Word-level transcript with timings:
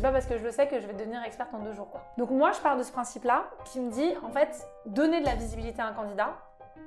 pas 0.00 0.12
parce 0.12 0.26
que 0.26 0.38
je 0.38 0.44
le 0.44 0.50
sais 0.50 0.66
que 0.66 0.80
je 0.80 0.86
vais 0.86 0.92
devenir 0.92 1.22
experte 1.24 1.52
en 1.54 1.58
deux 1.58 1.72
jours. 1.72 1.90
Quoi. 1.90 2.02
Donc 2.18 2.30
moi, 2.30 2.52
je 2.52 2.60
pars 2.60 2.76
de 2.76 2.82
ce 2.82 2.92
principe-là 2.92 3.44
qui 3.64 3.80
me 3.80 3.90
dit, 3.90 4.14
en 4.24 4.30
fait, 4.30 4.68
donner 4.86 5.20
de 5.20 5.26
la 5.26 5.34
visibilité 5.34 5.80
à 5.82 5.86
un 5.86 5.92
candidat, 5.92 6.30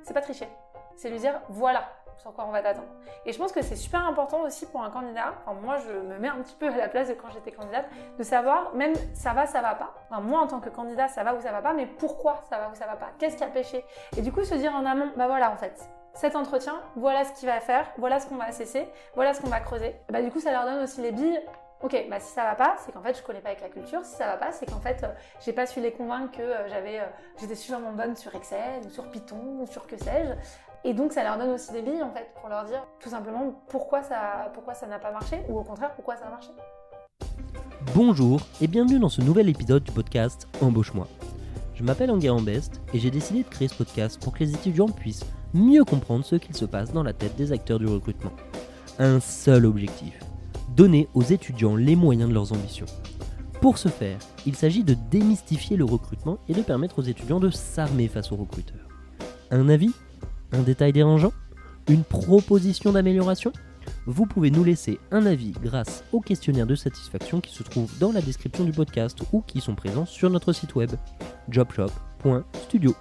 c'est 0.02 0.14
pas 0.14 0.20
tricher. 0.20 0.48
C'est 0.96 1.10
lui 1.10 1.18
dire, 1.18 1.40
voilà 1.48 1.84
sur 2.16 2.32
quoi 2.32 2.44
on 2.46 2.52
va 2.52 2.62
t'attendre. 2.62 2.86
Et 3.26 3.32
je 3.32 3.38
pense 3.38 3.50
que 3.50 3.60
c'est 3.60 3.76
super 3.76 4.06
important 4.06 4.42
aussi 4.42 4.66
pour 4.66 4.82
un 4.82 4.90
candidat, 4.90 5.34
moi 5.62 5.78
je 5.78 5.90
me 5.90 6.16
mets 6.18 6.28
un 6.28 6.36
petit 6.36 6.54
peu 6.54 6.68
à 6.68 6.76
la 6.76 6.88
place 6.88 7.08
de 7.08 7.14
quand 7.14 7.28
j'étais 7.32 7.50
candidate, 7.50 7.86
de 8.16 8.22
savoir 8.22 8.72
même 8.74 8.94
ça 9.14 9.32
va, 9.32 9.46
ça 9.46 9.60
va 9.60 9.74
pas. 9.74 9.92
Moi 10.20 10.40
en 10.40 10.46
tant 10.46 10.60
que 10.60 10.68
candidat, 10.68 11.08
ça 11.08 11.24
va 11.24 11.34
ou 11.34 11.40
ça 11.40 11.50
va 11.50 11.60
pas, 11.60 11.72
mais 11.72 11.86
pourquoi 11.86 12.40
ça 12.48 12.58
va 12.58 12.70
ou 12.70 12.74
ça 12.74 12.86
va 12.86 12.94
pas? 12.94 13.08
Qu'est-ce 13.18 13.36
qui 13.36 13.44
a 13.44 13.48
pêché? 13.48 13.84
Et 14.16 14.22
du 14.22 14.32
coup 14.32 14.44
se 14.44 14.54
dire 14.54 14.72
en 14.74 14.86
amont, 14.86 15.10
bah 15.16 15.26
voilà 15.26 15.50
en 15.50 15.56
fait, 15.56 15.88
cet 16.14 16.36
entretien, 16.36 16.80
voilà 16.94 17.24
ce 17.24 17.32
qu'il 17.32 17.48
va 17.48 17.60
faire, 17.60 17.86
voilà 17.98 18.20
ce 18.20 18.28
qu'on 18.28 18.36
va 18.36 18.44
assesser, 18.44 18.88
voilà 19.14 19.34
ce 19.34 19.42
qu'on 19.42 19.48
va 19.48 19.60
creuser. 19.60 19.96
Bah, 20.10 20.22
du 20.22 20.30
coup, 20.30 20.40
ça 20.40 20.52
leur 20.52 20.64
donne 20.64 20.82
aussi 20.82 21.00
les 21.00 21.10
billes. 21.10 21.40
Ok, 21.84 22.06
bah 22.08 22.18
si 22.18 22.32
ça 22.32 22.44
va 22.44 22.54
pas, 22.54 22.76
c'est 22.78 22.92
qu'en 22.92 23.02
fait 23.02 23.14
je 23.14 23.22
connais 23.22 23.40
pas 23.40 23.50
avec 23.50 23.60
la 23.60 23.68
culture. 23.68 24.02
Si 24.06 24.16
ça 24.16 24.24
va 24.24 24.38
pas, 24.38 24.52
c'est 24.52 24.64
qu'en 24.64 24.80
fait 24.80 25.04
euh, 25.04 25.08
j'ai 25.44 25.52
pas 25.52 25.66
su 25.66 25.82
les 25.82 25.92
convaincre 25.92 26.34
que 26.34 26.40
euh, 26.40 26.66
j'avais, 26.66 26.98
euh, 26.98 27.04
j'étais 27.38 27.54
suffisamment 27.54 27.92
bonne 27.92 28.16
sur 28.16 28.34
Excel 28.34 28.80
ou 28.86 28.88
sur 28.88 29.10
Python 29.10 29.60
ou 29.60 29.66
sur 29.66 29.86
que 29.86 29.98
sais-je. 29.98 30.32
Et 30.88 30.94
donc 30.94 31.12
ça 31.12 31.22
leur 31.22 31.36
donne 31.36 31.50
aussi 31.50 31.72
des 31.72 31.82
billes 31.82 32.02
en 32.02 32.10
fait 32.10 32.26
pour 32.40 32.48
leur 32.48 32.64
dire 32.64 32.82
tout 33.00 33.10
simplement 33.10 33.52
pourquoi 33.68 34.02
ça, 34.02 34.50
pourquoi 34.54 34.72
ça 34.72 34.86
n'a 34.86 34.98
pas 34.98 35.12
marché 35.12 35.42
ou 35.50 35.58
au 35.58 35.62
contraire 35.62 35.92
pourquoi 35.94 36.16
ça 36.16 36.24
a 36.24 36.30
marché. 36.30 36.52
Bonjour 37.94 38.40
et 38.62 38.66
bienvenue 38.66 38.98
dans 38.98 39.10
ce 39.10 39.20
nouvel 39.20 39.50
épisode 39.50 39.84
du 39.84 39.92
podcast 39.92 40.48
Embauche-moi. 40.62 41.06
Je 41.74 41.82
m'appelle 41.82 42.10
Enguerrand 42.10 42.40
Best 42.40 42.80
et 42.94 42.98
j'ai 42.98 43.10
décidé 43.10 43.42
de 43.42 43.48
créer 43.50 43.68
ce 43.68 43.76
podcast 43.76 44.18
pour 44.22 44.32
que 44.32 44.38
les 44.38 44.54
étudiants 44.54 44.88
puissent 44.88 45.26
mieux 45.52 45.84
comprendre 45.84 46.24
ce 46.24 46.36
qu'il 46.36 46.56
se 46.56 46.64
passe 46.64 46.94
dans 46.94 47.02
la 47.02 47.12
tête 47.12 47.36
des 47.36 47.52
acteurs 47.52 47.78
du 47.78 47.86
recrutement. 47.86 48.32
Un 48.98 49.20
seul 49.20 49.66
objectif, 49.66 50.18
donner 50.74 51.08
aux 51.14 51.22
étudiants 51.22 51.76
les 51.76 51.96
moyens 51.96 52.28
de 52.28 52.34
leurs 52.34 52.52
ambitions. 52.52 52.86
Pour 53.60 53.78
ce 53.78 53.88
faire, 53.88 54.18
il 54.46 54.54
s'agit 54.56 54.84
de 54.84 54.96
démystifier 55.10 55.76
le 55.76 55.84
recrutement 55.84 56.38
et 56.48 56.52
de 56.54 56.62
permettre 56.62 56.98
aux 56.98 57.02
étudiants 57.02 57.40
de 57.40 57.50
s'armer 57.50 58.08
face 58.08 58.30
aux 58.32 58.36
recruteurs. 58.36 58.88
Un 59.50 59.68
avis? 59.68 59.92
Un 60.52 60.62
détail 60.62 60.92
dérangeant? 60.92 61.32
Une 61.88 62.04
proposition 62.04 62.92
d'amélioration? 62.92 63.52
Vous 64.06 64.26
pouvez 64.26 64.50
nous 64.50 64.64
laisser 64.64 64.98
un 65.10 65.26
avis 65.26 65.52
grâce 65.52 66.04
au 66.12 66.20
questionnaire 66.20 66.66
de 66.66 66.74
satisfaction 66.74 67.40
qui 67.40 67.54
se 67.54 67.62
trouve 67.62 67.90
dans 67.98 68.12
la 68.12 68.20
description 68.20 68.64
du 68.64 68.72
podcast 68.72 69.18
ou 69.32 69.42
qui 69.42 69.60
sont 69.60 69.74
présents 69.74 70.06
sur 70.06 70.30
notre 70.30 70.52
site 70.52 70.74
web 70.74 70.90
jobshop.studio. 71.48 72.94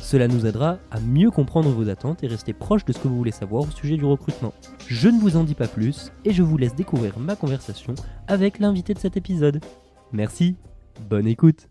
Cela 0.00 0.28
nous 0.28 0.46
aidera 0.46 0.78
à 0.90 1.00
mieux 1.00 1.30
comprendre 1.30 1.70
vos 1.70 1.88
attentes 1.88 2.22
et 2.22 2.28
rester 2.28 2.52
proche 2.52 2.84
de 2.84 2.92
ce 2.92 2.98
que 2.98 3.08
vous 3.08 3.16
voulez 3.16 3.32
savoir 3.32 3.64
au 3.64 3.70
sujet 3.70 3.96
du 3.96 4.04
recrutement. 4.04 4.52
Je 4.86 5.08
ne 5.08 5.18
vous 5.18 5.36
en 5.36 5.44
dis 5.44 5.54
pas 5.54 5.68
plus 5.68 6.12
et 6.24 6.32
je 6.32 6.42
vous 6.42 6.56
laisse 6.56 6.74
découvrir 6.74 7.18
ma 7.18 7.36
conversation 7.36 7.94
avec 8.28 8.58
l'invité 8.58 8.94
de 8.94 8.98
cet 8.98 9.16
épisode. 9.16 9.64
Merci, 10.12 10.56
bonne 11.00 11.26
écoute. 11.26 11.68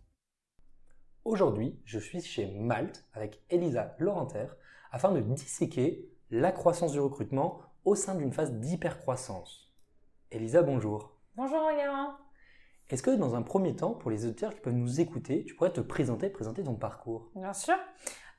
Aujourd'hui, 1.24 1.80
je 1.86 1.98
suis 1.98 2.22
chez 2.22 2.52
Malte 2.60 3.06
avec 3.14 3.42
Elisa 3.50 3.96
Laurenter 4.00 4.48
afin 4.92 5.12
de 5.12 5.22
disséquer 5.22 6.10
la 6.30 6.52
croissance 6.52 6.92
du 6.92 7.00
recrutement 7.00 7.62
au 7.86 7.96
sein 7.96 8.16
d'une 8.16 8.34
phase 8.34 8.54
d'hypercroissance. 8.54 9.74
Elisa, 10.32 10.62
bonjour. 10.62 11.18
Bonjour 11.36 11.60
Regarde. 11.60 12.25
Est-ce 12.90 13.02
que 13.02 13.12
dans 13.12 13.36
un 13.36 13.42
premier 13.42 13.76
temps, 13.76 13.92
pour 13.92 14.12
les 14.12 14.26
auditeurs 14.26 14.54
qui 14.54 14.62
peuvent 14.62 14.74
nous 14.74 15.02
écouter, 15.02 15.44
tu 15.46 15.56
pourrais 15.56 15.74
te 15.74 15.82
présenter, 15.82 16.30
présenter 16.30 16.64
ton 16.64 16.76
parcours? 16.76 17.30
Bien 17.36 17.54
sûr. 17.54 17.76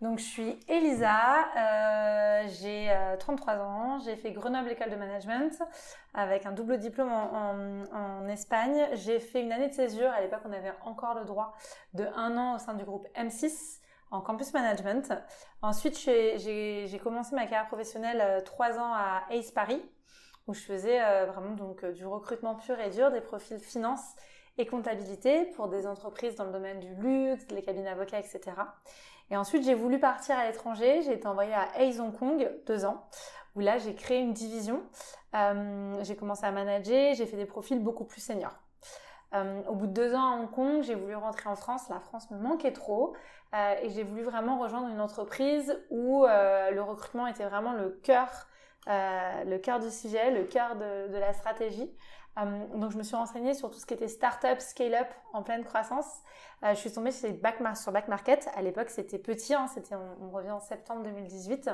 Donc 0.03 0.19
je 0.19 0.25
suis 0.25 0.61
Elisa, 0.69 1.47
euh, 1.57 2.49
j'ai 2.61 2.95
33 3.19 3.55
euh, 3.55 3.61
ans, 3.61 3.99
j'ai 4.05 4.15
fait 4.17 4.31
Grenoble 4.31 4.71
École 4.71 4.91
de 4.91 4.97
Management 4.97 5.63
avec 6.13 6.45
un 6.45 6.53
double 6.53 6.79
diplôme 6.79 7.11
en, 7.11 8.29
Espagne. 8.29 8.89
J'ai 8.93 9.21
fait 9.21 9.41
une 9.41 9.53
année 9.53 9.69
de 9.69 9.73
césure, 9.73 10.11
à 10.11 10.21
l'époque 10.21 10.43
on 10.45 10.53
avait 10.53 10.75
encore 10.85 11.15
le 11.15 11.25
droit 11.25 11.55
de 11.95 12.05
un 12.15 12.37
an 12.37 12.57
au 12.57 12.59
sein 12.59 12.75
du 12.75 12.85
groupe 12.85 13.07
M6 13.17 13.81
en 14.11 14.21
campus 14.21 14.53
management. 14.53 15.15
Ensuite 15.63 15.99
j'ai 15.99 17.01
commencé 17.03 17.35
ma 17.35 17.47
carrière 17.47 17.67
professionnelle 17.67 18.21
euh, 18.21 18.41
trois 18.43 18.79
ans 18.79 18.93
à 18.93 19.23
Ace 19.31 19.51
Paris 19.51 19.83
où 20.47 20.53
je 20.55 20.61
faisais 20.61 21.01
vraiment 21.27 21.57
donc 21.57 21.85
du 21.85 22.07
recrutement 22.07 22.55
pur 22.55 22.79
et 22.79 22.91
dur, 22.91 23.11
des 23.11 23.21
profils 23.21 23.59
finance 23.59 24.15
et 24.59 24.67
comptabilité 24.67 25.45
pour 25.57 25.69
des 25.69 25.87
entreprises 25.87 26.35
dans 26.37 26.45
le 26.45 26.53
domaine 26.53 26.81
du 26.81 26.95
luxe, 26.95 27.47
les 27.51 27.63
cabines 27.63 27.85
d'avocats, 27.85 28.19
etc. 28.19 28.41
Et 29.31 29.37
ensuite, 29.37 29.65
j'ai 29.65 29.75
voulu 29.75 29.99
partir 29.99 30.39
à 30.39 30.47
l'étranger. 30.47 31.03
J'ai 31.03 31.15
été 31.15 31.27
envoyée 31.27 31.55
à 31.55 31.69
Ace 31.81 31.99
Hong 31.99 32.17
Kong, 32.17 32.51
deux 32.67 32.85
ans, 32.85 33.05
où 33.55 33.61
là, 33.61 33.79
j'ai 33.79 33.95
créé 33.95 34.21
une 34.21 34.33
division. 34.33 34.83
Euh, 35.35 35.97
j'ai 36.03 36.17
commencé 36.17 36.45
à 36.47 36.53
manager, 36.53 37.15
j'ai 37.15 37.27
fait 37.27 37.37
des 37.37 37.47
profils 37.47 37.83
beaucoup 37.83 38.05
plus 38.05 38.21
seniors. 38.21 38.55
Euh, 39.35 39.61
au 39.69 39.75
bout 39.75 39.89
de 39.89 39.93
deux 39.93 40.15
ans 40.15 40.37
à 40.37 40.41
Hong 40.41 40.51
Kong, 40.51 40.83
j'ai 40.83 40.95
voulu 40.95 41.17
rentrer 41.17 41.51
en 41.51 41.57
France. 41.57 41.89
La 41.91 42.01
France 42.01 42.31
me 42.31 42.39
manquait 42.39 42.73
trop. 42.73 43.15
Euh, 43.55 43.75
et 43.83 43.91
j'ai 43.91 44.05
voulu 44.05 44.23
vraiment 44.23 44.59
rejoindre 44.59 44.89
une 44.89 45.01
entreprise 45.01 45.77
où 45.91 46.25
le 46.25 46.81
recrutement 46.81 47.27
était 47.27 47.45
vraiment 47.45 47.73
le 47.73 47.91
cœur, 48.03 48.49
le 48.87 49.57
cœur 49.59 49.81
du 49.81 49.91
sujet, 49.91 50.31
le 50.31 50.45
cœur 50.45 50.77
de 50.77 51.17
la 51.19 51.33
stratégie. 51.33 51.93
Donc 52.45 52.93
je 52.93 52.99
me 52.99 53.03
suis 53.03 53.17
renseignée 53.17 53.55
sur 53.55 53.71
tout 53.71 53.79
ce 53.79 53.87
qui 53.87 53.95
était 53.95 54.09
start-up, 54.09 54.61
scale-up 54.61 55.09
en 55.33 55.43
pleine 55.43 55.65
croissance. 55.65 56.07
Euh, 56.65 56.75
je 56.75 56.81
suis 56.81 56.93
tombée 56.93 57.11
sur 57.11 57.33
Back, 57.35 57.57
sur 57.77 57.93
Market. 57.93 58.49
À 58.55 58.61
l'époque, 58.61 58.91
c'était 58.91 59.19
petit, 59.19 59.55
hein, 59.55 59.67
c'était, 59.73 59.95
on, 59.95 60.31
revient 60.31 60.51
en 60.51 60.61
septembre 60.61 61.03
2018. 61.03 61.71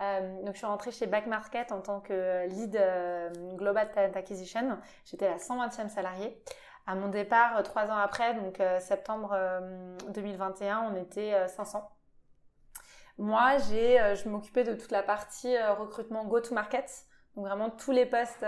Euh, 0.00 0.42
donc, 0.42 0.52
je 0.54 0.58
suis 0.58 0.66
rentrée 0.66 0.92
chez 0.92 1.06
Back 1.06 1.26
Market 1.26 1.72
en 1.72 1.80
tant 1.80 2.00
que 2.00 2.46
lead 2.46 2.76
euh, 2.76 3.30
Global 3.54 3.90
Talent 3.90 4.12
Acquisition. 4.14 4.78
J'étais 5.04 5.28
la 5.28 5.38
120e 5.38 5.88
salariée. 5.88 6.40
À 6.86 6.94
mon 6.94 7.08
départ, 7.08 7.60
trois 7.62 7.90
ans 7.90 7.96
après, 7.96 8.34
donc 8.34 8.60
septembre 8.78 9.34
2021, 10.10 10.92
on 10.92 10.96
était 10.96 11.48
500. 11.48 11.90
Moi, 13.16 13.56
j'ai, 13.56 14.14
je 14.16 14.28
m'occupais 14.28 14.64
de 14.64 14.74
toute 14.74 14.90
la 14.90 15.02
partie 15.02 15.56
recrutement 15.78 16.26
go-to-market. 16.26 17.06
Donc 17.36 17.46
vraiment 17.46 17.70
tous 17.70 17.90
les 17.90 18.06
postes, 18.06 18.44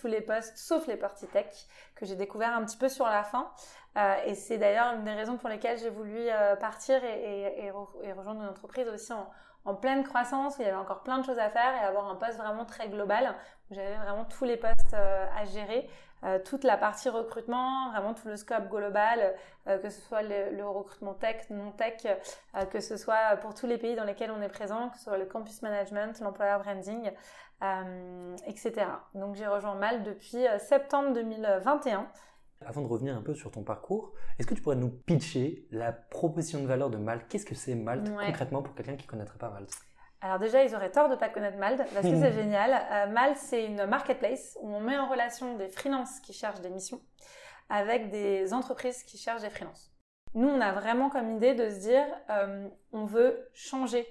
tous 0.00 0.08
les 0.08 0.20
postes, 0.20 0.56
sauf 0.56 0.86
les 0.88 0.96
parties 0.96 1.28
tech 1.28 1.46
que 1.94 2.04
j'ai 2.04 2.16
découvert 2.16 2.52
un 2.54 2.64
petit 2.64 2.76
peu 2.76 2.88
sur 2.88 3.06
la 3.06 3.22
fin. 3.22 3.50
Euh, 3.98 4.14
et 4.26 4.34
c'est 4.34 4.58
d'ailleurs 4.58 4.94
une 4.94 5.04
des 5.04 5.12
raisons 5.12 5.38
pour 5.38 5.48
lesquelles 5.48 5.78
j'ai 5.78 5.90
voulu 5.90 6.16
euh, 6.16 6.54
partir 6.56 7.02
et, 7.04 7.70
rejoindre 8.16 8.42
une 8.42 8.48
entreprise 8.48 8.86
aussi 8.88 9.12
en, 9.12 9.74
pleine 9.74 10.02
croissance, 10.02 10.56
où 10.56 10.62
il 10.62 10.64
y 10.64 10.68
avait 10.68 10.78
encore 10.78 11.02
plein 11.02 11.18
de 11.18 11.24
choses 11.24 11.38
à 11.38 11.50
faire 11.50 11.74
et 11.74 11.84
avoir 11.84 12.08
un 12.08 12.14
poste 12.14 12.38
vraiment 12.38 12.64
très 12.64 12.88
global, 12.88 13.34
où 13.70 13.74
j'avais 13.74 13.96
vraiment 13.96 14.24
tous 14.24 14.44
les 14.44 14.56
postes 14.56 14.94
euh, 14.94 15.26
à 15.36 15.44
gérer, 15.44 15.90
toute 16.44 16.64
la 16.64 16.76
partie 16.76 17.08
recrutement, 17.08 17.90
vraiment 17.90 18.14
tout 18.14 18.28
le 18.28 18.36
scope 18.36 18.68
global, 18.68 19.34
que 19.66 19.88
ce 19.88 20.00
soit 20.00 20.22
le, 20.22 20.64
recrutement 20.66 21.14
tech, 21.14 21.48
non 21.50 21.72
tech, 21.72 22.06
que 22.70 22.80
ce 22.80 22.96
soit 22.96 23.36
pour 23.40 23.54
tous 23.54 23.66
les 23.66 23.78
pays 23.78 23.94
dans 23.94 24.04
lesquels 24.04 24.30
on 24.30 24.42
est 24.42 24.48
présent, 24.48 24.88
que 24.90 24.98
ce 24.98 25.04
soit 25.04 25.18
le 25.18 25.26
campus 25.26 25.62
management, 25.62 26.18
l'employer 26.20 26.58
branding, 26.58 27.10
etc. 28.46 28.86
Donc 29.14 29.36
j'ai 29.36 29.46
rejoint 29.46 29.74
Mal 29.74 30.02
depuis 30.02 30.44
septembre 30.58 31.12
2021. 31.12 32.08
Avant 32.66 32.82
de 32.82 32.88
revenir 32.88 33.16
un 33.16 33.22
peu 33.22 33.34
sur 33.34 33.52
ton 33.52 33.62
parcours, 33.62 34.12
est-ce 34.38 34.46
que 34.46 34.54
tu 34.54 34.62
pourrais 34.62 34.76
nous 34.76 34.90
pitcher 34.90 35.66
la 35.70 35.92
proposition 35.92 36.60
de 36.60 36.66
valeur 36.66 36.90
de 36.90 36.96
Malte 36.96 37.26
Qu'est-ce 37.28 37.46
que 37.46 37.54
c'est 37.54 37.76
Malte 37.76 38.10
concrètement 38.10 38.62
pour 38.62 38.74
quelqu'un 38.74 38.96
qui 38.96 39.06
ne 39.06 39.10
connaîtrait 39.10 39.38
pas 39.38 39.50
Malte 39.50 39.72
alors 40.20 40.38
déjà, 40.38 40.64
ils 40.64 40.74
auraient 40.74 40.90
tort 40.90 41.08
de 41.08 41.14
ne 41.14 41.18
pas 41.18 41.28
connaître 41.28 41.58
Malte 41.58 41.82
parce 41.94 42.06
que 42.06 42.18
c'est 42.18 42.32
génial. 42.42 42.72
Euh, 42.90 43.12
Malte, 43.12 43.36
c'est 43.36 43.64
une 43.64 43.86
marketplace 43.86 44.58
où 44.60 44.74
on 44.74 44.80
met 44.80 44.98
en 44.98 45.08
relation 45.08 45.56
des 45.56 45.68
freelances 45.68 46.20
qui 46.20 46.32
cherchent 46.32 46.60
des 46.60 46.70
missions 46.70 47.00
avec 47.68 48.10
des 48.10 48.52
entreprises 48.52 49.02
qui 49.04 49.18
cherchent 49.18 49.42
des 49.42 49.50
freelances. 49.50 49.92
Nous, 50.34 50.48
on 50.48 50.60
a 50.60 50.72
vraiment 50.72 51.10
comme 51.10 51.36
idée 51.36 51.54
de 51.54 51.70
se 51.70 51.80
dire, 51.80 52.04
euh, 52.30 52.68
on 52.92 53.04
veut 53.04 53.48
changer 53.54 54.06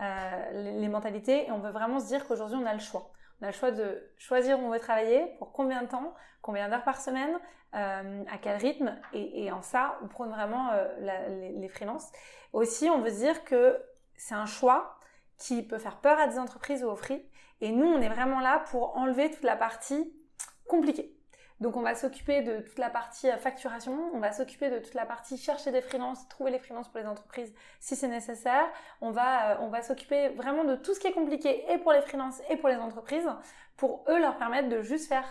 euh, 0.00 0.78
les 0.80 0.88
mentalités 0.88 1.46
et 1.46 1.52
on 1.52 1.58
veut 1.58 1.70
vraiment 1.70 2.00
se 2.00 2.06
dire 2.06 2.26
qu'aujourd'hui, 2.26 2.58
on 2.60 2.66
a 2.66 2.72
le 2.72 2.80
choix. 2.80 3.10
On 3.40 3.44
a 3.44 3.48
le 3.48 3.52
choix 3.52 3.70
de 3.70 4.12
choisir 4.16 4.58
où 4.60 4.62
on 4.62 4.70
veut 4.70 4.78
travailler, 4.78 5.34
pour 5.38 5.52
combien 5.52 5.82
de 5.82 5.88
temps, 5.88 6.14
combien 6.42 6.68
d'heures 6.68 6.84
par 6.84 7.00
semaine, 7.00 7.38
euh, 7.74 8.24
à 8.30 8.38
quel 8.38 8.56
rythme. 8.56 8.98
Et, 9.12 9.50
en 9.50 9.62
ça, 9.62 9.98
on 10.02 10.08
prône 10.08 10.30
vraiment 10.30 10.70
euh, 10.72 11.28
les, 11.28 11.52
les 11.52 11.68
freelances. 11.68 12.10
Aussi, 12.52 12.88
on 12.88 13.00
veut 13.00 13.10
dire 13.10 13.44
que 13.44 13.82
c'est 14.16 14.34
un 14.34 14.46
choix 14.46 14.99
qui 15.40 15.62
peut 15.62 15.78
faire 15.78 15.96
peur 15.96 16.18
à 16.20 16.28
des 16.28 16.38
entreprises 16.38 16.84
ou 16.84 16.88
aux 16.88 16.96
free. 16.96 17.24
Et 17.60 17.72
nous, 17.72 17.86
on 17.86 18.00
est 18.00 18.08
vraiment 18.08 18.40
là 18.40 18.62
pour 18.70 18.96
enlever 18.96 19.30
toute 19.30 19.42
la 19.42 19.56
partie 19.56 20.12
compliquée. 20.68 21.16
Donc 21.60 21.76
on 21.76 21.82
va 21.82 21.94
s'occuper 21.94 22.40
de 22.40 22.60
toute 22.60 22.78
la 22.78 22.88
partie 22.88 23.28
euh, 23.28 23.36
facturation, 23.36 24.10
on 24.14 24.18
va 24.18 24.32
s'occuper 24.32 24.70
de 24.70 24.78
toute 24.78 24.94
la 24.94 25.04
partie 25.04 25.36
chercher 25.36 25.70
des 25.70 25.82
freelances, 25.82 26.26
trouver 26.28 26.50
les 26.50 26.58
freelances 26.58 26.88
pour 26.88 27.00
les 27.00 27.06
entreprises 27.06 27.52
si 27.80 27.96
c'est 27.96 28.08
nécessaire. 28.08 28.64
On 29.02 29.10
va, 29.10 29.50
euh, 29.50 29.56
on 29.60 29.68
va 29.68 29.82
s'occuper 29.82 30.30
vraiment 30.30 30.64
de 30.64 30.76
tout 30.76 30.94
ce 30.94 31.00
qui 31.00 31.08
est 31.08 31.12
compliqué 31.12 31.70
et 31.70 31.76
pour 31.76 31.92
les 31.92 32.00
freelances 32.00 32.40
et 32.48 32.56
pour 32.56 32.70
les 32.70 32.76
entreprises 32.76 33.28
pour 33.76 34.04
eux 34.08 34.18
leur 34.18 34.38
permettre 34.38 34.70
de 34.70 34.80
juste 34.80 35.08
faire 35.08 35.26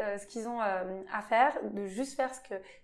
euh, 0.00 0.18
ce 0.18 0.26
qu'ils 0.26 0.48
ont 0.48 0.60
euh, 0.60 1.02
à 1.12 1.22
faire, 1.22 1.56
de 1.62 1.86
juste 1.86 2.16
faire 2.16 2.34
ce 2.34 2.40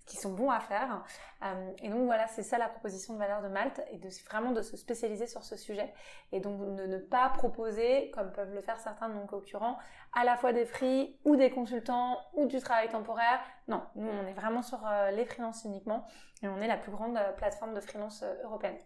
qu'ils 0.06 0.18
sont 0.18 0.32
bons 0.32 0.50
à 0.50 0.60
faire. 0.60 1.02
Euh, 1.42 1.70
et 1.82 1.88
donc 1.88 2.04
voilà, 2.04 2.26
c'est 2.28 2.42
ça 2.42 2.58
la 2.58 2.68
proposition 2.68 3.14
de 3.14 3.18
valeur 3.18 3.42
de 3.42 3.48
Malte, 3.48 3.82
et 3.90 3.98
de 3.98 4.08
vraiment 4.28 4.52
de 4.52 4.62
se 4.62 4.76
spécialiser 4.76 5.26
sur 5.26 5.42
ce 5.42 5.56
sujet, 5.56 5.92
et 6.32 6.40
donc 6.40 6.76
de 6.76 6.86
ne 6.86 6.98
pas 6.98 7.28
proposer, 7.30 8.10
comme 8.10 8.32
peuvent 8.32 8.54
le 8.54 8.62
faire 8.62 8.78
certains 8.78 9.08
de 9.08 9.14
nos 9.14 9.26
concurrents, 9.26 9.78
à 10.12 10.24
la 10.24 10.36
fois 10.36 10.52
des 10.52 10.66
free 10.66 11.18
ou 11.24 11.36
des 11.36 11.50
consultants 11.50 12.18
ou 12.34 12.46
du 12.46 12.60
travail 12.60 12.88
temporaire. 12.88 13.40
Non, 13.68 13.82
nous 13.94 14.08
on 14.08 14.26
est 14.26 14.34
vraiment 14.34 14.62
sur 14.62 14.88
les 15.12 15.24
freelances 15.24 15.64
uniquement, 15.64 16.06
et 16.42 16.48
on 16.48 16.60
est 16.60 16.68
la 16.68 16.76
plus 16.76 16.92
grande 16.92 17.18
plateforme 17.36 17.74
de 17.74 17.80
freelance 17.80 18.24
européenne. 18.44 18.78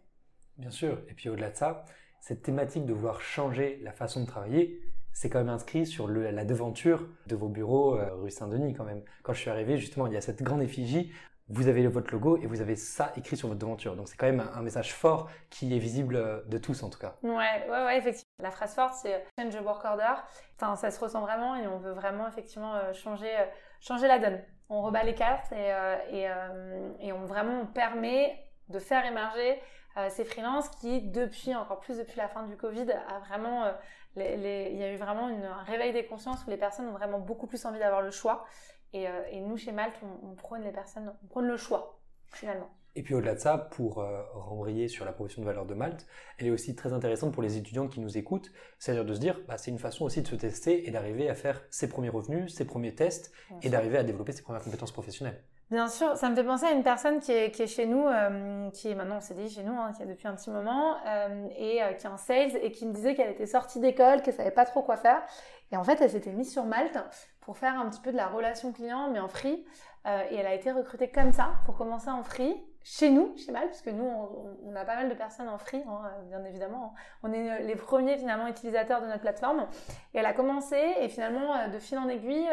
Bien 0.56 0.70
sûr, 0.70 1.02
et 1.08 1.14
puis 1.14 1.28
au-delà 1.28 1.50
de 1.50 1.56
ça, 1.56 1.84
cette 2.20 2.42
thématique 2.42 2.84
de 2.86 2.92
vouloir 2.92 3.20
changer 3.20 3.80
la 3.82 3.92
façon 3.92 4.20
de 4.20 4.26
travailler, 4.26 4.80
c'est 5.12 5.28
quand 5.28 5.38
même 5.38 5.48
inscrit 5.48 5.86
sur 5.86 6.08
la 6.08 6.44
devanture 6.44 7.06
de 7.26 7.36
vos 7.36 7.48
bureaux 7.48 7.96
euh, 7.96 8.14
rue 8.14 8.30
Saint-Denis 8.30 8.74
quand 8.74 8.84
même. 8.84 9.02
Quand 9.22 9.32
je 9.32 9.40
suis 9.40 9.50
arrivé, 9.50 9.76
justement, 9.76 10.06
il 10.06 10.12
y 10.12 10.16
a 10.16 10.20
cette 10.20 10.42
grande 10.42 10.62
effigie, 10.62 11.12
vous 11.48 11.66
avez 11.66 11.86
votre 11.88 12.12
logo 12.12 12.36
et 12.36 12.46
vous 12.46 12.60
avez 12.60 12.76
ça 12.76 13.12
écrit 13.16 13.36
sur 13.36 13.48
votre 13.48 13.58
devanture. 13.58 13.96
Donc 13.96 14.08
c'est 14.08 14.16
quand 14.16 14.26
même 14.26 14.48
un, 14.54 14.62
message 14.62 14.94
fort 14.94 15.28
qui 15.50 15.74
est 15.74 15.78
visible 15.78 16.14
euh, 16.16 16.40
de 16.46 16.58
tous 16.58 16.82
en 16.82 16.90
tout 16.90 16.98
cas. 16.98 17.16
Ouais, 17.22 17.66
ouais, 17.68 17.84
ouais, 17.84 17.98
effectivement. 17.98 18.30
La 18.40 18.52
phrase 18.52 18.74
forte, 18.74 18.94
c'est 18.94 19.26
Change 19.38 19.56
the 19.56 19.62
Work 19.62 19.84
Order. 19.84 20.14
Ça 20.76 20.90
se 20.90 21.00
ressent 21.00 21.20
vraiment 21.20 21.56
et 21.56 21.66
on 21.66 21.78
veut 21.78 21.92
vraiment 21.92 22.28
effectivement 22.28 22.74
euh, 22.76 22.92
changer, 22.92 23.34
changer 23.80 24.06
la 24.06 24.18
donne. 24.18 24.40
On 24.68 24.82
rebat 24.82 25.02
les 25.02 25.14
cartes 25.14 25.52
et 25.52 27.12
on 27.12 27.24
vraiment 27.24 27.66
permet 27.66 28.38
de 28.68 28.78
faire 28.78 29.04
émerger 29.04 29.60
ces 30.10 30.24
freelances 30.24 30.68
qui, 30.80 31.02
depuis, 31.02 31.56
encore 31.56 31.80
plus 31.80 31.98
depuis 31.98 32.16
la 32.16 32.28
fin 32.28 32.44
du 32.44 32.56
Covid, 32.56 32.86
a 32.92 33.18
vraiment 33.18 33.64
il 34.16 34.76
y 34.76 34.82
a 34.82 34.92
eu 34.92 34.96
vraiment 34.96 35.28
un 35.28 35.62
réveil 35.62 35.92
des 35.92 36.04
consciences 36.04 36.44
où 36.46 36.50
les 36.50 36.56
personnes 36.56 36.88
ont 36.88 36.92
vraiment 36.92 37.20
beaucoup 37.20 37.46
plus 37.46 37.64
envie 37.64 37.78
d'avoir 37.78 38.02
le 38.02 38.10
choix. 38.10 38.44
Et, 38.92 39.08
euh, 39.08 39.40
nous, 39.42 39.56
chez 39.56 39.72
Malte, 39.72 39.94
on, 40.24 40.34
prône 40.34 40.62
les 40.62 40.72
personnes, 40.72 41.12
on 41.22 41.26
prône 41.28 41.46
le 41.46 41.56
choix, 41.56 42.00
finalement. 42.32 42.68
Et 42.96 43.02
puis 43.04 43.14
au-delà 43.14 43.34
de 43.34 43.38
ça, 43.38 43.56
pour 43.56 44.00
euh, 44.00 44.24
rembrayer 44.34 44.88
sur 44.88 45.04
la 45.04 45.12
proposition 45.12 45.42
de 45.42 45.46
valeur 45.46 45.64
de 45.64 45.74
Malte, 45.74 46.08
elle 46.38 46.48
est 46.48 46.50
aussi 46.50 46.74
très 46.74 46.92
intéressante 46.92 47.32
pour 47.32 47.42
les 47.42 47.56
étudiants 47.56 47.86
qui 47.86 48.00
nous 48.00 48.18
écoutent, 48.18 48.50
c'est-à-dire 48.80 49.04
de 49.04 49.14
se 49.14 49.20
dire, 49.20 49.40
bah, 49.46 49.58
c'est 49.58 49.70
une 49.70 49.78
façon 49.78 50.04
aussi 50.04 50.22
de 50.22 50.26
se 50.26 50.34
tester 50.34 50.88
et 50.88 50.90
d'arriver 50.90 51.30
à 51.30 51.36
faire 51.36 51.62
ses 51.70 51.88
premiers 51.88 52.08
revenus, 52.08 52.52
ses 52.52 52.64
premiers 52.64 52.94
tests, 52.96 53.32
et 53.62 53.70
d'arriver 53.70 53.96
à 53.96 54.02
développer 54.02 54.32
ses 54.32 54.42
premières 54.42 54.62
compétences 54.62 54.90
professionnelles. 54.90 55.40
Bien 55.70 55.86
sûr, 55.86 56.16
ça 56.16 56.28
me 56.28 56.34
fait 56.34 56.42
penser 56.42 56.66
à 56.66 56.72
une 56.72 56.82
personne 56.82 57.20
qui 57.20 57.30
est, 57.30 57.66
chez 57.68 57.86
nous, 57.86 58.04
euh, 58.04 58.70
qui 58.70 58.88
est 58.88 58.96
maintenant 58.96 59.18
on 59.18 59.20
s'est 59.20 59.34
dit 59.34 59.48
chez 59.48 59.62
nous, 59.62 59.78
hein, 59.78 59.92
qui 59.96 60.02
est 60.02 60.06
depuis 60.06 60.26
un 60.26 60.34
petit 60.34 60.50
moment, 60.50 60.96
euh, 61.06 61.46
et 61.56 61.80
euh, 61.80 61.92
qui 61.92 62.06
est 62.06 62.10
en 62.10 62.16
sales, 62.16 62.56
et 62.60 62.72
qui 62.72 62.86
me 62.86 62.92
disait 62.92 63.14
qu'elle 63.14 63.30
était 63.30 63.46
sortie 63.46 63.78
d'école, 63.78 64.20
qu'elle 64.22 64.34
savait 64.34 64.50
pas 64.50 64.64
trop 64.64 64.82
quoi 64.82 64.96
faire. 64.96 65.22
Et 65.70 65.76
en 65.76 65.84
fait, 65.84 66.00
elle 66.00 66.10
s'était 66.10 66.32
mise 66.32 66.50
sur 66.50 66.64
Malte 66.64 66.98
pour 67.40 67.56
faire 67.56 67.78
un 67.78 67.88
petit 67.88 68.00
peu 68.00 68.10
de 68.10 68.16
la 68.16 68.26
relation 68.26 68.72
client, 68.72 69.10
mais 69.12 69.20
en 69.20 69.28
free. 69.28 69.64
et 70.06 70.34
elle 70.34 70.46
a 70.46 70.54
été 70.54 70.72
recrutée 70.72 71.08
comme 71.08 71.32
ça 71.32 71.52
pour 71.66 71.76
commencer 71.76 72.10
en 72.10 72.24
free 72.24 72.56
chez 72.82 73.10
nous, 73.10 73.36
chez 73.36 73.52
Malte, 73.52 73.68
parce 73.68 73.82
que 73.82 73.90
nous, 73.90 74.04
on, 74.04 74.74
a 74.74 74.84
pas 74.84 74.96
mal 74.96 75.08
de 75.08 75.14
personnes 75.14 75.48
en 75.48 75.58
free, 75.58 75.82
hein, 75.86 76.10
bien 76.28 76.42
évidemment. 76.44 76.94
On 77.22 77.32
est 77.32 77.62
les 77.62 77.76
premiers 77.76 78.16
finalement 78.16 78.46
utilisateurs 78.46 79.02
de 79.02 79.06
notre 79.06 79.20
plateforme. 79.20 79.66
Et 80.14 80.18
elle 80.18 80.26
a 80.26 80.32
commencé, 80.32 80.76
et 81.00 81.08
finalement, 81.08 81.68
de 81.68 81.78
fil 81.78 81.98
en 81.98 82.08
aiguille, 82.08 82.48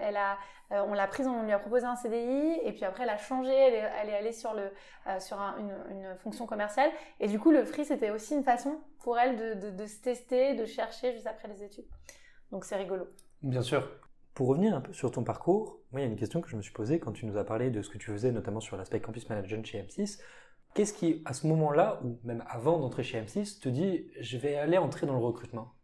elle 0.00 0.16
a 0.16 0.38
euh, 0.72 0.82
on 0.88 0.94
l'a 0.94 1.06
prise, 1.06 1.26
on 1.26 1.42
lui 1.42 1.52
a 1.52 1.58
proposé 1.58 1.84
un 1.84 1.96
CDI, 1.96 2.58
et 2.62 2.72
puis 2.72 2.84
après 2.84 3.04
elle 3.04 3.10
a 3.10 3.18
changé, 3.18 3.52
elle 3.52 4.08
est, 4.08 4.16
allée 4.16 4.32
sur, 4.32 4.54
le, 4.54 4.70
euh, 5.06 5.20
sur 5.20 5.38
une, 5.38 6.16
fonction 6.18 6.46
commerciale. 6.46 6.90
Et 7.20 7.28
du 7.28 7.38
coup, 7.38 7.50
le 7.50 7.64
free, 7.64 7.84
c'était 7.84 8.10
aussi 8.10 8.34
une 8.34 8.44
façon 8.44 8.78
pour 9.00 9.18
elle 9.18 9.60
de, 9.60 9.86
se 9.86 10.00
tester, 10.00 10.54
de 10.54 10.64
chercher 10.64 11.12
juste 11.12 11.26
après 11.26 11.48
les 11.48 11.62
études. 11.62 11.86
Donc 12.50 12.64
c'est 12.64 12.76
rigolo. 12.76 13.06
Bien 13.42 13.62
sûr. 13.62 13.88
Pour 14.34 14.48
revenir 14.48 14.74
un 14.74 14.80
peu 14.80 14.92
sur 14.92 15.12
ton 15.12 15.22
parcours, 15.22 15.78
moi 15.92 16.00
il 16.00 16.04
y 16.04 16.06
a 16.06 16.10
une 16.10 16.16
question 16.16 16.40
que 16.40 16.48
je 16.48 16.56
me 16.56 16.62
suis 16.62 16.72
posée 16.72 16.98
quand 16.98 17.12
tu 17.12 17.24
nous 17.24 17.36
as 17.36 17.44
parlé 17.44 17.70
de 17.70 17.82
ce 17.82 17.88
que 17.88 17.98
tu 17.98 18.10
faisais, 18.10 18.32
notamment 18.32 18.58
sur 18.58 18.76
l'aspect 18.76 19.00
campus 19.00 19.28
management 19.28 19.64
chez 19.64 19.80
M6. 19.80 20.20
Qu'est-ce 20.74 20.92
qui, 20.92 21.22
à 21.24 21.32
ce 21.34 21.46
moment-là, 21.46 22.00
ou 22.02 22.18
même 22.24 22.42
avant 22.48 22.80
d'entrer 22.80 23.04
chez 23.04 23.20
M6, 23.20 23.60
te 23.60 23.68
dit 23.68 24.10
je 24.18 24.36
vais 24.36 24.56
aller 24.56 24.76
entrer 24.76 25.06
dans 25.06 25.12
le 25.12 25.24
recrutement? 25.24 25.74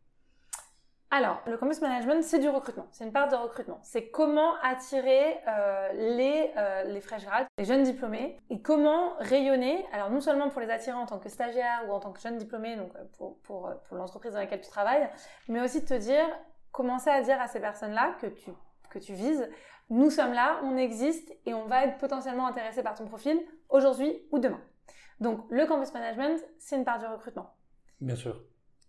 Alors, 1.13 1.43
le 1.47 1.57
campus 1.57 1.81
management, 1.81 2.23
c'est 2.23 2.39
du 2.39 2.49
recrutement. 2.49 2.87
C'est 2.93 3.05
une 3.05 3.13
part 3.13 3.29
de 3.29 3.35
recrutement. 3.35 3.81
C'est 3.83 4.11
comment 4.11 4.55
attirer 4.63 5.39
euh, 5.49 5.93
les, 5.93 6.53
euh, 6.57 6.85
les 6.85 7.01
fresh 7.01 7.25
grads, 7.25 7.47
les 7.59 7.65
jeunes 7.65 7.83
diplômés, 7.83 8.37
et 8.49 8.63
comment 8.63 9.15
rayonner. 9.19 9.85
Alors, 9.93 10.11
non 10.11 10.21
seulement 10.21 10.51
pour 10.51 10.61
les 10.61 10.71
attirer 10.71 10.97
en 10.97 11.07
tant 11.07 11.19
que 11.19 11.29
stagiaire 11.29 11.83
ou 11.89 11.93
en 11.93 11.99
tant 11.99 12.13
que 12.13 12.21
jeune 12.21 12.37
diplômé, 12.37 12.77
donc 12.77 12.95
euh, 12.95 13.05
pour, 13.17 13.39
pour, 13.41 13.73
pour 13.89 13.97
l'entreprise 13.97 14.35
dans 14.35 14.39
laquelle 14.39 14.61
tu 14.61 14.71
travailles, 14.71 15.09
mais 15.49 15.61
aussi 15.61 15.81
de 15.81 15.87
te 15.87 15.95
dire, 15.95 16.27
commencer 16.73 17.11
à 17.11 17.23
dire 17.23 17.41
à 17.41 17.47
ces 17.47 17.61
personnes-là 17.61 18.17
que 18.21 18.27
tu, 18.27 18.51
que 18.91 18.99
tu 18.99 19.15
vises, 19.15 19.49
nous 19.91 20.11
sommes 20.11 20.33
là, 20.33 20.61
on 20.63 20.77
existe 20.77 21.33
et 21.47 21.55
on 21.55 21.67
va 21.67 21.85
être 21.85 21.99
potentiellement 21.99 22.47
intéressé 22.47 22.83
par 22.83 22.95
ton 22.95 23.07
profil 23.07 23.41
aujourd'hui 23.69 24.23
ou 24.31 24.39
demain. 24.39 24.61
Donc, 25.21 25.45
le 25.51 25.67
campus 25.67 25.93
management, 25.93 26.41
c'est 26.59 26.77
une 26.77 26.85
part 26.85 26.99
du 26.99 27.07
recrutement. 27.07 27.55
Bien 28.01 28.17
sûr. 28.17 28.43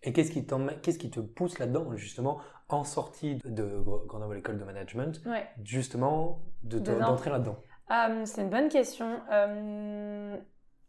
Et 0.03 0.13
qu'est-ce 0.13 0.31
qui, 0.31 0.45
qu'est-ce 0.81 0.97
qui 0.97 1.11
te 1.11 1.19
pousse 1.19 1.59
là-dedans, 1.59 1.95
justement, 1.95 2.39
en 2.69 2.83
sortie 2.83 3.35
de 3.45 3.83
Grenoble 4.07 4.37
École 4.37 4.57
de 4.57 4.63
Management, 4.63 5.21
justement, 5.63 6.41
de, 6.63 6.79
d'entrer 6.79 7.29
là-dedans? 7.29 7.57
Euh, 7.91 8.25
C'est 8.25 8.41
une 8.41 8.49
bonne 8.49 8.69
question. 8.69 9.21
Euh, 9.31 10.37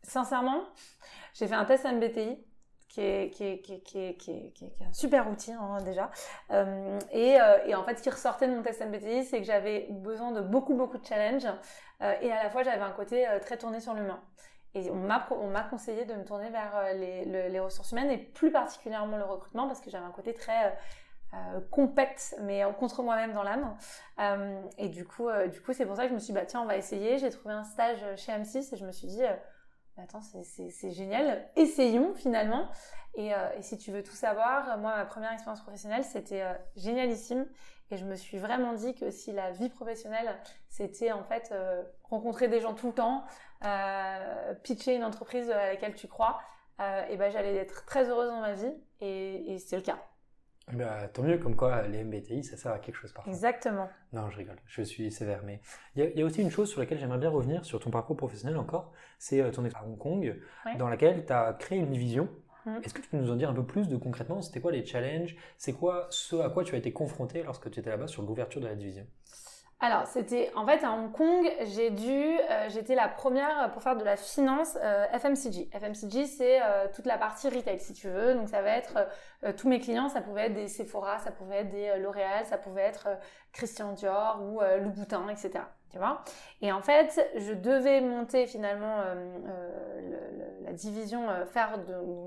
sincèrement, 0.03 0.62
j'ai 1.35 1.47
fait 1.47 1.55
un 1.55 1.65
test 1.65 1.85
MBTI. 1.85 2.39
Qui 2.93 3.00
est, 3.00 3.31
qui, 3.31 3.44
est, 3.44 3.59
qui, 3.61 3.73
est, 3.75 4.17
qui, 4.19 4.31
est, 4.31 4.85
un 4.87 4.93
super 4.93 5.27
outil 5.31 5.53
hein, 5.53 5.79
déjà. 5.83 6.11
Euh, 6.50 6.99
et, 7.11 7.39
et, 7.67 7.75
en 7.75 7.83
fait, 7.85 7.97
ce 7.97 8.03
qui 8.03 8.11
ressortait 8.11 8.47
de 8.47 8.55
mon 8.55 8.62
test 8.62 8.85
MBTI, 8.85 9.25
c'est 9.25 9.39
que 9.39 9.47
j'avais 9.47 9.87
besoin 9.89 10.31
de 10.31 10.43
beaucoup, 10.43 10.75
beaucoup 10.75 10.99
de 10.99 11.06
challenges. 11.06 11.49
et 12.21 12.31
à 12.31 12.43
la 12.43 12.50
fois, 12.50 12.62
j'avais 12.62 12.83
un 12.83 12.91
côté 12.91 13.27
très 13.41 13.56
tourné 13.56 13.81
sur 13.81 13.94
l'humain. 13.94 14.23
Et 14.75 14.91
on 14.91 14.97
m'a, 14.97 15.27
on 15.31 15.49
m'a 15.49 15.62
conseillé 15.65 16.05
de 16.06 16.15
me 16.15 16.25
tourner 16.25 16.49
vers 16.49 16.75
euh, 16.77 16.93
les, 16.94 17.61
ressources 17.61 17.93
humaines 17.93 18.11
et 18.11 18.17
plus 18.17 18.50
particulièrement 18.50 19.19
le 19.19 19.25
recrutement 19.25 19.67
parce 19.67 19.81
que 19.81 19.91
j'avais 19.91 20.06
un 20.06 20.12
côté 20.12 20.33
très 20.33 20.67
euh, 20.67 20.71
euh 21.35 21.61
compacte 21.71 22.35
mais 22.41 22.62
contre 22.79 23.03
moi-même 23.03 23.35
dans 23.35 23.43
l'âme. 23.43 23.77
Euh, 24.19 24.62
et 24.79 24.89
du 24.89 25.05
coup, 25.05 25.29
euh, 25.29 25.49
du 25.49 25.61
coup, 25.61 25.75
c'est 25.75 25.85
pour 25.85 25.97
ça 25.97 26.05
que 26.05 26.09
je 26.09 26.15
me 26.15 26.19
suis 26.19 26.33
dit, 26.33 26.39
bah 26.39 26.47
tiens, 26.47 26.62
on 26.62 26.67
va 26.67 26.77
essayer. 26.79 27.19
J'ai 27.19 27.29
trouvé 27.29 27.55
un 27.55 27.65
stage 27.65 28.00
chez 28.17 28.33
M6 28.33 28.75
et 28.75 28.77
je 28.79 28.87
me 28.87 28.93
suis 28.93 29.09
dit, 29.09 29.23
attends, 29.97 30.23
c'est, 30.23 30.91
génial, 30.91 31.49
essayons 31.56 32.15
finalement. 32.15 32.69
Et, 33.15 33.29
et, 33.29 33.62
si 33.62 33.77
tu 33.77 33.93
veux 33.93 34.03
tout 34.03 34.15
savoir, 34.15 34.79
moi, 34.79 34.97
ma 34.97 35.05
première 35.05 35.33
expérience 35.33 35.61
professionnelle, 35.61 36.05
c'était 36.05 36.43
génialissime. 36.77 37.47
Et 37.91 37.99
je 37.99 38.06
me 38.06 38.15
suis 38.15 38.39
vraiment 38.39 38.73
dit 38.73 38.94
que 38.94 39.11
si 39.11 39.33
la 39.33 39.50
vie 39.50 39.69
professionnelle, 39.69 40.35
c'était 40.69 41.12
en 41.12 41.23
fait 41.25 41.53
rencontrer 42.05 42.49
des 42.49 42.61
gens 42.61 42.75
tout 42.75 42.87
le 42.87 42.94
temps, 42.94 43.25
euh, 43.65 44.55
pitcher 44.65 44.97
une 44.97 45.05
entreprise 45.05 45.49
à 45.50 45.69
laquelle 45.69 45.94
tu 45.94 46.09
crois, 46.09 46.41
euh, 46.81 47.06
et 47.09 47.17
ben 47.17 47.31
j'allais 47.31 47.55
être 47.56 47.85
très 47.85 48.09
heureuse 48.09 48.29
dans 48.29 48.41
ma 48.41 48.55
vie 48.55 48.73
et, 49.00 49.56
c'est 49.59 49.77
le 49.77 49.83
cas. 49.83 49.99
Bah, 50.73 51.09
tant 51.09 51.23
mieux, 51.23 51.38
comme 51.38 51.56
quoi 51.56 51.82
les 51.88 52.05
MBTI, 52.05 52.44
ça 52.44 52.56
sert 52.56 52.73
à 52.73 52.79
quelque 52.79 52.94
chose 52.94 53.12
parfois. 53.12 53.32
Exactement. 53.32 53.88
Non, 54.12 54.31
je 54.31 54.38
rigole, 54.38 54.59
je 54.67 54.82
suis 54.82 55.11
sévère. 55.11 55.43
Mais 55.44 55.61
il 55.97 56.12
y, 56.17 56.23
a 56.23 56.25
aussi 56.25 56.41
une 56.41 56.50
chose 56.50 56.70
sur 56.70 56.81
laquelle 56.81 56.99
j'aimerais 56.99 57.19
bien 57.19 57.31
revenir, 57.31 57.64
sur 57.64 57.81
ton 57.81 57.91
parcours 57.91 58.17
professionnel 58.17 58.56
encore, 58.56 58.93
c'est 59.19 59.41
euh, 59.41 59.51
ton 59.51 59.65
expérience 59.65 59.89
à 59.89 59.93
Hong 59.93 59.98
Kong, 59.98 60.41
dans 60.79 60.89
laquelle 60.89 61.27
tu 61.27 61.32
as 61.32 61.53
créé 61.55 61.79
une 61.79 61.91
division. 61.91 62.29
Mmh. 62.65 62.77
Est-ce 62.84 62.94
que 62.94 63.01
tu 63.01 63.08
peux 63.08 63.17
nous 63.17 63.31
en 63.31 63.36
dire 63.36 63.51
un 63.51 63.55
peu 63.55 63.67
plus 63.67 63.89
de 63.89 63.96
concrètement 63.96 64.41
C'était 64.41 64.60
quoi 64.60 64.70
les 64.70 64.86
challenges 64.86 65.34
C'est 65.58 65.72
quoi 65.72 66.06
ce 66.10 66.36
à 66.36 66.48
quoi 66.48 66.63
tu 66.63 66.77
as 66.77 66.79
été 66.79 66.93
confronté 66.93 67.43
lorsque 67.43 67.69
tu 67.70 67.81
étais 67.81 67.91
là-bas 67.91 68.06
sur 68.06 68.22
l'ouverture 68.22 68.60
de 68.60 68.69
la 68.69 68.77
division? 68.77 69.05
Alors, 69.82 70.06
c'était 70.06 70.53
en 70.55 70.65
fait 70.65 70.84
à 70.84 70.93
Hong 70.93 71.10
Kong, 71.10 71.44
j'ai 71.62 71.91
dû, 71.91 72.39
euh, 72.39 72.69
j'étais 72.69 72.94
la 72.94 73.08
première 73.08 73.69
pour 73.72 73.82
faire 73.82 73.96
de 73.96 74.05
la 74.05 74.17
finance 74.17 74.79
euh, 74.81 75.06
FMCG. 75.12 75.70
FMCG, 75.72 76.27
c'est 76.27 76.62
euh, 76.62 76.86
toute 76.94 77.05
la 77.05 77.19
partie 77.19 77.48
retail, 77.48 77.81
si 77.81 77.93
tu 77.93 78.08
veux. 78.08 78.34
Donc, 78.34 78.48
ça 78.48 78.62
va 78.62 78.77
être 78.77 79.08
tous 79.56 79.69
mes 79.69 79.81
clients, 79.81 80.08
ça 80.08 80.20
pouvait 80.20 80.43
être 80.43 80.55
des 80.55 80.69
Sephora, 80.69 81.19
ça 81.19 81.32
pouvait 81.32 81.62
être 81.62 81.70
des 81.70 81.98
L'Oréal, 81.98 82.46
ça 82.46 82.58
pouvait 82.58 82.82
être 82.82 83.08
Christian 83.53 83.91
Dior 83.94 84.41
ou 84.41 84.60
Louboutin, 84.81 85.29
etc. 85.29 85.65
Tu 85.91 85.98
vois? 85.98 86.22
Et 86.60 86.70
en 86.70 86.81
fait, 86.81 87.20
je 87.34 87.53
devais 87.53 88.01
monter 88.01 88.46
finalement 88.46 88.98
la 90.62 90.72
division, 90.72 91.27
faire 91.46 91.81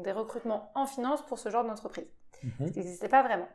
des 0.04 0.12
recrutements 0.12 0.72
en 0.76 0.86
finance 0.86 1.22
pour 1.22 1.40
ce 1.40 1.48
genre 1.48 1.64
d'entreprise. 1.64 2.12
Ce 2.42 2.72
qui 2.72 2.80
n'existait 2.80 3.08
pas 3.08 3.24
vraiment. 3.24 3.48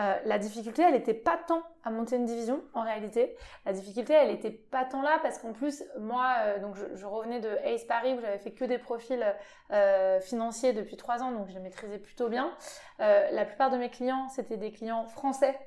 Euh, 0.00 0.16
la 0.24 0.38
difficulté, 0.38 0.82
elle 0.82 0.94
n'était 0.94 1.14
pas 1.14 1.38
tant 1.46 1.62
à 1.84 1.90
monter 1.90 2.16
une 2.16 2.24
division 2.24 2.62
en 2.74 2.82
réalité. 2.82 3.36
La 3.64 3.72
difficulté, 3.72 4.12
elle 4.12 4.28
n'était 4.28 4.50
pas 4.50 4.84
tant 4.84 5.02
là 5.02 5.20
parce 5.22 5.38
qu'en 5.38 5.52
plus, 5.52 5.84
moi, 5.98 6.34
euh, 6.40 6.58
je, 6.94 7.06
revenais 7.06 7.40
de 7.40 7.50
Ace 7.64 7.84
Paris 7.84 8.14
où 8.14 8.20
j'avais 8.20 8.38
fait 8.38 8.50
que 8.50 8.64
des 8.64 8.78
profils 8.78 9.24
euh, 9.70 10.20
financiers 10.20 10.72
depuis 10.72 10.96
trois 10.96 11.22
ans, 11.22 11.30
donc 11.30 11.48
je 11.48 11.54
les 11.54 11.60
maîtrisais 11.60 11.98
plutôt 11.98 12.28
bien. 12.28 12.52
la 12.98 13.44
plupart 13.44 13.70
de 13.70 13.76
mes 13.76 13.90
clients, 13.90 14.28
c'était 14.28 14.56
des 14.56 14.72
clients 14.72 15.06
français. 15.06 15.58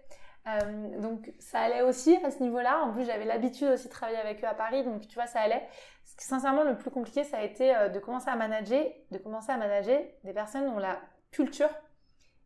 donc 0.99 1.31
ça 1.39 1.59
allait 1.59 1.81
aussi 1.81 2.17
à 2.25 2.31
ce 2.31 2.43
niveau-là. 2.43 2.81
En 2.83 2.91
plus, 2.91 3.05
j'avais 3.05 3.25
l'habitude 3.25 3.69
aussi 3.69 3.87
de 3.87 3.91
travailler 3.91 4.19
avec 4.19 4.43
eux 4.43 4.47
à 4.47 4.53
Paris, 4.53 4.83
donc 4.83 5.07
tu 5.07 5.15
vois, 5.15 5.27
ça 5.27 5.39
allait. 5.39 5.65
Sincèrement, 6.03 6.63
le 6.63 6.75
plus 6.75 6.91
compliqué, 6.91 7.23
ça 7.23 7.37
a 7.37 7.43
été 7.43 7.73
de 7.93 7.99
commencer 7.99 8.29
à 8.29 8.35
manager, 8.35 8.83
de 9.11 9.17
commencer 9.19 9.51
à 9.51 9.57
manager 9.57 10.01
des 10.23 10.33
personnes 10.33 10.65
dont 10.65 10.79
la 10.79 10.99
culture 11.31 11.69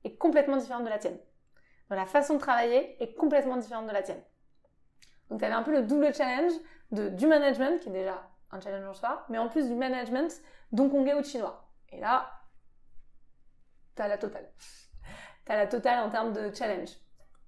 est 0.04 0.16
complètement 0.18 0.58
différente 0.58 0.84
de 0.84 0.90
la 0.90 1.00
tienne 1.00 1.18
la 1.96 2.06
façon 2.06 2.36
de 2.36 2.40
travailler 2.40 3.02
est 3.02 3.14
complètement 3.14 3.58
différente 3.58 3.88
de 3.88 3.92
la 3.92 4.02
tienne. 4.02 4.22
Donc 5.30 5.40
tu 5.40 5.46
avais 5.46 5.54
un 5.54 5.64
peu 5.64 5.72
le 5.72 5.84
double 5.84 6.14
challenge 6.14 6.52
de, 6.92 7.10
du 7.10 7.28
management, 7.28 7.80
qui 7.80 7.90
est 7.90 7.94
déjà 7.94 8.30
un 8.52 8.60
challenge 8.60 8.86
en 8.86 8.94
soi, 8.94 9.26
mais 9.30 9.38
en 9.38 9.48
plus 9.48 9.68
du 9.68 9.76
management 9.76 10.42
d'hongkongais 10.72 11.14
ou 11.14 11.24
chinois. 11.24 11.68
Et 11.90 12.00
là, 12.00 12.30
tu 13.96 14.02
as 14.02 14.08
la 14.08 14.18
totale. 14.18 14.50
Tu 15.46 15.52
as 15.52 15.58
la 15.58 15.68
totale 15.68 16.00
en 16.06 16.10
termes 16.10 16.34
de 16.34 16.54
challenge. 16.54 16.90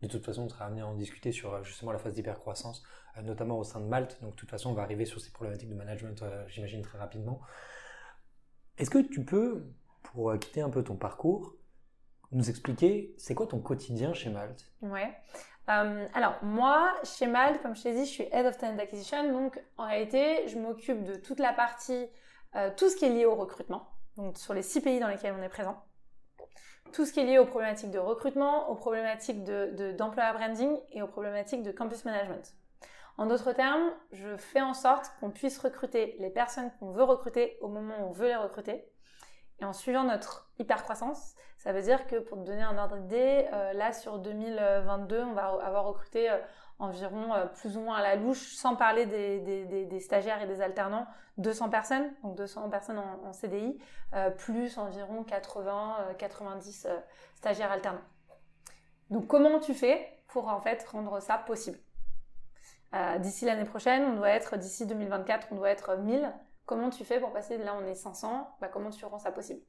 De 0.02 0.08
toute 0.08 0.26
façon, 0.26 0.44
on 0.44 0.50
sera 0.50 0.66
amené 0.66 0.82
à 0.82 0.88
en 0.88 0.96
discuter 0.96 1.32
sur 1.32 1.54
euh, 1.54 1.64
justement 1.64 1.92
la 1.92 1.98
phase 1.98 2.14
d'hypercroissance, 2.14 2.84
euh, 3.18 3.22
notamment 3.22 3.58
au 3.58 3.64
sein 3.64 3.80
de 3.80 3.86
Malte. 3.86 4.22
Donc, 4.22 4.32
de 4.32 4.36
toute 4.36 4.50
façon, 4.50 4.72
on 4.72 4.74
va 4.74 4.82
arriver 4.82 5.06
sur 5.06 5.22
ces 5.22 5.32
problématiques 5.32 5.70
de 5.70 5.76
management, 5.76 6.22
euh, 6.22 6.44
j'imagine, 6.48 6.82
très 6.82 6.98
rapidement. 6.98 7.40
Est-ce 8.78 8.90
que 8.90 8.98
tu 9.00 9.24
peux, 9.24 9.72
pour 10.02 10.38
quitter 10.40 10.62
un 10.62 10.70
peu 10.70 10.84
ton 10.84 10.98
parcours, 10.98 11.56
nous 12.34 12.50
expliquer 12.50 13.14
c'est 13.18 13.36
quoi 13.36 13.48
ton 13.48 13.60
quotidien 13.60 14.14
chez 14.14 14.30
Malte? 14.30 14.72
Ouais. 14.82 15.14
alors, 15.68 16.36
moi, 16.44 16.94
chez 17.04 17.28
Malte, 17.28 17.62
comme 17.62 17.76
je 17.76 17.84
t'ai 17.84 17.94
dit, 17.94 18.06
je 18.06 18.12
suis 18.12 18.28
Head 18.32 18.46
of 18.46 18.58
Talent 18.58 18.78
Acquisition. 18.80 19.32
Donc, 19.32 19.62
en 19.78 19.86
réalité, 19.86 20.48
je 20.48 20.58
m'occupe 20.58 21.04
de 21.04 21.16
toute 21.16 21.40
la 21.40 21.54
partie, 21.54 22.08
tout 22.78 22.90
ce 22.90 22.96
qui 22.96 23.06
est 23.06 23.10
lié 23.10 23.26
au 23.26 23.36
recrutement. 23.36 23.88
Donc, 24.18 24.38
sur 24.38 24.54
les 24.54 24.62
six 24.62 24.82
pays 24.82 25.00
dans 25.00 25.08
lesquels 25.08 25.34
on 25.38 25.42
est 25.42 25.50
présent 25.50 25.82
tout 26.94 27.06
ce 27.06 27.12
qui 27.12 27.20
est 27.20 27.26
lié 27.26 27.40
aux 27.40 27.46
problématiques 27.46 27.92
de 27.92 28.00
recrutement, 28.00 28.70
aux 28.70 28.76
problématiques 28.76 29.44
d'employer 29.44 30.32
branding 30.34 30.78
et 30.92 31.02
aux 31.02 31.08
problématiques 31.08 31.64
de 31.64 31.72
campus 31.72 32.06
management. 32.06 32.54
En 33.18 33.26
d'autres 33.26 33.52
termes, 33.52 33.92
je 34.12 34.38
fais 34.38 34.62
en 34.62 34.74
sorte 34.74 35.12
qu'on 35.20 35.32
puisse 35.32 35.60
recruter 35.60 36.16
les 36.20 36.30
personnes 36.30 36.72
qu'on 36.80 36.92
veut 36.92 37.04
recruter 37.04 37.58
au 37.62 37.68
moment 37.68 37.96
où 38.00 38.10
on 38.10 38.12
veut 38.12 38.28
les 38.28 38.36
recruter. 38.36 38.86
Et 39.64 39.66
en 39.66 39.72
suivant 39.74 40.04
notre 40.04 40.52
hyper 40.60 40.84
croissance, 40.84 41.36
ça 41.58 41.72
veut 41.72 41.82
dire 41.82 42.06
que 42.06 42.18
pour 42.18 42.38
te 42.38 42.44
donner 42.44 42.64
un 42.64 42.78
ordre 42.78 42.98
d'idée, 42.98 43.48
euh, 43.54 43.72
là 43.72 43.94
sur 43.94 44.20
2022, 44.20 45.24
on 45.24 45.34
va 45.34 45.46
avoir 45.64 45.86
recruté 45.86 46.30
euh, 46.30 46.38
environ 46.80 47.34
euh, 47.34 47.46
plus 47.46 47.78
ou 47.78 47.82
moins 47.82 47.98
à 47.98 48.02
la 48.02 48.16
louche, 48.16 48.56
sans 48.56 48.76
parler 48.76 49.06
des, 49.06 50.00
stagiaires 50.00 50.42
et 50.42 50.48
des 50.48 50.62
alternants, 50.62 51.08
200 51.38 51.70
personnes, 51.70 52.12
donc 52.24 52.36
200 52.36 52.70
personnes 52.70 53.00
en, 53.00 53.34
CDI, 53.34 53.80
euh, 54.14 54.30
plus 54.30 54.78
environ 54.78 55.24
80, 55.24 56.16
90 56.18 56.86
euh, 56.86 56.98
stagiaires 57.36 57.72
alternants. 57.72 58.02
Donc 59.10 59.28
comment 59.28 59.60
tu 59.60 59.74
fais 59.74 60.24
pour 60.28 60.48
en 60.48 60.60
fait 60.60 60.86
rendre 60.92 61.20
ça 61.22 61.38
possible? 61.38 61.80
D'ici 63.18 63.46
l'année 63.46 63.66
prochaine, 63.66 64.04
on 64.04 64.16
doit 64.18 64.30
être, 64.30 64.56
d'ici 64.56 64.86
2024, 64.86 65.48
on 65.50 65.56
doit 65.56 65.72
être 65.72 65.98
1000. 65.98 66.32
Comment 66.66 66.90
tu 66.90 67.04
fais 67.04 67.20
pour 67.20 67.34
passer 67.34 67.58
de 67.58 67.64
là 67.64 67.78
on 67.82 67.86
est 67.86 67.96
500 67.96 68.58
bah, 68.62 68.70
Comment 68.70 68.90
tu 68.90 69.04
rends 69.06 69.20
ça 69.20 69.32
possible? 69.32 69.62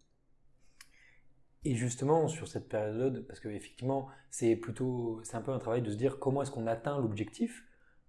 Et 1.64 1.74
justement, 1.74 2.28
sur 2.28 2.46
cette 2.46 2.68
période, 2.68 3.26
parce 3.26 3.40
qu'effectivement, 3.40 4.08
c'est 4.30 4.54
plutôt, 4.54 5.20
c'est 5.24 5.36
un 5.36 5.40
peu 5.40 5.52
un 5.52 5.58
travail 5.58 5.80
de 5.80 5.90
se 5.90 5.96
dire 5.96 6.18
comment 6.18 6.42
est-ce 6.42 6.50
qu'on 6.50 6.66
atteint 6.66 6.98
l'objectif. 6.98 7.64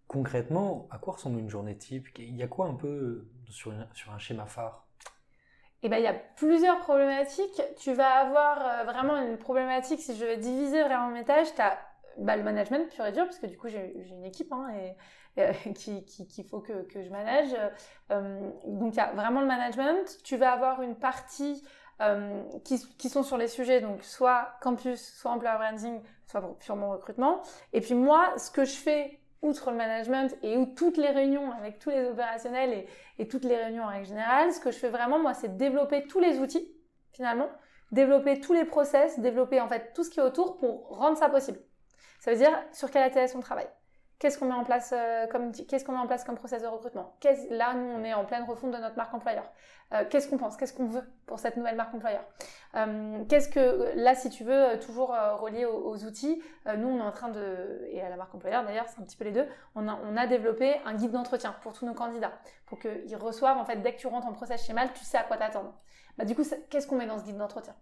Concrètement, 0.07 0.87
à 0.91 0.97
quoi 0.97 1.13
ressemble 1.13 1.39
une 1.39 1.49
journée 1.49 1.77
type 1.77 2.07
Il 2.17 2.35
y 2.35 2.43
a 2.43 2.47
quoi 2.47 2.67
un 2.67 2.75
peu 2.75 3.27
sur, 3.49 3.73
sur 3.93 4.11
un 4.11 4.19
schéma 4.19 4.45
phare? 4.45 4.85
Eh 5.83 5.89
ben, 5.89 5.97
il 5.97 6.03
y 6.03 6.07
a 6.07 6.13
plusieurs 6.13 6.79
problématiques. 6.79 7.61
Tu 7.77 7.93
vas 7.93 8.09
avoir 8.09 8.65
euh, 8.65 8.83
vraiment 8.83 9.17
une 9.21 9.37
problématique, 9.37 10.01
si 10.01 10.15
je 10.15 10.25
vais 10.25 10.37
diviser 10.37 10.83
vraiment 10.83 11.09
mes 11.09 11.23
tâches, 11.23 11.53
tu 11.55 11.61
as 11.61 11.79
bah, 12.17 12.35
le 12.35 12.43
management 12.43 12.89
pur 12.89 13.05
et 13.05 13.11
dur, 13.11 13.23
parce 13.25 13.39
que 13.39 13.45
du 13.45 13.57
coup, 13.57 13.67
j'ai 13.67 13.93
une 14.09 14.25
équipe 14.25 14.51
hein, 14.51 14.67
et, 14.73 14.95
euh, 15.37 15.51
qu'il 15.75 16.05
qui, 16.05 16.43
faut 16.43 16.59
que, 16.59 16.73
je 16.93 17.09
manage. 17.09 17.55
Euh, 18.11 18.51
donc, 18.65 18.93
il 18.93 18.97
y 18.97 18.99
a 18.99 19.11
vraiment 19.13 19.41
le 19.41 19.47
management. 19.47 20.17
Tu 20.23 20.37
vas 20.37 20.51
avoir 20.51 20.81
une 20.81 20.95
partie 20.95 21.63
euh, 22.01 22.43
qui, 22.63 23.09
sont 23.09 23.23
sur 23.23 23.37
les 23.37 23.47
sujets, 23.47 23.81
donc 23.81 24.03
soit 24.03 24.49
campus, 24.61 25.01
soit 25.17 25.31
employer 25.31 25.57
branding, 25.57 26.01
soit 26.27 26.57
purement 26.59 26.91
recrutement. 26.91 27.41
Et 27.73 27.81
puis 27.81 27.93
moi, 27.93 28.33
ce 28.37 28.51
que 28.51 28.65
je 28.65 28.75
fais, 28.75 29.19
outre 29.41 29.69
le 29.69 29.77
management 29.77 30.35
et 30.41 30.57
où 30.57 30.65
toutes 30.65 30.97
les 30.97 31.09
réunions 31.09 31.51
avec 31.51 31.77
tous 31.77 31.91
les 31.91 32.05
opérationnels 32.05 32.73
et, 32.73 32.87
et 33.19 33.27
toutes 33.27 33.43
les 33.43 33.55
réunions 33.55 33.83
en 33.83 33.89
règle 33.89 34.07
générale, 34.07 34.51
ce 34.51 34.59
que 34.59 34.71
je 34.71 34.77
fais 34.77 34.89
vraiment, 34.89 35.19
moi, 35.19 35.33
c'est 35.33 35.55
développer 35.55 36.07
tous 36.07 36.19
les 36.19 36.39
outils, 36.39 36.67
finalement, 37.11 37.49
développer 37.91 38.39
tous 38.39 38.53
les 38.53 38.65
process, 38.65 39.19
développer 39.19 39.61
en 39.61 39.67
fait 39.67 39.93
tout 39.93 40.03
ce 40.03 40.09
qui 40.09 40.19
est 40.19 40.23
autour 40.23 40.57
pour 40.57 40.97
rendre 40.97 41.17
ça 41.17 41.29
possible. 41.29 41.59
Ça 42.19 42.31
veut 42.31 42.37
dire 42.37 42.51
sur 42.73 42.89
quelle 42.89 43.03
ATS 43.03 43.35
on 43.35 43.39
travaille. 43.39 43.69
Qu'est-ce 44.17 44.39
qu'on 44.39 44.45
met 44.45 44.53
en 44.53 44.63
place 44.63 44.93
euh, 44.95 45.27
comme 45.27 45.51
qu'est-ce 45.51 45.83
qu'on 45.83 45.91
met 45.91 45.97
en 45.99 46.07
place 46.07 46.23
comme 46.23 46.35
process 46.35 46.61
de 46.61 46.67
recrutement? 46.67 47.17
Là, 47.49 47.73
nous, 47.73 47.85
on 47.85 48.03
est 48.03 48.13
en 48.13 48.23
pleine 48.23 48.43
refonte 48.43 48.71
de 48.71 48.77
notre 48.77 48.95
marque 48.95 49.13
employeur. 49.13 49.51
Euh, 49.93 50.05
qu'est-ce 50.09 50.29
qu'on 50.29 50.37
pense? 50.37 50.55
Qu'est-ce 50.55 50.73
qu'on 50.73 50.87
veut 50.87 51.03
pour 51.25 51.37
cette 51.39 51.57
nouvelle 51.57 51.75
marque 51.75 51.93
employeur? 51.93 52.23
Euh, 52.75 53.23
Qu'est-ce 53.27 53.49
que 53.49 53.91
là, 53.95 54.15
si 54.15 54.29
tu 54.29 54.45
veux, 54.45 54.79
toujours 54.79 55.09
relié 55.09 55.65
aux, 55.65 56.05
outils, 56.05 56.41
nous, 56.65 56.87
on 56.87 56.97
est 56.97 57.01
en 57.01 57.11
train 57.11 57.29
de 57.29 57.85
et 57.89 58.01
à 58.01 58.09
la 58.09 58.15
marque 58.15 58.33
employeur 58.33 58.63
d'ailleurs, 58.63 58.87
c'est 58.87 59.01
un 59.01 59.03
petit 59.03 59.17
peu 59.17 59.25
les 59.25 59.31
deux. 59.31 59.47
On 59.75 59.87
a, 59.87 60.27
développé 60.27 60.75
un 60.85 60.93
guide 60.93 61.11
d'entretien 61.11 61.53
pour 61.61 61.73
tous 61.73 61.85
nos 61.85 61.93
candidats, 61.93 62.33
pour 62.67 62.79
qu'ils 62.79 63.15
reçoivent 63.17 63.57
en 63.57 63.65
fait 63.65 63.77
dès 63.77 63.93
que 63.93 63.99
tu 63.99 64.07
rentres 64.07 64.27
en 64.27 64.33
process 64.33 64.65
chez 64.65 64.73
Mal, 64.73 64.93
tu 64.93 65.03
sais 65.03 65.17
à 65.17 65.23
quoi 65.23 65.37
t'attendre. 65.37 65.73
Bah, 66.17 66.23
du 66.23 66.35
coup, 66.35 66.43
qu'est-ce 66.69 66.87
qu'on 66.87 66.95
met 66.95 67.05
dans 67.05 67.19
ce 67.19 67.25
guide 67.25 67.37
d'entretien? 67.37 67.75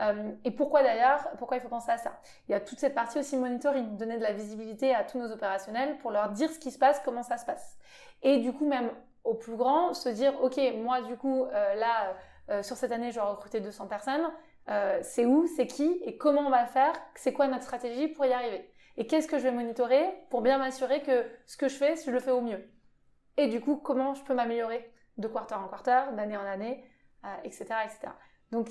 Euh, 0.00 0.32
et 0.44 0.50
pourquoi 0.50 0.82
d'ailleurs 0.82 1.28
Pourquoi 1.38 1.56
il 1.56 1.60
faut 1.60 1.68
penser 1.68 1.90
à 1.90 1.98
ça? 1.98 2.18
Il 2.48 2.52
y 2.52 2.54
a 2.54 2.60
toute 2.60 2.78
cette 2.78 2.94
partie 2.94 3.18
aussi 3.18 3.36
monitoring, 3.36 3.96
donner 3.96 4.18
de 4.18 4.22
la 4.22 4.32
visibilité 4.32 4.94
à 4.94 5.04
tous 5.04 5.18
nos 5.18 5.32
opérationnels 5.32 5.98
pour 5.98 6.10
leur 6.10 6.30
dire 6.30 6.50
ce 6.50 6.58
qui 6.58 6.70
se 6.70 6.78
passe, 6.78 7.00
comment 7.04 7.22
ça 7.22 7.38
se 7.38 7.46
passe. 7.46 7.78
Et 8.22 8.38
du 8.38 8.52
coup, 8.52 8.66
même 8.66 8.90
au 9.24 9.34
plus 9.34 9.56
grand, 9.56 9.94
se 9.94 10.08
dire, 10.08 10.40
ok, 10.42 10.60
moi 10.76 11.00
du 11.02 11.16
coup, 11.16 11.44
euh, 11.44 11.74
là, 11.74 12.14
euh, 12.50 12.62
sur 12.62 12.76
cette 12.76 12.92
année, 12.92 13.10
je 13.10 13.16
vais 13.16 13.26
recruter 13.26 13.60
200 13.60 13.86
personnes. 13.86 14.30
c'est 15.02 15.26
où, 15.26 15.46
c'est 15.56 15.66
qui? 15.66 16.00
Et 16.04 16.16
comment 16.16 16.42
on 16.42 16.50
va 16.50 16.66
faire? 16.66 16.92
C'est 17.14 17.32
quoi 17.32 17.48
notre 17.48 17.64
stratégie 17.64 18.08
pour 18.08 18.26
y 18.26 18.32
arriver? 18.32 18.70
Et 18.98 19.06
qu'est-ce 19.06 19.28
que 19.28 19.38
je 19.38 19.44
vais 19.44 19.52
monitorer 19.52 20.06
pour 20.30 20.42
bien 20.42 20.58
m'assurer 20.58 21.02
que 21.02 21.24
ce 21.46 21.56
que 21.56 21.68
je 21.68 21.76
fais, 21.76 21.96
je 21.96 22.10
le 22.10 22.20
fais 22.20 22.30
au 22.30 22.40
mieux? 22.40 22.70
Et 23.36 23.48
du 23.48 23.60
coup, 23.60 23.76
comment 23.76 24.14
je 24.14 24.24
peux 24.24 24.34
m'améliorer 24.34 24.90
de 25.18 25.28
quarter 25.28 25.54
en 25.54 25.68
quarter, 25.68 26.14
d'année 26.14 26.36
en 26.36 26.44
année, 26.44 26.84
etc., 27.44 27.64
etc. 27.84 28.12
Donc, 28.52 28.68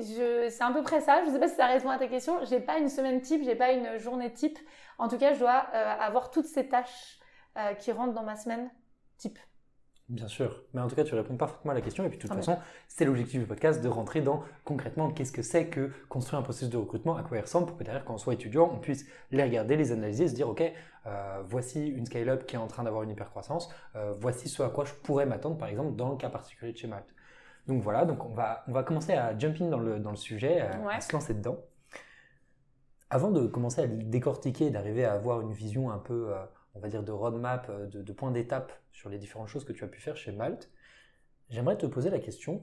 c'est 0.00 0.62
à 0.62 0.70
peu 0.72 0.82
près 0.82 1.00
ça. 1.00 1.22
Je 1.22 1.28
ne 1.28 1.32
sais 1.32 1.40
pas 1.40 1.48
si 1.48 1.56
ça 1.56 1.66
répond 1.66 1.90
à 1.90 1.98
ta 1.98 2.06
question. 2.06 2.44
J'ai 2.44 2.60
pas 2.60 2.78
une 2.78 2.88
semaine 2.88 3.20
type, 3.20 3.42
j'ai 3.44 3.56
pas 3.56 3.72
une 3.72 3.98
journée 3.98 4.32
type. 4.32 4.58
En 4.98 5.08
tout 5.08 5.18
cas, 5.18 5.34
je 5.34 5.40
dois 5.40 5.66
euh, 5.74 5.94
avoir 6.00 6.30
toutes 6.30 6.46
ces 6.46 6.68
tâches 6.68 7.18
euh, 7.56 7.74
qui 7.74 7.92
rentrent 7.92 8.14
dans 8.14 8.22
ma 8.22 8.36
semaine 8.36 8.70
type. 9.18 9.38
Bien 10.08 10.28
sûr, 10.28 10.62
mais 10.72 10.80
en 10.80 10.86
tout 10.86 10.94
cas, 10.94 11.02
tu 11.02 11.16
réponds 11.16 11.36
parfaitement 11.36 11.72
à 11.72 11.74
la 11.74 11.80
question. 11.80 12.04
Et 12.04 12.08
puis, 12.08 12.18
de 12.18 12.22
toute 12.22 12.30
ah, 12.30 12.36
façon, 12.36 12.58
c'est 12.86 13.04
l'objectif 13.04 13.40
du 13.40 13.46
podcast 13.46 13.82
de 13.82 13.88
rentrer 13.88 14.20
dans 14.20 14.44
concrètement 14.64 15.10
qu'est-ce 15.10 15.32
que 15.32 15.42
c'est 15.42 15.66
que 15.66 15.90
construire 16.08 16.38
un 16.38 16.42
processus 16.42 16.70
de 16.70 16.76
recrutement, 16.76 17.16
à 17.16 17.24
quoi 17.24 17.38
il 17.38 17.40
ressemble, 17.40 17.66
pour 17.66 17.76
que 17.76 17.82
derrière, 17.82 18.04
quand 18.04 18.14
on 18.14 18.18
soit 18.18 18.34
étudiant, 18.34 18.70
on 18.72 18.78
puisse 18.78 19.04
les 19.32 19.42
regarder, 19.42 19.76
les 19.76 19.90
analyser, 19.90 20.28
se 20.28 20.34
dire, 20.34 20.48
OK, 20.48 20.62
euh, 21.06 21.42
voici 21.48 21.88
une 21.88 22.06
scale-up 22.06 22.46
qui 22.46 22.54
est 22.54 22.58
en 22.58 22.68
train 22.68 22.84
d'avoir 22.84 23.02
une 23.02 23.10
hypercroissance, 23.10 23.68
voici 24.20 24.48
ce 24.48 24.62
à 24.62 24.68
quoi 24.68 24.84
je 24.84 24.92
pourrais 24.92 25.26
m'attendre, 25.26 25.58
par 25.58 25.68
exemple, 25.68 25.96
dans 25.96 26.10
le 26.10 26.16
cas 26.16 26.28
particulier 26.28 26.72
de 26.72 26.78
chez 26.78 26.86
Malte. 26.86 27.15
Donc 27.66 27.82
voilà, 27.82 28.04
donc 28.04 28.24
on 28.24 28.34
va, 28.34 28.64
on 28.68 28.72
va 28.72 28.82
commencer 28.82 29.12
à 29.12 29.36
jump 29.36 29.60
in 29.60 29.68
dans 29.68 29.78
le, 29.78 29.98
dans 29.98 30.10
le 30.10 30.16
sujet, 30.16 30.60
à, 30.60 31.00
se 31.00 31.12
lancer 31.12 31.34
dedans. 31.34 31.58
Avant 33.10 33.30
de 33.30 33.46
commencer 33.46 33.82
à 33.82 33.86
décortiquer, 33.86 34.70
d'arriver 34.70 35.04
à 35.04 35.12
avoir 35.12 35.40
une 35.40 35.52
vision 35.52 35.90
un 35.90 35.98
peu, 35.98 36.32
euh, 36.32 36.44
on 36.74 36.80
va 36.80 36.88
dire, 36.88 37.02
de 37.02 37.12
roadmap, 37.12 37.68
euh, 37.68 37.86
de, 37.86 38.02
de 38.02 38.12
points 38.12 38.30
d'étape 38.30 38.72
sur 38.92 39.10
les 39.10 39.18
différentes 39.18 39.48
choses 39.48 39.64
que 39.64 39.72
tu 39.72 39.84
as 39.84 39.88
pu 39.88 40.00
faire 40.00 40.16
chez 40.16 40.32
Malte, 40.32 40.70
j'aimerais 41.50 41.76
te 41.76 41.86
poser 41.86 42.10
la 42.10 42.18
question 42.18 42.62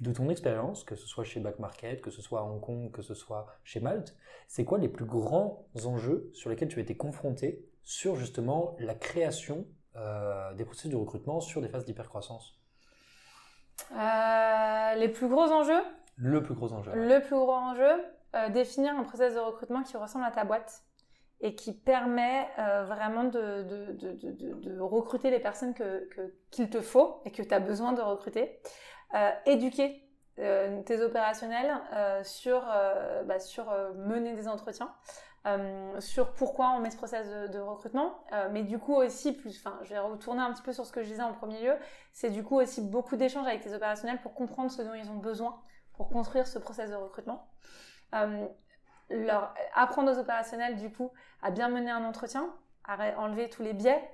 de 0.00 0.12
ton 0.12 0.30
expérience, 0.30 0.84
que 0.84 0.96
ce 0.96 1.06
soit 1.06 1.24
chez 1.24 1.40
Back 1.40 1.58
Market, 1.58 2.00
que 2.00 2.10
ce 2.10 2.22
soit 2.22 2.40
à 2.40 2.44
Hong 2.44 2.60
Kong, 2.60 2.90
que 2.90 3.02
ce 3.02 3.14
soit 3.14 3.46
chez 3.64 3.80
Malte, 3.80 4.16
c'est 4.48 4.64
quoi 4.64 4.78
les 4.78 4.88
plus 4.88 5.04
grands 5.04 5.66
enjeux 5.84 6.30
sur 6.32 6.48
lesquels 6.50 6.68
tu 6.68 6.78
as 6.78 6.82
été 6.82 6.96
confronté 6.96 7.66
sur 7.82 8.16
justement 8.16 8.76
la 8.78 8.94
création 8.94 9.66
euh, 9.96 10.54
des 10.54 10.64
processus 10.64 10.90
de 10.90 10.96
recrutement 10.96 11.40
sur 11.40 11.60
des 11.60 11.68
phases 11.68 11.84
d'hypercroissance? 11.84 12.59
Euh, 13.92 14.94
les 14.94 15.08
plus 15.08 15.28
gros 15.28 15.50
enjeux 15.50 15.82
Le 16.16 16.42
plus 16.42 16.54
gros 16.54 16.72
enjeu. 16.72 16.92
Le 16.94 17.20
plus 17.20 17.36
gros 17.36 17.52
enjeu, 17.52 18.04
euh, 18.34 18.48
définir 18.50 18.94
un 18.94 19.04
process 19.04 19.34
de 19.34 19.40
recrutement 19.40 19.82
qui 19.82 19.96
ressemble 19.96 20.24
à 20.24 20.30
ta 20.30 20.44
boîte 20.44 20.82
et 21.40 21.54
qui 21.54 21.72
permet 21.72 22.46
euh, 22.58 22.84
vraiment 22.84 23.24
de, 23.24 23.62
de, 23.62 23.92
de, 23.92 24.54
de, 24.54 24.80
recruter 24.80 25.30
les 25.30 25.40
personnes 25.40 25.72
que, 25.72 26.08
qu'il 26.50 26.68
te 26.68 26.80
faut 26.80 27.22
et 27.24 27.30
que 27.30 27.42
tu 27.42 27.54
as 27.54 27.60
besoin 27.60 27.92
de 27.92 28.02
recruter. 28.02 28.60
éduquer 29.46 30.06
tes 30.36 31.02
opérationnels 31.02 31.72
sur, 32.22 32.60
bah, 33.24 33.40
sur 33.40 33.72
mener 33.96 34.34
des 34.34 34.48
entretiens. 34.48 34.94
Euh, 35.46 35.98
sur 36.00 36.34
pourquoi 36.34 36.72
on 36.76 36.80
met 36.80 36.90
ce 36.90 36.98
process 36.98 37.26
de, 37.50 37.58
recrutement, 37.58 38.22
euh, 38.34 38.50
mais 38.52 38.62
du 38.62 38.78
coup 38.78 38.94
aussi, 38.94 39.32
plus, 39.32 39.56
enfin, 39.58 39.78
je 39.84 39.88
vais 39.88 39.98
retourner 39.98 40.42
un 40.42 40.52
petit 40.52 40.62
peu 40.62 40.74
sur 40.74 40.84
ce 40.84 40.92
que 40.92 41.02
je 41.02 41.08
disais 41.08 41.22
en 41.22 41.32
premier 41.32 41.62
lieu, 41.62 41.74
c'est 42.12 42.28
du 42.28 42.44
coup 42.44 42.60
aussi 42.60 42.82
beaucoup 42.82 43.16
d'échanges 43.16 43.46
avec 43.46 43.64
les 43.64 43.72
opérationnels 43.72 44.20
pour 44.20 44.34
comprendre 44.34 44.70
ce 44.70 44.82
dont 44.82 44.92
ils 44.92 45.08
ont 45.08 45.16
besoin 45.16 45.58
pour 45.94 46.10
construire 46.10 46.46
ce 46.46 46.58
process 46.58 46.90
de 46.90 46.94
recrutement. 46.94 47.48
Euh, 48.14 48.46
apprendre 49.74 50.12
aux 50.12 50.18
opérationnels 50.18 50.76
du 50.76 50.92
coup 50.92 51.10
à 51.42 51.50
bien 51.50 51.68
mener 51.68 51.90
un 51.90 52.04
entretien, 52.04 52.54
à 52.84 53.18
enlever 53.18 53.48
tous 53.48 53.62
les 53.62 53.72
biais, 53.72 54.10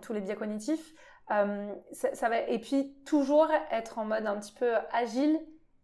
tous 0.00 0.12
les 0.12 0.20
biais 0.20 0.36
cognitifs, 0.36 0.94
ça, 1.28 2.28
va, 2.28 2.40
et 2.40 2.58
puis 2.60 2.94
toujours 3.04 3.48
être 3.70 3.98
en 3.98 4.04
mode 4.04 4.26
un 4.26 4.38
petit 4.38 4.52
peu 4.52 4.74
agile 4.92 5.40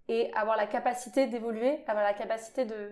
et 0.09 0.33
avoir 0.35 0.57
la 0.57 0.67
capacité 0.67 1.27
d'évoluer, 1.27 1.85
avoir 1.89 2.05
la 2.05 2.15
capacité 2.15 2.65
de, 2.65 2.91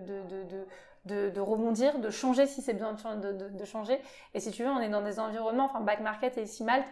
rebondir, 1.06 1.98
de 1.98 2.10
changer 2.10 2.46
si 2.46 2.62
c'est 2.62 2.74
besoin 2.74 3.16
de, 3.16 3.32
de, 3.32 3.64
changer. 3.64 3.98
Et 4.32 4.40
si 4.40 4.50
tu 4.50 4.62
veux, 4.62 4.70
on 4.70 4.80
est 4.80 4.88
dans 4.88 5.02
des 5.02 5.18
environnements, 5.18 5.66
enfin 5.66 5.80
back 5.80 6.00
market 6.00 6.38
et 6.38 6.42
ici 6.42 6.64
Malte, 6.64 6.88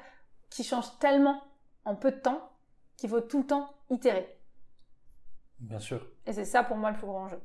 qui 0.50 0.64
changent 0.64 0.98
tellement 0.98 1.42
en 1.84 1.94
peu 1.94 2.10
de 2.10 2.16
temps 2.18 2.50
qu'il 2.96 3.08
faut 3.10 3.20
tout 3.20 3.40
le 3.40 3.46
temps 3.46 3.74
itérer. 3.90 4.28
Bien 5.60 5.78
sûr. 5.78 6.06
Et 6.26 6.32
c'est 6.32 6.44
ça 6.44 6.62
pour 6.62 6.76
moi 6.76 6.90
le 6.90 6.96
plus 6.96 7.06
grand 7.06 7.24
enjeu. 7.24 7.40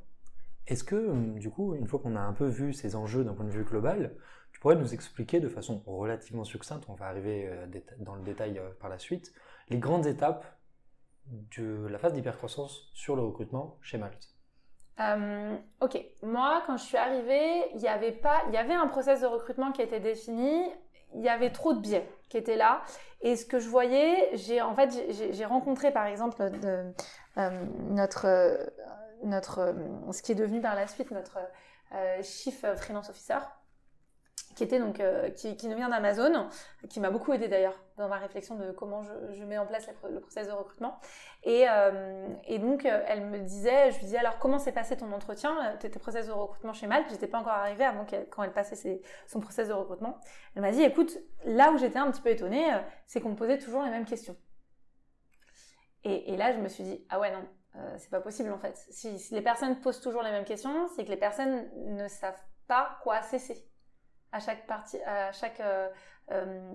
Est-ce 0.66 0.84
que, 0.84 0.96
hum, 0.96 1.38
du 1.38 1.50
coup, 1.50 1.74
une 1.74 1.86
fois 1.86 1.98
qu'on 2.00 2.16
a 2.16 2.20
un 2.20 2.34
peu 2.34 2.46
vu 2.46 2.72
ces 2.72 2.94
enjeux 2.96 3.24
d'un 3.24 3.34
point 3.34 3.46
de 3.46 3.50
vue 3.50 3.64
global, 3.64 4.14
tu 4.52 4.60
pourrais 4.60 4.76
nous 4.76 4.92
expliquer 4.92 5.40
de 5.40 5.48
façon 5.48 5.82
relativement 5.86 6.44
succincte, 6.44 6.84
on 6.88 6.94
va 6.94 7.06
arriver 7.06 7.46
euh, 7.46 7.66
dans 8.00 8.14
le 8.14 8.22
détail 8.22 8.58
euh, 8.58 8.70
par 8.80 8.90
la 8.90 8.98
suite, 8.98 9.32
les 9.68 9.78
grandes 9.78 10.06
étapes 10.06 10.44
de 11.56 11.86
la 11.86 11.98
phase 11.98 12.12
d'hypercroissance 12.12 12.90
sur 12.92 13.14
le 13.14 13.22
recrutement 13.22 13.78
chez 13.82 13.98
Malte 13.98 14.37
euh, 15.00 15.56
ok, 15.80 15.98
moi 16.22 16.62
quand 16.66 16.76
je 16.76 16.84
suis 16.84 16.96
arrivée, 16.96 17.70
il 17.74 17.80
y 17.80 17.88
avait 17.88 18.12
pas, 18.12 18.42
il 18.48 18.54
y 18.54 18.56
avait 18.56 18.74
un 18.74 18.86
process 18.86 19.20
de 19.20 19.26
recrutement 19.26 19.72
qui 19.72 19.82
était 19.82 20.00
défini, 20.00 20.64
il 21.14 21.22
y 21.22 21.28
avait 21.28 21.50
trop 21.50 21.72
de 21.72 21.80
biais 21.80 22.08
qui 22.28 22.36
étaient 22.36 22.56
là, 22.56 22.82
et 23.20 23.36
ce 23.36 23.46
que 23.46 23.58
je 23.58 23.68
voyais, 23.68 24.30
j'ai 24.34 24.60
en 24.60 24.74
fait 24.74 24.90
j'ai 25.32 25.44
rencontré 25.44 25.90
par 25.90 26.06
exemple 26.06 26.50
notre 27.36 28.58
notre 29.22 29.74
ce 30.12 30.22
qui 30.22 30.32
est 30.32 30.34
devenu 30.34 30.60
par 30.60 30.74
la 30.74 30.86
suite 30.86 31.10
notre 31.10 31.38
chief 32.22 32.64
freelance 32.76 33.08
officer 33.08 33.38
qui 34.58 34.64
était 34.64 34.80
donc 34.80 34.98
euh, 34.98 35.30
qui, 35.30 35.68
nous 35.68 35.76
vient 35.76 35.88
d'Amazon, 35.88 36.48
qui 36.90 36.98
m'a 36.98 37.10
beaucoup 37.10 37.32
aidé 37.32 37.46
d'ailleurs 37.46 37.80
dans 37.96 38.08
ma 38.08 38.16
réflexion 38.16 38.56
de 38.56 38.72
comment 38.72 39.04
je, 39.04 39.44
mets 39.44 39.56
en 39.56 39.66
place 39.66 39.88
le 40.10 40.18
process 40.18 40.48
de 40.48 40.52
recrutement. 40.52 40.98
Et, 41.44 41.66
euh, 41.70 42.26
et 42.44 42.58
donc 42.58 42.84
euh, 42.84 43.04
elle 43.06 43.24
me 43.26 43.38
disait, 43.38 43.92
je 43.92 43.98
lui 43.98 44.06
disais 44.06 44.18
alors 44.18 44.38
comment 44.40 44.58
s'est 44.58 44.72
passé 44.72 44.96
ton 44.96 45.12
entretien, 45.12 45.76
tes, 45.78 45.88
process 45.90 46.26
de 46.26 46.32
recrutement 46.32 46.72
chez 46.72 46.88
Malte? 46.88 47.06
J'étais 47.08 47.28
pas 47.28 47.38
encore 47.38 47.52
arrivée 47.52 47.84
avant 47.84 48.04
quand 48.30 48.42
elle 48.42 48.52
passait 48.52 49.00
son 49.28 49.38
process 49.38 49.68
de 49.68 49.72
recrutement. 49.72 50.18
Elle 50.56 50.62
m'a 50.62 50.72
dit 50.72 50.82
écoute, 50.82 51.16
là 51.44 51.70
où 51.70 51.78
j'étais 51.78 52.00
un 52.00 52.10
petit 52.10 52.22
peu 52.22 52.30
étonnée, 52.30 52.66
c'est 53.06 53.20
qu'on 53.20 53.30
me 53.30 53.36
posait 53.36 53.58
toujours 53.58 53.84
les 53.84 53.90
mêmes 53.90 54.06
questions. 54.06 54.36
Et, 56.02 56.32
et 56.32 56.36
là 56.36 56.52
je 56.52 56.58
me 56.58 56.66
suis 56.66 56.82
dit 56.82 57.06
ah 57.10 57.20
ouais 57.20 57.30
non, 57.30 57.44
c'est 57.96 58.10
pas 58.10 58.20
possible 58.20 58.50
en 58.50 58.58
fait. 58.58 58.76
Si 58.90 59.16
les 59.30 59.42
personnes 59.42 59.78
posent 59.80 60.00
toujours 60.00 60.22
les 60.24 60.32
mêmes 60.32 60.44
questions, 60.44 60.88
c'est 60.96 61.04
que 61.04 61.10
les 61.10 61.16
personnes 61.16 61.70
ne 61.94 62.08
savent 62.08 62.42
pas 62.66 62.98
quoi 63.04 63.22
cesser 63.22 63.68
à 64.32 64.40
chaque 64.40 64.66
partie, 64.66 65.00
à 65.02 65.32
chaque, 65.32 65.60
euh, 65.60 65.88
euh, 66.30 66.72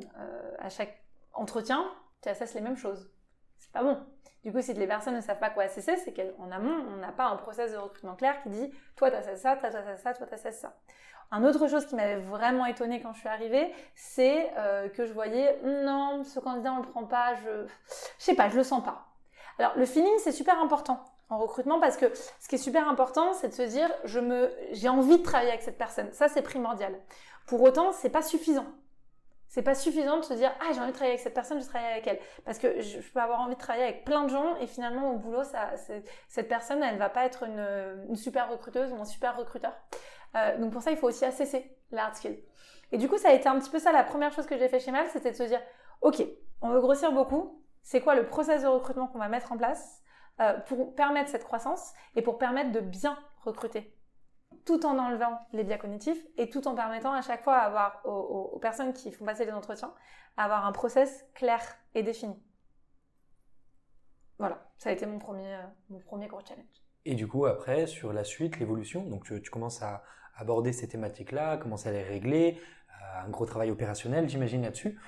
à 0.60 0.70
chaque 0.70 1.02
entretien, 1.34 1.86
tu 2.22 2.30
assesses 2.30 2.54
les 2.54 2.62
mêmes 2.62 2.78
choses. 2.78 3.10
C'est 3.58 3.72
pas 3.72 3.84
bon. 3.84 3.98
Du 4.44 4.52
coup, 4.52 4.62
si 4.62 4.74
les 4.74 4.88
personnes 4.88 5.16
ne 5.16 5.22
savent 5.22 5.40
pas 5.40 5.50
quoi 5.50 5.64
assesser, 5.64 5.96
c'est 5.98 6.14
qu'en 6.14 6.52
amont, 6.52 6.86
on 6.90 6.98
n'a 6.98 7.12
pas 7.12 7.26
un 7.26 7.38
process 7.38 7.72
de 7.72 7.78
recrutement 7.78 8.16
clair 8.16 8.42
qui 8.44 8.50
dit 8.50 8.74
toi 8.96 9.10
t'assesses 9.10 9.42
ça, 9.42 9.56
toi 9.56 9.70
t'assesses 9.70 10.02
ça, 10.02 10.14
toi 10.14 10.28
t'assesses 10.28 10.60
ça. 10.60 10.76
Un 11.32 11.44
autre 11.44 11.68
chose 11.68 11.86
qui 11.86 11.96
m'avait 11.96 12.20
vraiment 12.20 12.66
étonnée 12.66 13.02
quand 13.02 13.14
je 13.14 13.20
suis 13.20 13.30
arrivée, 13.30 13.74
c'est 13.96 14.52
euh, 14.58 14.90
que 14.90 15.06
je 15.06 15.14
voyais 15.14 15.60
non, 15.64 16.24
ce 16.24 16.40
candidat 16.40 16.74
on 16.74 16.78
le 16.78 16.90
prend 16.90 17.06
pas, 17.06 17.36
je, 17.36 17.66
je 18.20 18.24
sais 18.24 18.36
pas, 18.36 18.50
je 18.50 18.58
le 18.58 18.64
sens 18.64 18.84
pas. 18.84 19.08
Alors 19.58 19.72
le 19.78 19.86
feeling 19.86 20.14
c'est 20.20 20.32
super 20.32 20.60
important 20.60 21.04
en 21.30 21.38
recrutement 21.38 21.80
parce 21.80 21.98
que 21.98 22.06
ce 22.40 22.48
qui 22.48 22.56
est 22.56 22.60
super 22.60 22.88
important, 22.88 23.34
c'est 23.34 23.48
de 23.48 23.54
se 23.54 23.64
dire 23.64 23.90
je 24.04 24.20
me, 24.20 24.52
j'ai 24.72 24.90
envie 24.90 25.18
de 25.18 25.24
travailler 25.24 25.50
avec 25.50 25.64
cette 25.64 25.78
personne. 25.78 26.12
Ça 26.14 26.28
c'est 26.28 26.42
primordial. 26.42 26.94
Pour 27.46 27.62
autant, 27.62 27.92
c'est 27.92 28.10
pas 28.10 28.22
suffisant. 28.22 28.66
C'est 29.54 29.62
pas 29.62 29.76
suffisant 29.76 30.18
de 30.18 30.24
se 30.24 30.34
dire 30.34 30.52
ah 30.62 30.74
j'ai 30.74 30.80
envie 30.80 30.90
de 30.90 30.94
travailler 30.94 31.14
avec 31.14 31.20
cette 31.22 31.36
personne, 31.36 31.60
je 31.60 31.64
vais 31.64 31.70
travailler 31.70 31.92
avec 31.92 32.08
elle 32.08 32.20
parce 32.44 32.58
que 32.58 32.82
je, 32.82 32.98
peux 32.98 33.20
avoir 33.20 33.40
envie 33.40 33.54
de 33.54 33.60
travailler 33.60 33.86
avec 33.86 34.04
plein 34.04 34.24
de 34.24 34.30
gens 34.30 34.56
et 34.56 34.66
finalement 34.66 35.12
au 35.12 35.18
boulot 35.18 35.44
ça, 35.44 35.74
cette 36.28 36.48
personne 36.48 36.82
elle 36.82 36.98
va 36.98 37.10
pas 37.10 37.24
être 37.26 37.44
une, 37.44 38.16
super 38.16 38.50
recruteuse 38.50 38.92
ou 38.92 38.96
un 38.96 39.06
super 39.06 39.38
recruteur. 39.38 39.74
Euh, 40.36 40.58
donc 40.58 40.72
pour 40.72 40.82
ça 40.82 40.90
il 40.90 40.98
faut 40.98 41.08
aussi 41.08 41.24
assesser 41.24 41.72
l'hard 41.92 42.16
skill. 42.16 42.40
Et 42.92 42.98
du 42.98 43.08
coup 43.08 43.20
ça 43.20 43.30
a 43.30 43.34
été 43.34 43.48
un 43.48 43.60
petit 43.60 43.70
peu 43.70 43.78
ça 43.78 43.92
la 43.92 44.04
première 44.04 44.32
chose 44.32 44.48
que 44.48 44.58
j'ai 44.58 44.70
fait 44.70 44.80
chez 44.80 44.90
Mal, 44.90 45.06
c'était 45.14 45.30
de 45.30 45.38
se 45.38 45.44
dire 45.44 45.62
ok 46.02 46.26
on 46.64 46.70
veut 46.70 46.82
grossir 46.82 47.12
beaucoup, 47.12 47.62
c'est 47.84 48.02
quoi 48.02 48.16
le 48.16 48.26
process 48.26 48.64
de 48.64 48.68
recrutement 48.68 49.06
qu'on 49.06 49.20
va 49.20 49.28
mettre 49.28 49.52
en 49.52 49.58
place 49.58 50.02
euh, 50.40 50.54
pour 50.62 50.96
permettre 50.96 51.30
cette 51.30 51.44
croissance 51.44 51.94
et 52.16 52.24
pour 52.24 52.40
permettre 52.40 52.72
de 52.72 52.80
bien 52.80 53.20
recruter? 53.44 53.94
Tout 54.66 54.86
en 54.86 54.98
enlevant 54.98 55.40
les 55.54 55.64
biais 55.64 55.78
cognitifs 55.78 56.24
et 56.38 56.50
tout 56.50 56.68
en 56.68 56.76
permettant 56.76 57.14
à 57.14 57.22
chaque 57.22 57.44
fois 57.44 57.58
avoir 57.58 58.02
aux, 58.06 58.60
personnes 58.60 58.94
qui 58.94 59.12
font 59.12 59.26
passer 59.26 59.46
les 59.46 59.52
entretiens 59.52 59.94
avoir 60.38 60.66
un 60.66 60.72
process 60.72 61.26
clair 61.36 61.62
et 61.94 62.04
défini. 62.04 62.36
Voilà, 64.40 64.72
ça 64.78 64.90
a 64.90 64.94
été 64.94 65.06
mon 65.06 65.20
premier, 65.20 65.56
euh, 65.56 65.64
mon 65.90 66.00
premier 66.00 66.28
gros 66.28 66.42
challenge. 66.46 66.66
Et 67.06 67.16
du 67.16 67.28
coup, 67.28 67.46
après, 67.46 67.86
sur 67.88 68.14
la 68.14 68.24
suite, 68.24 68.60
l'évolution, 68.60 69.04
donc 69.04 69.26
tu, 69.26 69.50
commences 69.50 69.82
à 69.82 70.04
aborder 70.36 70.74
ces 70.74 70.88
thématiques-là, 70.88 71.58
commencer 71.58 71.90
à 71.90 71.92
les 71.92 72.02
régler, 72.02 72.60
euh, 72.90 73.26
un 73.26 73.30
gros 73.30 73.46
travail 73.46 73.70
opérationnel, 73.72 74.28
j'imagine, 74.28 74.64
là-dessus. 74.64 75.00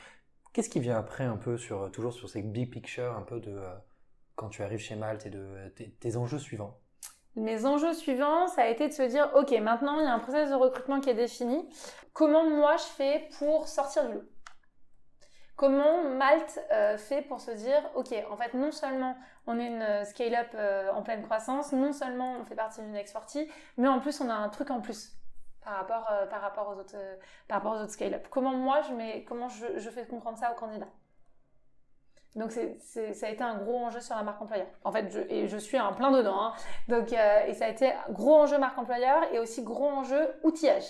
Qu'est-ce 0.54 0.70
qui 0.70 0.80
vient 0.80 0.98
après 0.98 1.24
un 1.24 1.38
peu 1.38 1.58
toujours 1.92 2.14
sur 2.14 2.30
ces 2.30 2.42
big 2.42 2.72
picture, 2.72 3.16
un 3.16 3.24
peu 3.24 3.40
de 3.40 3.52
euh, 3.52 3.76
quand 4.36 4.50
tu 4.50 4.62
arrives 4.62 4.80
chez 4.80 4.96
Malte 4.96 5.26
et 5.26 5.30
de 5.30 5.70
tes 6.00 6.18
enjeux 6.18 6.40
suivants? 6.40 6.80
Mes 7.36 7.66
enjeux 7.66 7.94
suivants, 7.94 8.48
ça 8.48 8.64
a 8.64 8.68
été 8.68 8.88
de 8.88 8.94
se 8.94 9.04
dire, 9.04 9.30
ok, 9.36 9.52
maintenant 9.60 10.00
il 10.00 10.06
y 10.06 10.08
a 10.08 10.14
un 10.14 10.20
process 10.20 10.50
de 10.50 10.56
recrutement 10.56 11.00
qui 11.00 11.10
est 11.10 11.16
défini. 11.16 11.68
Comment 12.14 12.50
moi 12.50 12.78
je 12.78 12.84
fais 12.84 13.28
pour 13.40 13.68
sortir 13.68 14.08
du 14.08 14.14
lot? 14.14 14.24
Comment 15.56 16.04
Malte 16.04 16.60
euh, 16.72 16.98
fait 16.98 17.22
pour 17.22 17.40
se 17.40 17.52
dire, 17.52 17.82
ok, 17.96 18.14
en 18.30 18.36
fait, 18.36 18.54
non 18.54 18.72
seulement 18.72 19.16
on 19.48 19.58
est 19.58 19.68
une 19.68 19.82
euh, 19.82 20.04
scale-up 20.04 20.50
euh, 20.54 20.92
en 20.92 21.02
pleine 21.02 21.24
croissance, 21.24 21.72
non 21.72 21.94
seulement 21.94 22.36
on 22.42 22.46
fait 22.46 22.56
partie 22.56 22.82
d'une 22.82 22.96
ex-40, 22.96 23.48
mais 23.78 23.88
en 23.88 24.00
plus 24.00 24.20
on 24.20 24.30
a 24.30 24.34
un 24.34 24.50
truc 24.50 24.70
en 24.70 24.82
plus 24.82 25.14
par 25.64 25.78
rapport, 25.78 26.08
par 26.30 26.42
rapport 26.42 26.68
aux 26.76 26.80
autres, 26.80 26.96
par 27.48 27.90
scale-up. 27.90 28.28
Comment 28.30 28.52
moi 28.52 28.82
je 28.82 28.94
mets, 28.94 29.24
comment 29.24 29.48
je, 29.48 29.80
je 29.80 29.90
fais 29.90 30.06
comprendre 30.06 30.38
ça 30.38 30.52
aux 30.52 30.56
candidats? 30.56 30.92
Donc 32.36 32.52
ça 32.52 33.28
a 33.28 33.30
été 33.30 33.44
un 33.44 33.56
gros 33.56 33.78
enjeu 33.78 34.02
sur 34.02 34.16
la 34.16 34.24
marque 34.24 34.42
employeur. 34.42 34.68
En 34.84 34.92
fait, 34.92 35.10
je, 35.48 35.58
suis 35.58 35.78
un 35.78 35.94
plein 35.94 36.12
dedans. 36.12 36.42
Hein. 36.42 36.54
Donc, 36.90 37.14
euh, 37.14 37.46
et 37.48 37.54
ça 37.54 37.66
a 37.66 37.70
été 37.70 37.94
gros 38.10 38.36
enjeu 38.36 38.58
marque 38.58 38.78
employeur 38.78 39.24
et 39.34 39.40
aussi 39.40 39.64
gros 39.64 39.88
enjeu 39.88 40.28
outillage. 40.44 40.84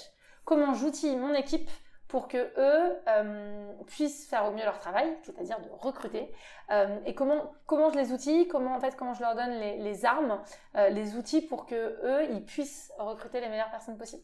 Comment 0.44 0.74
j'outille 0.74 1.16
mon 1.16 1.34
équipe 1.34 1.70
pour 2.08 2.28
que 2.28 2.38
eux 2.38 2.96
euh, 3.08 3.72
puissent 3.88 4.28
faire 4.28 4.46
au 4.46 4.52
mieux 4.52 4.64
leur 4.64 4.80
travail, 4.80 5.18
c'est-à-dire 5.24 5.60
de 5.60 5.70
recruter. 5.72 6.32
Euh, 6.72 6.98
et 7.06 7.14
comment 7.14 7.52
je 7.68 7.98
les 7.98 8.12
outille, 8.12 8.48
comment 8.48 8.78
en 8.78 9.14
je 9.14 9.22
leur 9.22 9.36
donne 9.36 9.60
les, 9.60 9.78
les 9.78 10.06
armes, 10.06 10.40
les 10.76 11.16
outils 11.16 11.42
pour 11.42 11.66
que 11.66 11.76
eux 11.76 12.28
ils 12.32 12.44
puissent 12.44 12.92
recruter 12.98 13.40
les 13.40 13.50
meilleures 13.50 13.72
personnes 13.72 13.98
possibles. 13.98 14.24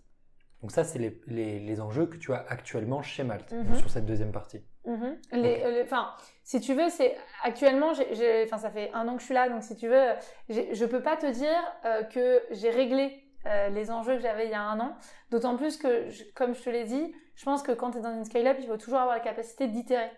Donc 0.62 0.72
ça, 0.72 0.84
c'est 0.84 1.00
les, 1.00 1.20
les, 1.28 1.60
les, 1.60 1.82
enjeux 1.82 2.06
que 2.06 2.18
tu 2.18 2.34
as 2.34 2.46
actuellement 2.48 3.02
chez 3.02 3.24
Malte 3.24 3.52
mhm. 3.52 3.76
sur 3.76 3.90
cette 3.90 4.06
deuxième 4.06 4.32
partie. 4.32 4.64
Mhm. 4.86 5.18
les, 5.34 5.82
enfin, 5.84 6.12
si 6.44 6.60
tu 6.60 6.74
veux, 6.74 6.90
c'est 6.90 7.16
actuellement, 7.44 7.92
enfin, 7.92 8.58
ça 8.58 8.70
fait 8.70 8.92
un 8.94 9.08
an 9.08 9.16
que 9.16 9.22
je 9.22 9.26
suis 9.26 9.34
là, 9.34 9.50
donc 9.50 9.64
si 9.64 9.76
tu 9.76 9.88
veux, 9.88 10.14
je 10.50 10.86
peux 10.86 11.02
pas 11.02 11.18
te 11.18 11.26
dire 11.26 11.60
euh, 11.86 12.04
que 12.04 12.42
j'ai 12.52 12.70
réglé 12.70 13.24
euh, 13.48 13.70
les 13.70 13.90
enjeux 13.90 14.16
que 14.16 14.22
j'avais 14.22 14.46
il 14.46 14.52
y 14.52 14.56
a 14.56 14.62
un 14.62 14.80
an. 14.80 14.96
D'autant 15.32 15.58
plus 15.58 15.78
que, 15.78 16.08
comme 16.34 16.54
je 16.54 16.62
te 16.62 16.70
l'ai 16.70 16.84
dit, 16.84 17.14
je 17.36 17.44
pense 17.44 17.64
que 17.64 17.72
quand 17.72 17.92
tu 17.92 17.98
es 17.98 18.02
dans 18.02 18.14
une 18.14 18.26
scale-up, 18.26 18.58
il 18.60 18.68
faut 18.68 18.78
toujours 18.78 19.00
avoir 19.00 19.16
la 19.16 19.22
capacité 19.22 19.68
d'itérer. 19.68 20.12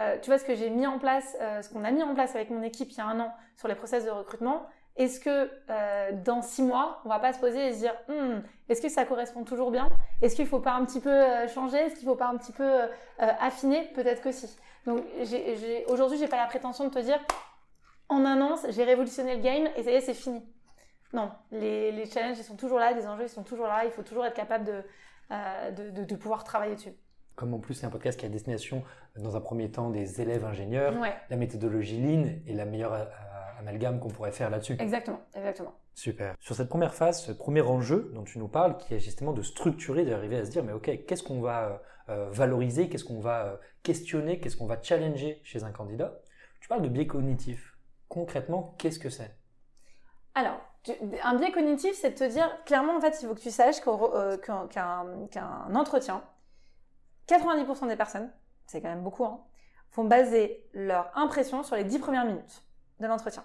Euh, 0.00 0.18
tu 0.20 0.30
vois 0.30 0.38
ce 0.38 0.44
que 0.44 0.54
j'ai 0.54 0.70
mis 0.70 0.86
en 0.86 0.98
place, 0.98 1.36
euh, 1.40 1.62
ce 1.62 1.68
qu'on 1.70 1.84
a 1.84 1.90
mis 1.90 2.02
en 2.02 2.14
place 2.14 2.34
avec 2.34 2.50
mon 2.50 2.62
équipe 2.62 2.90
il 2.90 2.96
y 2.96 3.00
a 3.00 3.06
un 3.06 3.20
an 3.20 3.32
sur 3.56 3.68
les 3.68 3.74
process 3.74 4.04
de 4.04 4.10
recrutement, 4.10 4.66
est-ce 4.96 5.20
que 5.20 5.50
euh, 5.70 6.12
dans 6.24 6.42
six 6.42 6.62
mois, 6.62 7.00
on 7.04 7.08
va 7.08 7.18
pas 7.18 7.32
se 7.32 7.40
poser 7.40 7.68
et 7.68 7.72
se 7.72 7.78
dire, 7.78 7.94
hmm, 8.08 8.40
est-ce 8.68 8.82
que 8.82 8.88
ça 8.88 9.04
correspond 9.04 9.42
toujours 9.44 9.70
bien? 9.70 9.88
Est-ce 10.20 10.36
qu'il 10.36 10.46
faut 10.46 10.60
pas 10.60 10.72
un 10.74 10.84
petit 10.84 11.00
peu 11.00 11.10
euh, 11.10 11.48
changer? 11.48 11.78
Est-ce 11.78 11.96
qu'il 11.96 12.06
faut 12.06 12.14
pas 12.14 12.28
un 12.28 12.36
petit 12.36 12.52
peu 12.52 12.64
euh, 12.64 12.86
affiner? 13.18 13.90
Peut-être 13.94 14.20
que 14.20 14.32
si. 14.32 14.54
Donc 14.86 15.04
j'ai, 15.22 15.84
aujourd'hui, 15.88 16.18
j'ai 16.18 16.28
pas 16.28 16.36
la 16.36 16.46
prétention 16.46 16.84
de 16.84 16.90
te 16.90 16.98
dire, 16.98 17.18
en 18.08 18.24
un 18.24 18.40
an, 18.42 18.56
j'ai 18.68 18.84
révolutionné 18.84 19.36
le 19.36 19.42
game 19.42 19.68
et 19.76 19.82
ça 19.82 19.90
y 19.90 19.94
est, 19.94 20.00
c'est 20.00 20.14
fini. 20.14 20.42
Non, 21.14 21.30
les, 21.50 21.92
les 21.92 22.06
challenges 22.06 22.38
ils 22.38 22.44
sont 22.44 22.56
toujours 22.56 22.78
là, 22.78 22.92
les 22.92 23.06
enjeux 23.06 23.24
ils 23.24 23.28
sont 23.28 23.42
toujours 23.44 23.66
là. 23.66 23.84
Il 23.84 23.90
faut 23.90 24.02
toujours 24.02 24.26
être 24.26 24.34
capable 24.34 24.64
de, 24.64 24.82
de, 25.30 25.90
de, 25.90 26.04
de 26.04 26.16
pouvoir 26.16 26.42
travailler 26.44 26.74
dessus. 26.74 26.94
Comme 27.34 27.54
en 27.54 27.58
plus 27.58 27.74
c'est 27.74 27.86
un 27.86 27.90
podcast 27.90 28.18
qui 28.20 28.26
a 28.26 28.28
destination 28.28 28.82
dans 29.16 29.36
un 29.36 29.40
premier 29.40 29.70
temps 29.70 29.88
des 29.90 30.20
élèves 30.20 30.44
ingénieurs, 30.44 30.94
la 31.30 31.36
méthodologie 31.36 32.00
Lean 32.00 32.24
est 32.46 32.54
la 32.54 32.64
meilleure 32.66 32.92
amalgame 33.62 33.98
qu'on 34.00 34.08
pourrait 34.08 34.32
faire 34.32 34.50
là-dessus. 34.50 34.76
Exactement, 34.78 35.20
exactement. 35.34 35.74
Super. 35.94 36.34
Sur 36.40 36.54
cette 36.54 36.68
première 36.68 36.94
phase, 36.94 37.22
ce 37.22 37.32
premier 37.32 37.62
enjeu 37.62 38.10
dont 38.14 38.24
tu 38.24 38.38
nous 38.38 38.48
parles, 38.48 38.76
qui 38.76 38.94
est 38.94 38.98
justement 38.98 39.32
de 39.32 39.42
structurer, 39.42 40.04
d'arriver 40.04 40.38
à 40.38 40.44
se 40.44 40.50
dire, 40.50 40.64
mais 40.64 40.72
ok, 40.72 41.04
qu'est-ce 41.06 41.22
qu'on 41.22 41.40
va 41.40 41.64
euh, 41.64 41.76
euh, 42.08 42.30
valoriser, 42.30 42.88
qu'est-ce 42.88 43.04
qu'on 43.04 43.20
va 43.20 43.46
euh, 43.46 43.56
questionner, 43.82 44.40
qu'est-ce 44.40 44.56
qu'on 44.56 44.66
va 44.66 44.80
challenger 44.82 45.40
chez 45.44 45.64
un 45.64 45.72
candidat 45.72 46.20
Tu 46.60 46.68
parles 46.68 46.82
de 46.82 46.88
biais 46.88 47.06
cognitif. 47.06 47.76
Concrètement, 48.08 48.74
qu'est-ce 48.78 48.98
que 48.98 49.10
c'est? 49.10 49.36
Alors, 50.34 50.60
un 51.22 51.36
biais 51.36 51.52
cognitif, 51.52 51.94
c'est 51.94 52.10
de 52.10 52.16
te 52.16 52.24
dire, 52.24 52.50
clairement, 52.64 52.96
en 52.96 53.00
fait, 53.00 53.18
il 53.22 53.28
faut 53.28 53.34
que 53.34 53.40
tu 53.40 53.50
saches 53.50 53.80
qu'un 53.80 55.74
entretien, 55.74 56.22
90% 57.28 57.88
des 57.88 57.96
personnes, 57.96 58.32
c'est 58.66 58.80
quand 58.80 58.88
même 58.88 59.02
beaucoup, 59.02 59.24
hein, 59.24 59.44
font 59.90 60.04
baser 60.04 60.66
leur 60.72 61.16
impression 61.16 61.62
sur 61.62 61.76
les 61.76 61.84
10 61.84 61.98
premières 61.98 62.24
minutes 62.24 62.64
de 63.00 63.06
l'entretien. 63.06 63.44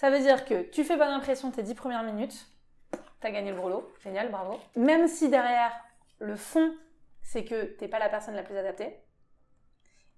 Ça 0.00 0.08
veut 0.08 0.20
dire 0.20 0.46
que 0.46 0.62
tu 0.62 0.82
fais 0.82 0.96
bonne 0.96 1.10
impression 1.10 1.50
tes 1.50 1.62
10 1.62 1.74
premières 1.74 2.02
minutes, 2.02 2.50
t'as 3.20 3.30
gagné 3.30 3.50
le 3.50 3.58
brelo, 3.58 3.92
génial, 4.02 4.30
bravo. 4.30 4.58
Même 4.74 5.06
si 5.08 5.28
derrière, 5.28 5.74
le 6.20 6.36
fond, 6.36 6.74
c'est 7.20 7.44
que 7.44 7.64
t'es 7.64 7.86
pas 7.86 7.98
la 7.98 8.08
personne 8.08 8.34
la 8.34 8.42
plus 8.42 8.56
adaptée. 8.56 8.98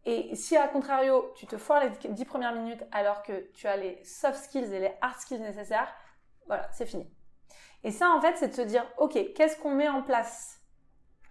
Et 0.05 0.37
si 0.37 0.57
à 0.57 0.69
contrario, 0.69 1.33
tu 1.35 1.49
te 1.49 1.57
foires 1.57 1.83
les 1.83 1.91
10 1.91 2.25
premières 2.25 2.55
minutes 2.55 2.85
alors 2.93 3.25
que 3.25 3.51
tu 3.55 3.67
as 3.67 3.77
les 3.77 4.01
soft 4.05 4.37
skills 4.45 4.73
et 4.73 4.79
les 4.79 4.93
hard 5.01 5.19
skills 5.19 5.41
nécessaires, 5.41 5.93
voilà, 6.47 6.69
c'est 6.71 6.87
fini. 6.87 7.13
Et 7.83 7.91
ça, 7.91 8.09
en 8.11 8.21
fait, 8.21 8.37
c'est 8.37 8.51
de 8.51 8.55
se 8.55 8.63
dire, 8.63 8.87
ok, 8.99 9.33
qu'est-ce 9.35 9.57
qu'on 9.57 9.75
met 9.75 9.89
en 9.89 10.03
place 10.03 10.61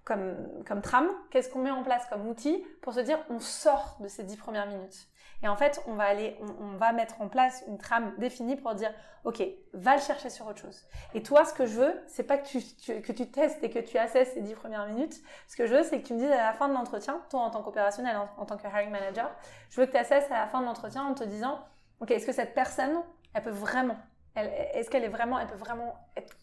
comme, 0.04 0.36
comme 0.68 0.82
trame? 0.82 1.10
Qu'est-ce 1.30 1.50
qu'on 1.50 1.62
met 1.62 1.72
en 1.72 1.84
place 1.84 2.06
comme 2.08 2.28
outil 2.28 2.66
pour 2.82 2.92
se 2.92 3.00
dire, 3.00 3.18
on 3.30 3.40
sort 3.40 3.96
de 4.02 4.10
ces 4.10 4.26
10 4.26 4.36
premières 4.36 4.68
minutes? 4.68 5.08
Et 5.44 5.48
en 5.48 5.56
fait, 5.56 5.82
on 5.88 5.94
va 5.96 6.04
aller, 6.04 6.38
on, 6.60 6.78
va 6.78 6.92
mettre 6.94 7.20
en 7.22 7.28
place 7.28 7.64
une 7.68 7.78
trame 7.78 8.14
définie 8.18 8.56
pour 8.56 8.76
dire, 8.76 8.94
ok, 9.24 9.42
va 9.74 9.96
le 9.96 10.02
chercher 10.02 10.30
sur 10.30 10.46
autre 10.46 10.60
chose. 10.60 10.86
Et 11.16 11.24
toi, 11.24 11.46
ce 11.46 11.54
que 11.54 11.66
je 11.66 11.80
veux, 11.80 12.00
c'est 12.08 12.24
pas 12.24 12.38
que 12.38 12.48
tu, 12.48 13.02
que 13.02 13.12
tu 13.12 13.30
testes 13.32 13.64
et 13.64 13.72
que 13.72 13.80
tu 13.80 13.98
assesses 13.98 14.34
ces 14.34 14.42
dix 14.42 14.54
premières 14.54 14.86
minutes. 14.86 15.16
Ce 15.48 15.56
que 15.56 15.66
je 15.66 15.76
veux, 15.76 15.84
c'est 15.84 16.02
que 16.02 16.08
tu 16.08 16.14
me 16.14 16.20
dises 16.20 16.32
à 16.32 16.38
la 16.38 16.54
fin 16.54 16.68
de 16.68 16.74
l'entretien, 16.74 17.22
toi 17.30 17.42
en 17.42 17.50
tant 17.50 17.64
qu'opérationnel, 17.64 18.18
en, 18.38 18.46
tant 18.46 18.58
que 18.58 18.68
hiring 18.68 18.92
manager, 18.92 19.32
je 19.70 19.82
veux 19.82 19.88
que 19.88 19.92
tu 19.92 19.98
assesses 19.98 20.30
à 20.32 20.40
la 20.40 20.48
fin 20.48 20.62
de 20.62 20.66
l'entretien 20.66 21.04
en 21.04 21.16
te 21.16 21.24
disant, 21.24 21.60
ok, 22.02 22.12
est-ce 22.12 22.28
que 22.28 22.34
cette 22.34 22.54
personne, 22.54 23.02
elle 23.34 23.42
peut 23.42 23.50
vraiment, 23.50 23.98
est-ce 24.36 24.92
qu'elle 24.92 25.04
est 25.04 25.10
vraiment, 25.10 25.40
elle 25.40 25.48
peut 25.48 25.56
vraiment 25.56 25.96
être, 26.16 26.38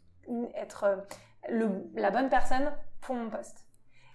être 0.57 0.85
euh, 0.85 0.97
le, 1.49 1.89
la 1.95 2.11
bonne 2.11 2.29
personne 2.29 2.73
pour 3.01 3.15
mon 3.15 3.31
poste? 3.31 3.65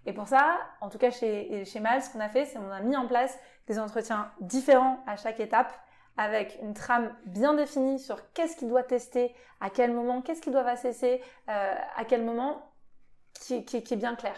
Et 0.05 0.11
pour 0.11 0.27
ça, 0.27 0.57
en 0.81 0.89
tout 0.89 0.97
cas 0.97 1.11
chez, 1.11 1.63
chez 1.63 1.79
Mal, 1.79 2.01
ce 2.01 2.09
qu'on 2.09 2.19
a 2.19 2.27
fait, 2.27 2.45
c'est 2.45 2.59
qu'on 2.59 2.71
a 2.71 2.81
mis 2.81 2.97
en 2.97 3.07
place 3.07 3.39
des 3.67 3.79
entretiens 3.79 4.31
différents 4.41 5.03
à 5.07 5.15
chaque 5.15 5.39
étape 5.39 5.73
avec 6.17 6.59
une 6.61 6.73
trame 6.73 7.15
bien 7.25 7.53
définie 7.53 7.99
sur 7.99 8.31
qu'est-ce 8.33 8.55
qu'il 8.55 8.69
doit 8.69 8.83
tester, 8.83 9.33
à 9.59 9.69
quel 9.69 9.93
moment, 9.93 10.21
qu'est-ce 10.21 10.41
qu'il 10.41 10.53
doit 10.53 10.67
assesser, 10.67 11.21
euh, 11.49 11.75
à 11.95 12.05
quel 12.05 12.23
moment, 12.23 12.71
qui, 13.33 13.55
est 13.55 13.95
bien 13.95 14.15
clair. 14.15 14.35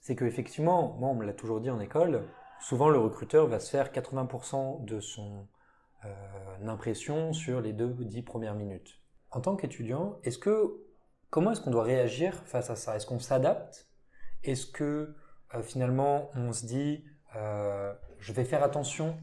C'est 0.00 0.16
qu'effectivement, 0.16 0.96
moi 0.98 1.10
on 1.10 1.14
me 1.14 1.24
l'a 1.24 1.32
toujours 1.32 1.60
dit 1.60 1.70
en 1.70 1.80
école, 1.80 2.28
souvent 2.60 2.88
le 2.88 2.98
recruteur 2.98 3.46
va 3.46 3.60
se 3.60 3.70
faire 3.70 3.90
80% 3.92 4.84
de 4.84 5.00
son 5.00 5.46
euh, 6.04 6.68
impression 6.68 7.32
sur 7.32 7.60
les 7.60 7.72
deux 7.72 7.94
dix 8.00 8.22
premières 8.22 8.54
minutes. 8.54 9.00
En 9.30 9.40
tant 9.40 9.56
qu'étudiant, 9.56 10.18
est-ce 10.24 10.38
que 10.38 10.84
comment 11.30 11.52
est-ce 11.52 11.60
qu'on 11.60 11.70
doit 11.70 11.84
réagir 11.84 12.34
face 12.44 12.70
à 12.70 12.76
ça? 12.76 12.96
Est-ce 12.96 13.06
qu'on 13.06 13.18
s'adapte? 13.18 13.88
Est-ce 14.42 14.66
que 14.66 15.14
euh, 15.54 15.62
finalement 15.62 16.30
on 16.34 16.52
se 16.52 16.66
dit 16.66 17.04
je 18.24 18.32
vais 18.32 18.44
faire 18.44 18.62
attention 18.62 19.18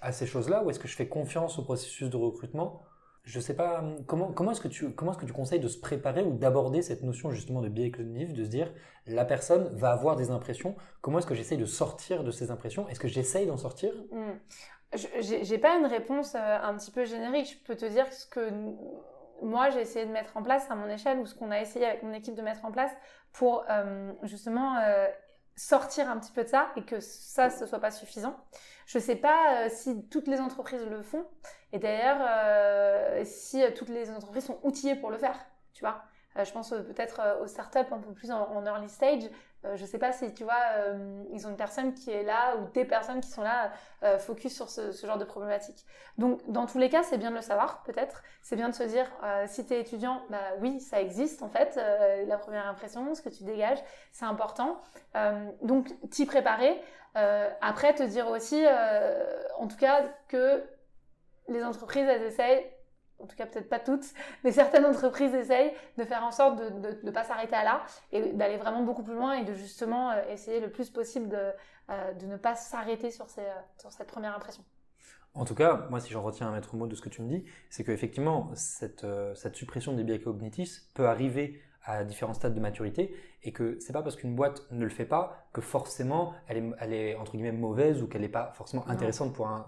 à 0.00 0.10
ces 0.10 0.26
choses-là 0.26 0.64
ou 0.64 0.70
est-ce 0.70 0.80
que 0.80 0.88
je 0.88 0.96
fais 0.96 1.06
confiance 1.06 1.60
au 1.60 1.62
processus 1.62 2.10
de 2.10 2.16
recrutement? 2.16 2.82
Je 3.22 3.38
sais 3.38 3.54
pas 3.54 3.84
comment 4.08 4.32
comment 4.32 4.50
est-ce 4.50 4.60
que 4.60 4.66
tu 4.66 4.90
comment 4.90 5.12
est-ce 5.12 5.20
que 5.20 5.26
tu 5.26 5.32
conseilles 5.32 5.60
de 5.60 5.68
se 5.68 5.78
préparer 5.78 6.24
ou 6.24 6.32
d'aborder 6.36 6.82
cette 6.82 7.04
notion 7.04 7.30
justement 7.30 7.60
de 7.60 7.68
biais 7.68 7.92
cognitif, 7.92 8.32
de 8.32 8.44
se 8.44 8.50
dire 8.50 8.72
la 9.06 9.24
personne 9.24 9.68
va 9.76 9.92
avoir 9.92 10.16
des 10.16 10.32
impressions. 10.32 10.74
Comment 11.02 11.18
est-ce 11.20 11.26
que 11.28 11.36
j'essaye 11.36 11.56
de 11.56 11.66
sortir 11.66 12.24
de 12.24 12.32
ces 12.32 12.50
impressions? 12.50 12.88
Est-ce 12.88 12.98
que 12.98 13.06
j'essaye 13.06 13.46
d'en 13.46 13.56
sortir? 13.56 13.92
Je 14.92 15.06
J'ai 15.20 15.58
pas 15.58 15.76
une 15.76 15.86
réponse 15.86 16.34
euh, 16.34 16.58
un 16.62 16.76
petit 16.76 16.90
peu 16.90 17.04
générique. 17.04 17.48
Je 17.48 17.64
peux 17.64 17.76
te 17.76 17.86
dire 17.86 18.12
ce 18.12 18.26
que 18.26 18.50
moi 19.40 19.70
j'ai 19.70 19.82
essayé 19.82 20.04
de 20.04 20.10
mettre 20.10 20.36
en 20.36 20.42
place 20.42 20.68
à 20.68 20.74
mon 20.74 20.88
échelle 20.88 21.20
ou 21.20 21.26
ce 21.26 21.36
qu'on 21.36 21.52
a 21.52 21.60
essayé 21.60 21.86
avec 21.86 22.02
mon 22.02 22.12
équipe 22.12 22.34
de 22.34 22.42
mettre 22.42 22.64
en 22.64 22.72
place 22.72 22.92
pour 23.32 23.64
euh, 23.70 24.12
justement 24.24 24.78
euh, 24.78 25.06
sortir 25.56 26.10
un 26.10 26.18
petit 26.18 26.32
peu 26.32 26.44
de 26.44 26.48
ça 26.48 26.68
et 26.76 26.82
que 26.84 27.00
ça, 27.00 27.50
ce 27.50 27.66
soit 27.66 27.80
pas 27.80 27.90
suffisant. 27.90 28.36
Je 28.86 28.98
sais 28.98 29.16
pas 29.16 29.64
euh, 29.64 29.68
si 29.70 30.08
toutes 30.08 30.26
les 30.26 30.40
entreprises 30.40 30.84
le 30.84 31.02
font 31.02 31.26
et 31.72 31.78
d'ailleurs 31.78 32.18
euh, 32.20 33.22
si 33.24 33.62
toutes 33.74 33.88
les 33.88 34.10
entreprises 34.10 34.46
sont 34.46 34.58
outillées 34.62 34.96
pour 34.96 35.10
le 35.10 35.18
faire, 35.18 35.38
tu 35.72 35.84
vois. 35.84 36.02
Je 36.36 36.50
pense 36.52 36.70
peut-être 36.70 37.20
aux 37.42 37.46
startups 37.46 37.78
un 37.78 37.98
peu 37.98 38.12
plus 38.12 38.30
en 38.30 38.64
early 38.64 38.88
stage 38.88 39.28
euh, 39.64 39.76
je 39.76 39.84
sais 39.84 39.98
pas 39.98 40.12
si 40.12 40.32
tu 40.34 40.42
vois, 40.42 40.60
euh, 40.76 41.22
ils 41.30 41.46
ont 41.46 41.50
une 41.50 41.56
personne 41.56 41.94
qui 41.94 42.10
est 42.10 42.24
là 42.24 42.56
ou 42.56 42.68
des 42.72 42.84
personnes 42.84 43.20
qui 43.20 43.30
sont 43.30 43.42
là 43.42 43.70
euh, 44.02 44.18
focus 44.18 44.54
sur 44.54 44.68
ce, 44.68 44.90
ce, 44.90 45.06
genre 45.06 45.18
de 45.18 45.24
problématique. 45.24 45.86
Donc 46.18 46.40
dans 46.50 46.66
tous 46.66 46.78
les 46.78 46.88
cas, 46.88 47.04
c'est 47.04 47.18
bien 47.18 47.30
de 47.30 47.36
le 47.36 47.42
savoir 47.42 47.82
peut-être. 47.84 48.22
C'est 48.42 48.56
bien 48.56 48.68
de 48.68 48.74
se 48.74 48.82
dire 48.82 49.06
si 49.46 49.64
tu 49.64 49.74
es 49.74 49.80
étudiant, 49.80 50.22
bah 50.30 50.40
oui, 50.60 50.80
ça 50.80 51.00
existe 51.00 51.42
en 51.42 51.48
fait. 51.48 51.80
la 52.26 52.36
première 52.38 52.66
impression, 52.66 53.14
ce 53.14 53.22
que 53.22 53.28
tu 53.28 53.44
dégages, 53.44 53.82
c'est 54.10 54.24
important. 54.24 54.80
donc 55.62 55.88
t'y 56.10 56.26
préparer. 56.26 56.80
après 57.60 57.94
te 57.94 58.02
dire 58.02 58.28
aussi, 58.28 58.64
en 59.58 59.68
tout 59.68 59.76
cas, 59.76 60.02
que 60.28 60.64
les 61.48 61.62
entreprises 61.64 62.06
elles 62.08 62.22
essayent 62.22 62.66
en 63.22 63.26
tout 63.26 63.36
cas 63.36 63.46
peut-être 63.46 63.68
pas 63.68 63.78
toutes, 63.78 64.04
mais 64.44 64.52
certaines 64.52 64.84
entreprises 64.84 65.34
essayent 65.34 65.72
de 65.98 66.04
faire 66.04 66.24
en 66.24 66.32
sorte 66.32 66.58
de 66.58 66.98
ne 67.02 67.10
pas 67.10 67.24
s'arrêter 67.24 67.54
à 67.54 67.64
là 67.64 67.82
et 68.10 68.32
d'aller 68.32 68.56
vraiment 68.56 68.82
beaucoup 68.82 69.02
plus 69.02 69.14
loin 69.14 69.34
et 69.34 69.44
de 69.44 69.54
justement 69.54 70.10
euh, 70.10 70.22
essayer 70.30 70.60
le 70.60 70.70
plus 70.70 70.90
possible 70.90 71.28
de, 71.28 71.52
euh, 71.90 72.12
ne 72.26 72.36
pas 72.36 72.54
s'arrêter 72.54 73.10
sur, 73.10 73.26
euh, 73.38 73.52
sur 73.78 73.92
cette 73.92 74.08
première 74.08 74.34
impression. 74.34 74.64
En 75.34 75.46
tout 75.46 75.54
cas, 75.54 75.86
moi, 75.88 75.98
si 75.98 76.12
j'en 76.12 76.22
retiens 76.22 76.48
un 76.48 76.52
maître 76.52 76.76
mot 76.76 76.86
de 76.86 76.94
ce 76.94 77.00
que 77.00 77.08
tu 77.08 77.22
me 77.22 77.28
dis, 77.28 77.44
c'est 77.70 77.84
qu'effectivement, 77.84 78.50
cette, 78.54 79.06
cette 79.34 79.56
suppression 79.56 79.94
des 79.94 80.04
biais 80.04 80.20
cognitifs 80.20 80.82
peut 80.92 81.08
arriver 81.08 81.62
à 81.84 82.04
différents 82.04 82.34
stades 82.34 82.54
de 82.54 82.60
maturité 82.60 83.14
et 83.42 83.52
que 83.52 83.78
c'est 83.80 83.92
pas 83.92 84.02
parce 84.02 84.16
qu'une 84.16 84.34
boîte 84.34 84.62
ne 84.70 84.84
le 84.84 84.90
fait 84.90 85.04
pas 85.04 85.46
que 85.52 85.60
forcément 85.60 86.34
elle 86.46 86.58
est, 86.58 86.70
elle 86.80 86.92
est 86.92 87.14
entre 87.16 87.32
guillemets 87.32 87.52
mauvaise 87.52 88.02
ou 88.02 88.06
qu'elle 88.06 88.20
n'est 88.22 88.28
pas 88.28 88.52
forcément 88.54 88.88
intéressante 88.88 89.32
pour 89.32 89.48
un, 89.48 89.66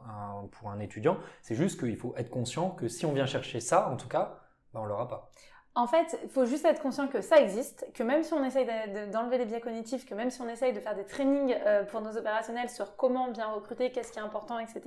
pour 0.52 0.70
un 0.70 0.78
étudiant. 0.80 1.18
C'est 1.42 1.54
juste 1.54 1.80
qu'il 1.80 1.96
faut 1.96 2.14
être 2.16 2.30
conscient 2.30 2.70
que 2.70 2.88
si 2.88 3.06
on 3.06 3.12
vient 3.12 3.26
chercher 3.26 3.60
ça, 3.60 3.88
en 3.88 3.96
tout 3.96 4.08
cas, 4.08 4.40
ben 4.72 4.80
on 4.80 4.84
l'aura 4.84 5.08
pas. 5.08 5.30
En 5.76 5.88
fait, 5.88 6.16
il 6.22 6.28
faut 6.28 6.44
juste 6.44 6.64
être 6.66 6.80
conscient 6.80 7.08
que 7.08 7.20
ça 7.20 7.40
existe, 7.40 7.84
que 7.94 8.04
même 8.04 8.22
si 8.22 8.32
on 8.32 8.44
essaye 8.44 8.64
d'enlever 9.10 9.38
les 9.38 9.44
biais 9.44 9.60
cognitifs, 9.60 10.06
que 10.06 10.14
même 10.14 10.30
si 10.30 10.40
on 10.40 10.48
essaye 10.48 10.72
de 10.72 10.78
faire 10.78 10.94
des 10.94 11.04
trainings 11.04 11.56
euh, 11.66 11.82
pour 11.82 12.00
nos 12.00 12.16
opérationnels 12.16 12.70
sur 12.70 12.94
comment 12.94 13.28
bien 13.28 13.48
recruter, 13.48 13.90
qu'est-ce 13.90 14.12
qui 14.12 14.20
est 14.20 14.22
important, 14.22 14.60
etc., 14.60 14.82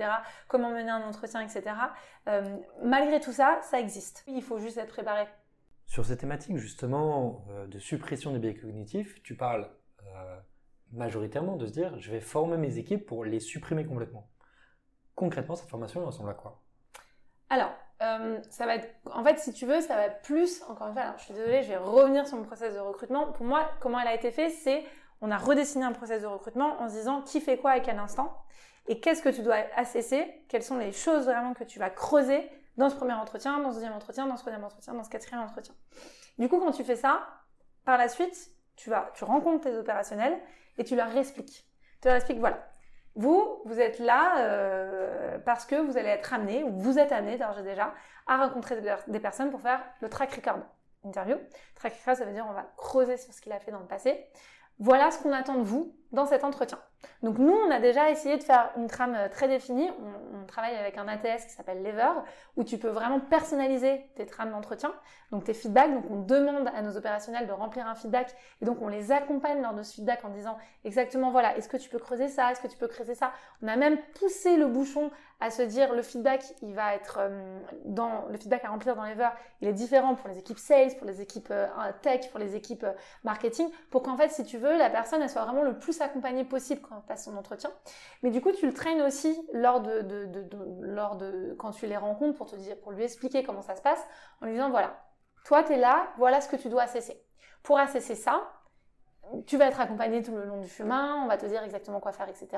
comment 0.48 0.70
mener 0.70 0.88
un 0.88 1.06
entretien, 1.06 1.42
etc., 1.42 1.62
euh, 2.28 2.56
malgré 2.82 3.20
tout 3.20 3.32
ça, 3.32 3.58
ça 3.60 3.78
existe. 3.78 4.24
Il 4.28 4.42
faut 4.42 4.58
juste 4.58 4.78
être 4.78 4.88
préparé. 4.88 5.26
Sur 5.88 6.04
ces 6.04 6.18
thématiques 6.18 6.58
justement 6.58 7.46
euh, 7.50 7.66
de 7.66 7.78
suppression 7.78 8.30
des 8.32 8.38
biais 8.38 8.54
cognitifs, 8.54 9.22
tu 9.22 9.34
parles 9.34 9.70
euh, 10.06 10.38
majoritairement 10.92 11.56
de 11.56 11.66
se 11.66 11.72
dire 11.72 11.98
je 11.98 12.10
vais 12.10 12.20
former 12.20 12.58
mes 12.58 12.76
équipes 12.76 13.06
pour 13.06 13.24
les 13.24 13.40
supprimer 13.40 13.86
complètement. 13.86 14.28
Concrètement, 15.14 15.56
cette 15.56 15.70
formation 15.70 16.04
ressemble 16.04 16.28
à 16.28 16.34
quoi? 16.34 16.62
Alors, 17.48 17.72
euh, 18.02 18.38
ça 18.50 18.66
va 18.66 18.76
être, 18.76 18.88
en 19.06 19.24
fait, 19.24 19.38
si 19.38 19.54
tu 19.54 19.64
veux, 19.64 19.80
ça 19.80 19.96
va 19.96 20.10
plus, 20.10 20.62
encore 20.68 20.88
une 20.88 20.92
fois, 20.92 21.14
je 21.16 21.24
suis 21.24 21.34
désolée, 21.34 21.62
je 21.62 21.68
vais 21.68 21.78
revenir 21.78 22.28
sur 22.28 22.36
mon 22.36 22.44
process 22.44 22.74
de 22.74 22.78
recrutement. 22.78 23.32
Pour 23.32 23.46
moi, 23.46 23.70
comment 23.80 23.98
elle 23.98 24.08
a 24.08 24.14
été 24.14 24.30
faite, 24.30 24.52
c'est 24.52 24.84
on 25.22 25.30
a 25.30 25.38
redessiné 25.38 25.86
un 25.86 25.92
process 25.92 26.20
de 26.20 26.26
recrutement 26.26 26.80
en 26.80 26.88
se 26.90 26.94
disant 26.96 27.22
qui 27.22 27.40
fait 27.40 27.56
quoi 27.56 27.70
à 27.72 27.80
quel 27.80 27.98
instant? 27.98 28.36
Et 28.88 29.00
qu'est-ce 29.00 29.22
que 29.22 29.30
tu 29.30 29.42
dois 29.42 29.56
assesser, 29.74 30.44
quelles 30.48 30.62
sont 30.62 30.76
les 30.76 30.92
choses 30.92 31.24
vraiment 31.24 31.54
que 31.54 31.64
tu 31.64 31.78
vas 31.78 31.88
creuser 31.88 32.46
dans 32.78 32.88
ce 32.88 32.96
premier 32.96 33.12
entretien, 33.12 33.58
dans 33.58 33.70
ce 33.70 33.74
deuxième 33.74 33.92
entretien, 33.92 34.26
dans 34.26 34.36
ce 34.36 34.42
troisième 34.42 34.64
entretien, 34.64 34.94
dans 34.94 35.04
ce 35.04 35.10
quatrième 35.10 35.42
entretien. 35.42 35.74
Du 36.38 36.48
coup, 36.48 36.58
quand 36.58 36.70
tu 36.70 36.84
fais 36.84 36.96
ça, 36.96 37.26
par 37.84 37.98
la 37.98 38.08
suite, 38.08 38.52
tu 38.76 38.90
rencontres 39.24 39.64
tes 39.64 39.76
opérationnels 39.76 40.38
et 40.78 40.84
tu 40.84 40.96
leur 40.96 41.14
expliques. 41.16 41.66
Tu 42.00 42.08
leur 42.08 42.16
expliques, 42.16 42.38
voilà, 42.38 42.68
vous, 43.16 43.62
vous 43.64 43.80
êtes 43.80 43.98
là 43.98 44.38
euh, 44.38 45.38
parce 45.40 45.66
que 45.66 45.74
vous 45.74 45.98
allez 45.98 46.08
être 46.08 46.32
amené, 46.32 46.62
ou 46.62 46.70
vous 46.78 47.00
êtes 47.00 47.10
amené 47.10 47.36
d'ores 47.36 47.62
déjà, 47.62 47.92
à 48.28 48.36
rencontrer 48.36 48.80
des 49.08 49.20
personnes 49.20 49.50
pour 49.50 49.60
faire 49.60 49.82
le 50.00 50.08
track 50.08 50.32
record 50.34 50.58
interview. 51.04 51.36
Track 51.74 51.94
record, 51.94 52.16
ça 52.16 52.24
veut 52.24 52.32
dire 52.32 52.46
on 52.48 52.52
va 52.52 52.70
creuser 52.76 53.16
sur 53.16 53.32
ce 53.32 53.40
qu'il 53.40 53.50
a 53.50 53.58
fait 53.58 53.72
dans 53.72 53.80
le 53.80 53.86
passé. 53.86 54.24
Voilà 54.78 55.10
ce 55.10 55.20
qu'on 55.20 55.32
attend 55.32 55.56
de 55.56 55.62
vous 55.62 55.96
dans 56.12 56.26
cet 56.26 56.44
entretien. 56.44 56.78
Donc 57.22 57.38
nous, 57.38 57.52
on 57.52 57.70
a 57.70 57.80
déjà 57.80 58.10
essayé 58.10 58.36
de 58.36 58.42
faire 58.42 58.70
une 58.76 58.86
trame 58.86 59.14
euh, 59.14 59.28
très 59.28 59.48
définie. 59.48 59.90
On, 59.90 60.46
travaille 60.46 60.76
avec 60.76 60.96
un 60.96 61.06
ATS 61.08 61.44
qui 61.44 61.50
s'appelle 61.50 61.82
Lever, 61.82 62.22
où 62.56 62.64
tu 62.64 62.78
peux 62.78 62.88
vraiment 62.88 63.20
personnaliser 63.20 64.06
tes 64.16 64.24
trames 64.24 64.50
d'entretien, 64.50 64.94
donc 65.30 65.44
tes 65.44 65.52
feedbacks. 65.52 65.92
Donc 65.92 66.04
on 66.10 66.22
demande 66.22 66.70
à 66.74 66.80
nos 66.80 66.96
opérationnels 66.96 67.46
de 67.46 67.52
remplir 67.52 67.86
un 67.86 67.94
feedback, 67.94 68.34
et 68.62 68.64
donc 68.64 68.80
on 68.80 68.88
les 68.88 69.12
accompagne 69.12 69.60
lors 69.60 69.74
de 69.74 69.82
ce 69.82 69.96
feedback 69.96 70.24
en 70.24 70.30
disant 70.30 70.56
exactement 70.84 71.30
voilà, 71.30 71.54
est-ce 71.58 71.68
que 71.68 71.76
tu 71.76 71.90
peux 71.90 71.98
creuser 71.98 72.28
ça, 72.28 72.50
est-ce 72.50 72.62
que 72.62 72.66
tu 72.66 72.78
peux 72.78 72.88
creuser 72.88 73.14
ça? 73.14 73.32
On 73.62 73.68
a 73.68 73.76
même 73.76 73.98
poussé 74.18 74.56
le 74.56 74.66
bouchon 74.66 75.10
à 75.40 75.50
se 75.50 75.62
dire 75.62 75.94
le 75.94 76.02
feedback, 76.02 76.44
il 76.62 76.74
va 76.74 76.94
être 76.94 77.18
euh, 77.20 77.60
dans 77.84 78.26
le 78.26 78.36
feedback 78.36 78.64
à 78.64 78.70
remplir 78.70 78.96
dans 78.96 79.04
Lever, 79.04 79.28
il 79.60 79.68
est 79.68 79.72
différent 79.72 80.16
pour 80.16 80.28
les 80.28 80.38
équipes 80.38 80.58
sales, 80.58 80.96
pour 80.96 81.06
les 81.06 81.20
équipes 81.20 81.50
euh, 81.52 81.68
tech, 82.02 82.28
pour 82.30 82.40
les 82.40 82.56
équipes 82.56 82.84
marketing, 83.22 83.68
pour 83.90 84.02
qu'en 84.02 84.16
fait, 84.16 84.30
si 84.30 84.44
tu 84.44 84.58
veux, 84.58 84.76
la 84.76 84.90
personne 84.90 85.22
elle 85.22 85.30
soit 85.30 85.44
vraiment 85.44 85.62
le 85.62 85.78
plus 85.78 86.00
accompagné 86.00 86.44
possible 86.44 86.80
quand 86.80 86.96
on 86.98 87.00
passe 87.02 87.24
son 87.26 87.36
entretien. 87.36 87.70
Mais 88.22 88.30
du 88.30 88.40
coup, 88.40 88.50
tu 88.50 88.66
le 88.66 88.74
traînes 88.74 89.00
aussi 89.02 89.40
lors 89.52 89.80
de, 89.80 90.04
lors 90.80 91.16
de 91.16 91.54
quand 91.58 91.70
tu 91.70 91.86
les 91.86 91.96
rencontres 91.96 92.36
pour 92.36 92.50
te 92.50 92.56
dire, 92.56 92.76
pour 92.80 92.90
lui 92.90 93.04
expliquer 93.04 93.44
comment 93.44 93.62
ça 93.62 93.76
se 93.76 93.82
passe, 93.82 94.04
en 94.42 94.46
lui 94.46 94.54
disant 94.54 94.70
voilà, 94.70 95.04
toi 95.44 95.62
tu 95.62 95.74
es 95.74 95.78
là, 95.78 96.08
voilà 96.18 96.40
ce 96.40 96.48
que 96.48 96.56
tu 96.56 96.68
dois 96.68 96.82
assesser. 96.82 97.22
Pour 97.62 97.78
assesser 97.78 98.16
ça, 98.16 98.42
tu 99.46 99.56
vas 99.56 99.66
être 99.66 99.80
accompagné 99.80 100.22
tout 100.22 100.34
le 100.34 100.44
long 100.44 100.60
du 100.60 100.68
chemin, 100.68 101.22
on 101.22 101.28
va 101.28 101.36
te 101.36 101.46
dire 101.46 101.62
exactement 101.62 102.00
quoi 102.00 102.12
faire, 102.12 102.28
etc. 102.28 102.48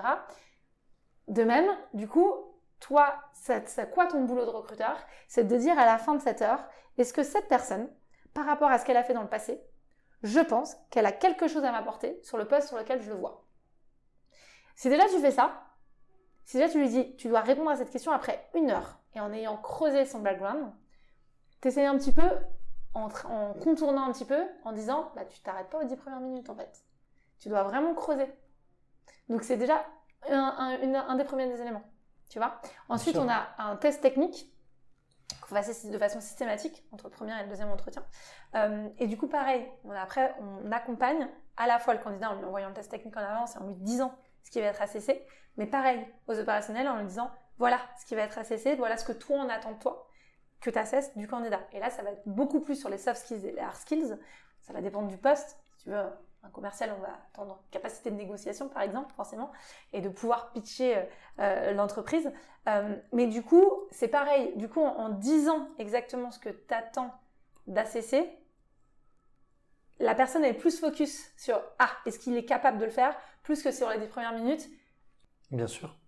De 1.28 1.44
même, 1.44 1.68
du 1.94 2.08
coup, 2.08 2.32
toi, 2.80 3.14
c'est 3.32 3.90
quoi 3.92 4.06
ton 4.06 4.24
boulot 4.24 4.44
de 4.44 4.50
recruteur? 4.50 4.96
C'est 5.28 5.44
de 5.44 5.56
dire 5.56 5.78
à 5.78 5.86
la 5.86 5.98
fin 5.98 6.14
de 6.14 6.20
cette 6.20 6.42
heure, 6.42 6.64
est-ce 6.98 7.12
que 7.12 7.22
cette 7.22 7.48
personne, 7.48 7.88
par 8.34 8.46
rapport 8.46 8.70
à 8.70 8.78
ce 8.78 8.84
qu'elle 8.84 8.96
a 8.96 9.04
fait 9.04 9.14
dans 9.14 9.22
le 9.22 9.28
passé, 9.28 9.62
je 10.22 10.40
pense 10.40 10.76
qu'elle 10.90 11.06
a 11.06 11.12
quelque 11.12 11.48
chose 11.48 11.64
à 11.64 11.72
m'apporter 11.72 12.18
sur 12.22 12.36
le 12.36 12.46
poste 12.46 12.68
sur 12.68 12.76
lequel 12.76 13.00
je 13.02 13.10
le 13.10 13.16
vois? 13.16 13.44
Si 14.74 14.88
déjà 14.88 15.06
tu 15.08 15.18
fais 15.20 15.30
ça, 15.30 15.66
si 16.44 16.56
déjà 16.56 16.70
tu 16.70 16.78
lui 16.78 16.88
dis, 16.88 17.14
tu 17.16 17.28
dois 17.28 17.40
répondre 17.40 17.70
à 17.70 17.76
cette 17.76 17.90
question 17.90 18.12
après 18.12 18.48
une 18.54 18.70
heure 18.70 18.98
et 19.14 19.20
en 19.20 19.32
ayant 19.32 19.56
creusé 19.56 20.04
son 20.04 20.20
background, 20.20 20.72
t'essayes 21.60 21.86
un 21.86 21.96
petit 21.96 22.12
peu, 22.12 22.28
en, 22.94 23.08
contournant 23.62 24.04
un 24.04 24.12
petit 24.12 24.24
peu, 24.24 24.42
en 24.64 24.72
disant, 24.72 25.12
bah 25.14 25.24
tu 25.24 25.40
t'arrêtes 25.40 25.68
pas 25.68 25.78
aux 25.78 25.84
dix 25.84 25.96
premières 25.96 26.20
minutes 26.20 26.50
en 26.50 26.54
fait. 26.54 26.84
Tu 27.38 27.48
dois 27.48 27.62
vraiment 27.62 27.94
creuser. 27.94 28.26
Donc 29.28 29.42
c'est 29.42 29.56
déjà 29.56 29.86
un, 30.28 31.16
des 31.16 31.24
premiers 31.24 31.60
éléments. 31.60 31.84
Tu 32.30 32.38
vois 32.38 32.60
Ensuite, 32.88 33.16
on 33.16 33.28
a 33.28 33.48
un 33.58 33.76
test 33.76 34.00
technique 34.00 34.50
qu'on 35.42 35.54
va 35.54 35.62
de 35.62 35.98
façon 35.98 36.20
systématique 36.20 36.84
entre 36.92 37.04
le 37.04 37.10
premier 37.10 37.38
et 37.38 37.42
le 37.42 37.48
deuxième 37.48 37.70
entretien. 37.70 38.04
Euh, 38.54 38.88
et 38.98 39.06
du 39.08 39.18
coup, 39.18 39.26
pareil, 39.26 39.66
après, 39.96 40.34
on 40.40 40.70
accompagne 40.70 41.28
à 41.56 41.66
la 41.66 41.78
fois 41.78 41.92
le 41.92 42.00
candidat 42.00 42.30
en 42.30 42.36
lui 42.36 42.44
envoyant 42.44 42.68
le 42.68 42.74
test 42.74 42.90
technique 42.90 43.16
en 43.16 43.20
avance 43.20 43.56
et 43.56 43.58
en 43.58 43.66
lui 43.66 43.74
disant 43.74 44.14
ce 44.44 44.50
qui 44.50 44.60
va 44.60 44.68
être 44.68 44.80
ACC, 44.80 45.20
mais 45.56 45.66
pareil 45.66 46.06
aux 46.28 46.38
opérationnels 46.38 46.88
en 46.88 46.96
lui 46.96 47.06
disant 47.06 47.30
voilà 47.58 47.78
ce 48.00 48.06
qui 48.06 48.14
va 48.14 48.22
être 48.22 48.38
ACC, 48.38 48.78
voilà 48.78 48.96
ce 48.96 49.04
que 49.04 49.12
toi 49.12 49.36
on 49.36 49.48
attend 49.48 49.72
de 49.72 49.78
toi, 49.78 50.08
que 50.60 50.70
tu 50.70 50.78
assesses 50.78 51.16
du 51.16 51.26
candidat. 51.26 51.60
Et 51.72 51.80
là, 51.80 51.90
ça 51.90 52.02
va 52.02 52.12
être 52.12 52.22
beaucoup 52.26 52.60
plus 52.60 52.76
sur 52.76 52.88
les 52.88 52.98
soft 52.98 53.20
skills 53.20 53.44
et 53.46 53.52
les 53.52 53.60
hard 53.60 53.76
skills. 53.76 54.16
Ça 54.62 54.72
va 54.72 54.80
dépendre 54.80 55.08
du 55.08 55.18
poste. 55.18 55.58
Si 55.76 55.84
tu 55.84 55.90
veux, 55.90 56.04
un 56.42 56.50
commercial, 56.50 56.94
on 56.96 57.02
va 57.02 57.18
attendre 57.32 57.62
capacité 57.70 58.10
de 58.10 58.16
négociation, 58.16 58.68
par 58.68 58.82
exemple, 58.82 59.12
forcément, 59.14 59.50
et 59.92 60.00
de 60.00 60.08
pouvoir 60.08 60.52
pitcher 60.52 60.96
euh, 60.96 61.02
euh, 61.38 61.72
l'entreprise. 61.72 62.32
Euh, 62.68 62.96
mais 63.12 63.26
du 63.26 63.42
coup, 63.42 63.64
c'est 63.90 64.08
pareil. 64.08 64.52
Du 64.56 64.68
coup, 64.68 64.80
en, 64.80 65.10
disant 65.10 65.68
exactement 65.78 66.30
ce 66.30 66.38
que 66.38 66.48
tu 66.48 66.74
attends 66.74 67.12
d'ACC, 67.66 68.26
la 69.98 70.14
personne 70.14 70.44
est 70.44 70.54
plus 70.54 70.80
focus 70.80 71.30
sur 71.36 71.60
ah, 71.78 71.90
est-ce 72.06 72.18
qu'il 72.18 72.36
est 72.36 72.46
capable 72.46 72.78
de 72.78 72.86
le 72.86 72.90
faire, 72.90 73.14
plus 73.42 73.62
que 73.62 73.70
sur 73.70 73.90
les 73.90 73.98
10 73.98 74.06
premières 74.06 74.32
minutes. 74.32 74.68
Bien 75.50 75.66
sûr. 75.66 75.98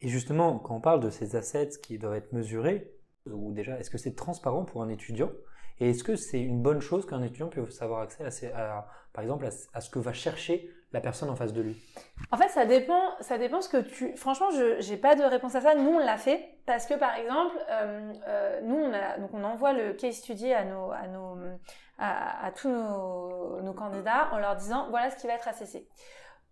Et 0.00 0.08
justement, 0.08 0.58
quand 0.58 0.76
on 0.76 0.80
parle 0.80 1.00
de 1.00 1.10
ces 1.10 1.34
assets 1.36 1.80
qui 1.82 1.98
doivent 1.98 2.14
être 2.14 2.32
mesurés, 2.32 2.92
ou 3.26 3.52
déjà, 3.52 3.78
est-ce 3.78 3.90
que 3.90 3.98
c'est 3.98 4.14
transparent 4.14 4.64
pour 4.64 4.82
un 4.82 4.88
étudiant? 4.88 5.30
Et 5.80 5.90
est-ce 5.90 6.04
que 6.04 6.16
c'est 6.16 6.40
une 6.40 6.62
bonne 6.62 6.80
chose 6.80 7.06
qu'un 7.06 7.22
étudiant 7.22 7.48
puisse 7.48 7.82
avoir 7.82 8.00
accès 8.00 8.52
à, 8.52 8.86
par 9.12 9.24
exemple, 9.24 9.48
à, 9.74 9.80
ce 9.80 9.90
que 9.90 9.98
va 9.98 10.12
chercher 10.12 10.70
la 10.92 11.00
personne 11.00 11.30
en 11.30 11.36
face 11.36 11.52
de 11.52 11.62
lui? 11.62 11.82
En 12.30 12.36
fait, 12.36 12.48
ça 12.48 12.66
dépend, 12.66 13.02
ça 13.20 13.38
dépend 13.38 13.60
ce 13.60 13.68
que 13.68 13.78
tu. 13.78 14.16
Franchement, 14.16 14.50
je 14.50 14.88
n'ai 14.88 14.96
pas 14.96 15.14
de 15.14 15.22
réponse 15.22 15.54
à 15.54 15.60
ça. 15.60 15.74
Nous, 15.74 15.90
on 15.90 15.98
l'a 15.98 16.18
fait 16.18 16.56
parce 16.66 16.86
que, 16.86 16.94
par 16.94 17.14
exemple, 17.16 17.56
euh, 17.70 18.12
euh, 18.26 18.60
nous, 18.62 18.76
on, 18.76 19.20
donc 19.20 19.30
on 19.32 19.44
envoie 19.44 19.72
le 19.72 19.94
case 19.94 20.16
study 20.16 20.52
à 20.52 20.64
nos, 20.64 20.92
à 20.92 21.06
nos, 21.08 21.36
à, 21.98 22.50
tous 22.54 22.68
nos, 22.68 23.72
candidats 23.74 24.28
en 24.32 24.38
leur 24.38 24.56
disant 24.56 24.88
voilà 24.90 25.10
ce 25.10 25.16
qui 25.16 25.26
va 25.26 25.34
être 25.34 25.48
ACC. 25.48 25.84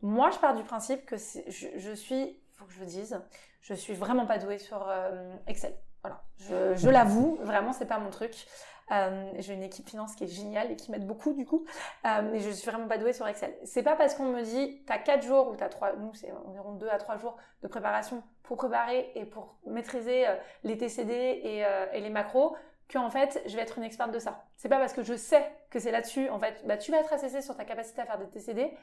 Moi, 0.03 0.31
je 0.31 0.39
pars 0.39 0.55
du 0.55 0.63
principe 0.63 1.05
que 1.05 1.17
je, 1.17 1.67
je 1.77 1.93
suis, 1.93 2.41
faut 2.57 2.65
que 2.65 2.73
je 2.73 2.79
vous 2.79 2.87
dise, 2.87 3.21
je 3.61 3.75
suis 3.75 3.93
vraiment 3.93 4.27
pas 4.27 4.39
douée 4.39 4.59
sur 4.59 4.89
euh, 4.89 5.35
Excel. 5.47 5.75
Voilà, 6.03 6.23
je, 6.39 6.75
je 6.77 6.89
l'avoue, 6.89 7.39
vraiment, 7.43 7.75
c'est 7.75 7.87
pas 7.87 7.99
mon 7.99 8.09
truc. 8.09 8.47
Euh, 8.91 9.31
j'ai 9.39 9.55
une 9.55 9.63
équipe 9.63 9.89
finance 9.89 10.15
qui 10.17 10.25
est 10.25 10.29
géniale 10.29 10.73
et 10.73 10.77
qui 10.77 10.91
m'aide 10.91 11.07
beaucoup 11.07 11.33
du 11.33 11.47
coup, 11.47 11.65
euh, 12.07 12.23
mais 12.31 12.41
je 12.41 12.51
suis 12.51 12.69
vraiment 12.69 12.89
pas 12.89 12.99
douée 12.99 13.13
sur 13.13 13.27
Excel. 13.27 13.55
C'est 13.65 13.83
pas 13.83 13.95
parce 13.95 14.15
qu'on 14.15 14.27
me 14.27 14.43
dit 14.43 14.83
t'as 14.87 14.99
4 14.99 15.23
jours 15.23 15.49
ou 15.49 15.57
t'as 15.57 15.69
3, 15.69 15.97
nous 15.97 16.13
c'est 16.15 16.33
environ 16.33 16.73
2 16.73 16.89
à 16.89 16.99
3 16.99 17.17
jours 17.17 17.37
de 17.63 17.69
préparation 17.69 18.23
pour 18.43 18.57
préparer 18.57 19.13
et 19.15 19.27
pour 19.27 19.55
maîtriser 19.65 20.27
euh, 20.27 20.35
les 20.65 20.77
TCD 20.77 21.13
et, 21.13 21.65
euh, 21.65 21.87
les 21.93 22.11
macros 22.11 22.57
que 22.89 22.99
en 22.99 23.11
fait 23.11 23.41
je 23.47 23.55
vais 23.55 23.63
être 23.63 23.79
une 23.79 23.85
experte 23.85 24.11
de 24.11 24.19
ça. 24.19 24.45
C'est 24.57 24.69
pas 24.69 24.79
parce 24.79 24.93
que 24.93 25.05
je 25.05 25.15
sais 25.15 25.49
que 25.71 25.79
c'est 25.79 25.93
là-dessus, 25.93 26.29
en 26.31 26.41
fait, 26.41 26.61
bah, 26.67 26.77
tu 26.77 26.91
vas 26.91 26.99
être 26.99 27.13
assessé 27.13 27.43
sur 27.43 27.57
ta 27.57 27.65
capacité 27.65 28.03
à 28.03 28.07
faire 28.07 28.19
des 28.19 28.29
TCD. 28.29 28.77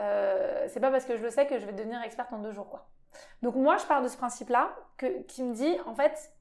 Euh, 0.00 0.66
c'est 0.68 0.80
pas 0.80 0.90
parce 0.90 1.04
que 1.04 1.16
je 1.16 1.22
le 1.22 1.30
sais 1.30 1.46
que 1.46 1.60
je 1.60 1.66
vais 1.66 1.72
devenir 1.72 2.02
experte 2.02 2.32
en 2.32 2.38
deux 2.38 2.52
jours 2.52 2.68
quoi. 2.68 2.88
Donc 3.42 3.54
moi 3.54 3.76
je 3.76 3.86
pars 3.86 4.02
de 4.02 4.08
ce 4.08 4.16
principe-là 4.16 4.70
qui 5.28 5.44
me 5.44 5.54
dit 5.54 5.76
en 5.86 5.94
fait 5.94 6.32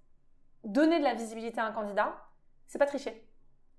donner 0.64 1.00
de 1.00 1.04
la 1.04 1.14
visibilité 1.14 1.60
à 1.60 1.66
un 1.66 1.72
candidat, 1.72 2.27
c'est 2.68 2.78
pas 2.78 2.86
tricher. 2.86 3.28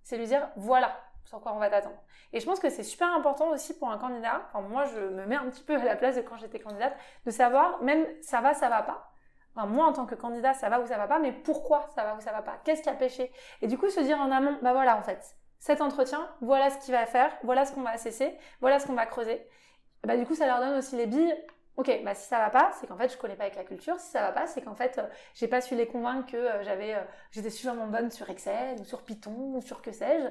C'est 0.02 0.16
lui 0.16 0.26
dire 0.26 0.48
voilà 0.56 0.96
sur 1.24 1.40
quoi 1.40 1.52
on 1.52 1.58
va 1.58 1.68
t'attendre. 1.68 2.02
Et 2.32 2.40
je 2.40 2.46
pense 2.46 2.58
que 2.58 2.70
c'est 2.70 2.82
super 2.82 3.12
important 3.14 3.50
aussi 3.50 3.78
pour 3.78 3.90
un 3.90 3.98
candidat, 3.98 4.42
enfin 4.48 4.66
moi 4.66 4.86
je 4.86 4.98
me 4.98 5.26
mets 5.26 5.36
un 5.36 5.48
petit 5.50 5.62
peu 5.62 5.74
à 5.74 5.84
la 5.84 5.96
place 5.96 6.16
de 6.16 6.22
quand 6.22 6.36
j'étais 6.38 6.58
candidate, 6.58 6.96
de 7.26 7.30
savoir 7.30 7.82
même 7.82 8.06
ça 8.22 8.40
va, 8.40 8.54
ça 8.54 8.68
va 8.68 8.82
pas. 8.82 9.12
Enfin, 9.54 9.66
moi 9.66 9.86
en 9.86 9.92
tant 9.92 10.06
que 10.06 10.14
candidat 10.14 10.54
ça 10.54 10.68
va 10.68 10.80
ou 10.80 10.86
ça 10.86 10.96
va 10.96 11.06
pas, 11.06 11.18
mais 11.18 11.32
pourquoi 11.32 11.86
ça 11.94 12.04
va 12.04 12.14
ou 12.14 12.20
ça 12.20 12.32
va 12.32 12.42
pas? 12.42 12.58
Qu'est-ce 12.64 12.82
qui 12.82 12.88
a 12.88 12.94
pêché? 12.94 13.32
Et 13.60 13.66
du 13.66 13.76
coup 13.76 13.90
se 13.90 14.00
dire 14.00 14.18
en 14.18 14.30
amont, 14.30 14.56
bah 14.62 14.72
voilà 14.72 14.96
en 14.96 15.02
fait, 15.02 15.36
cet 15.58 15.80
entretien, 15.80 16.28
voilà 16.40 16.70
ce 16.70 16.78
qu'il 16.78 16.94
va 16.94 17.04
faire, 17.06 17.30
voilà 17.42 17.64
ce 17.66 17.72
qu'on 17.72 17.82
va 17.82 17.90
assesser, 17.90 18.38
voilà 18.60 18.78
ce 18.78 18.86
qu'on 18.86 18.94
va 18.94 19.04
creuser. 19.04 19.46
Bah 20.04 20.16
du 20.16 20.24
coup 20.24 20.34
ça 20.34 20.46
leur 20.46 20.60
donne 20.60 20.78
aussi 20.78 20.96
les 20.96 21.06
billes 21.06 21.34
Ok, 21.78 21.88
bah 22.04 22.12
si 22.12 22.26
ça 22.26 22.40
va 22.40 22.50
pas, 22.50 22.72
c'est 22.72 22.88
qu'en 22.88 22.96
fait 22.96 23.08
je 23.08 23.16
connais 23.16 23.36
pas 23.36 23.44
avec 23.44 23.54
la 23.54 23.62
culture. 23.62 24.00
Si 24.00 24.10
ça 24.10 24.20
va 24.20 24.32
pas, 24.32 24.48
c'est 24.48 24.62
qu'en 24.62 24.74
fait 24.74 24.98
euh, 24.98 25.06
j'ai 25.32 25.46
pas 25.46 25.60
su 25.60 25.76
les 25.76 25.86
convaincre 25.86 26.32
que 26.32 26.36
euh, 26.36 26.64
j'avais, 26.64 26.96
euh, 26.96 27.04
j'étais 27.30 27.50
suffisamment 27.50 27.86
bonne 27.86 28.10
sur 28.10 28.28
Excel 28.28 28.80
ou 28.80 28.84
sur 28.84 29.04
Python 29.04 29.54
ou 29.54 29.60
sur 29.60 29.80
que 29.80 29.92
sais-je. 29.92 30.26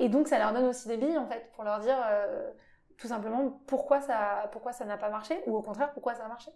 et 0.00 0.08
donc 0.08 0.26
ça 0.26 0.40
leur 0.40 0.52
donne 0.52 0.64
aussi 0.64 0.88
des 0.88 0.96
billes 0.96 1.16
en 1.18 1.28
fait 1.28 1.52
pour 1.52 1.62
leur 1.62 1.78
dire 1.78 1.96
tout 2.98 3.06
simplement 3.06 3.62
pourquoi 3.68 4.00
ça, 4.00 4.48
pourquoi 4.50 4.72
ça 4.72 4.84
n'a 4.84 4.96
pas 4.96 5.08
marché 5.08 5.40
ou 5.46 5.56
au 5.56 5.62
contraire 5.62 5.92
pourquoi 5.92 6.16
ça 6.16 6.24
a 6.24 6.28
marché. 6.28 6.50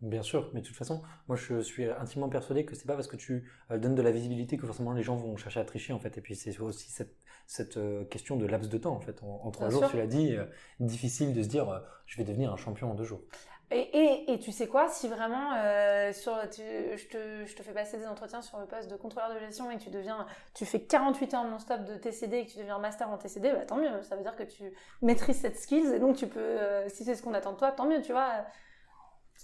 Bien 0.00 0.22
sûr, 0.22 0.48
mais 0.54 0.60
de 0.60 0.66
toute 0.66 0.76
façon, 0.76 1.02
moi 1.26 1.36
je 1.36 1.58
suis 1.58 1.84
intimement 1.84 2.28
persuadé 2.28 2.64
que 2.64 2.76
c'est 2.76 2.86
pas 2.86 2.94
parce 2.94 3.08
que 3.08 3.16
tu 3.16 3.50
donnes 3.70 3.96
de 3.96 4.02
la 4.02 4.12
visibilité 4.12 4.56
que 4.56 4.66
forcément 4.66 4.92
les 4.92 5.02
gens 5.02 5.16
vont 5.16 5.36
chercher 5.36 5.58
à 5.58 5.64
tricher 5.64 5.92
en 5.92 5.98
fait. 5.98 6.16
Et 6.16 6.20
puis 6.20 6.36
c'est 6.36 6.56
aussi 6.60 6.92
cette, 6.92 7.16
cette 7.48 7.78
question 8.10 8.36
de 8.36 8.46
laps 8.46 8.70
de 8.70 8.78
temps 8.78 8.94
en 8.94 9.00
fait. 9.00 9.20
En, 9.22 9.50
trois 9.50 9.70
jours, 9.70 9.88
tu 9.90 9.96
l'as 9.96 10.06
dit, 10.06 10.36
difficile 10.78 11.32
de 11.32 11.42
se 11.42 11.48
dire 11.48 11.82
je 12.06 12.16
vais 12.18 12.24
devenir 12.24 12.52
un 12.52 12.56
champion 12.56 12.90
en 12.90 12.94
deux 12.94 13.04
jours. 13.04 13.22
Et, 13.70 13.80
et, 13.80 14.32
et 14.32 14.38
tu 14.38 14.50
sais 14.50 14.66
quoi, 14.66 14.88
si 14.88 15.08
vraiment 15.08 15.52
euh, 15.56 16.10
sur, 16.14 16.34
je, 16.40 17.06
te, 17.06 17.46
je, 17.46 17.54
te, 17.54 17.62
fais 17.62 17.72
passer 17.72 17.98
des 17.98 18.06
entretiens 18.06 18.40
sur 18.40 18.58
le 18.58 18.64
poste 18.64 18.90
de 18.90 18.96
contrôleur 18.96 19.34
de 19.34 19.38
gestion 19.40 19.70
et 19.70 19.76
que 19.76 19.82
tu 19.82 19.90
deviens, 19.90 20.26
tu 20.54 20.64
fais 20.64 20.80
48 20.80 21.34
heures 21.34 21.44
non-stop 21.44 21.84
de 21.84 21.96
TCD 21.96 22.38
et 22.38 22.46
que 22.46 22.52
tu 22.52 22.58
deviens 22.58 22.78
master 22.78 23.10
en 23.10 23.18
TCD, 23.18 23.52
bah, 23.52 23.66
tant 23.66 23.76
mieux. 23.76 24.02
Ça 24.04 24.16
veut 24.16 24.22
dire 24.22 24.36
que 24.36 24.42
tu 24.42 24.72
maîtrises 25.02 25.42
cette 25.42 25.58
skills 25.58 25.92
et 25.92 25.98
donc 25.98 26.16
tu 26.16 26.26
peux, 26.26 26.40
euh, 26.40 26.88
si 26.88 27.04
c'est 27.04 27.14
ce 27.14 27.22
qu'on 27.22 27.34
attend 27.34 27.52
de 27.52 27.58
toi, 27.58 27.70
tant 27.70 27.84
mieux, 27.84 28.00
tu 28.00 28.12
vois. 28.12 28.46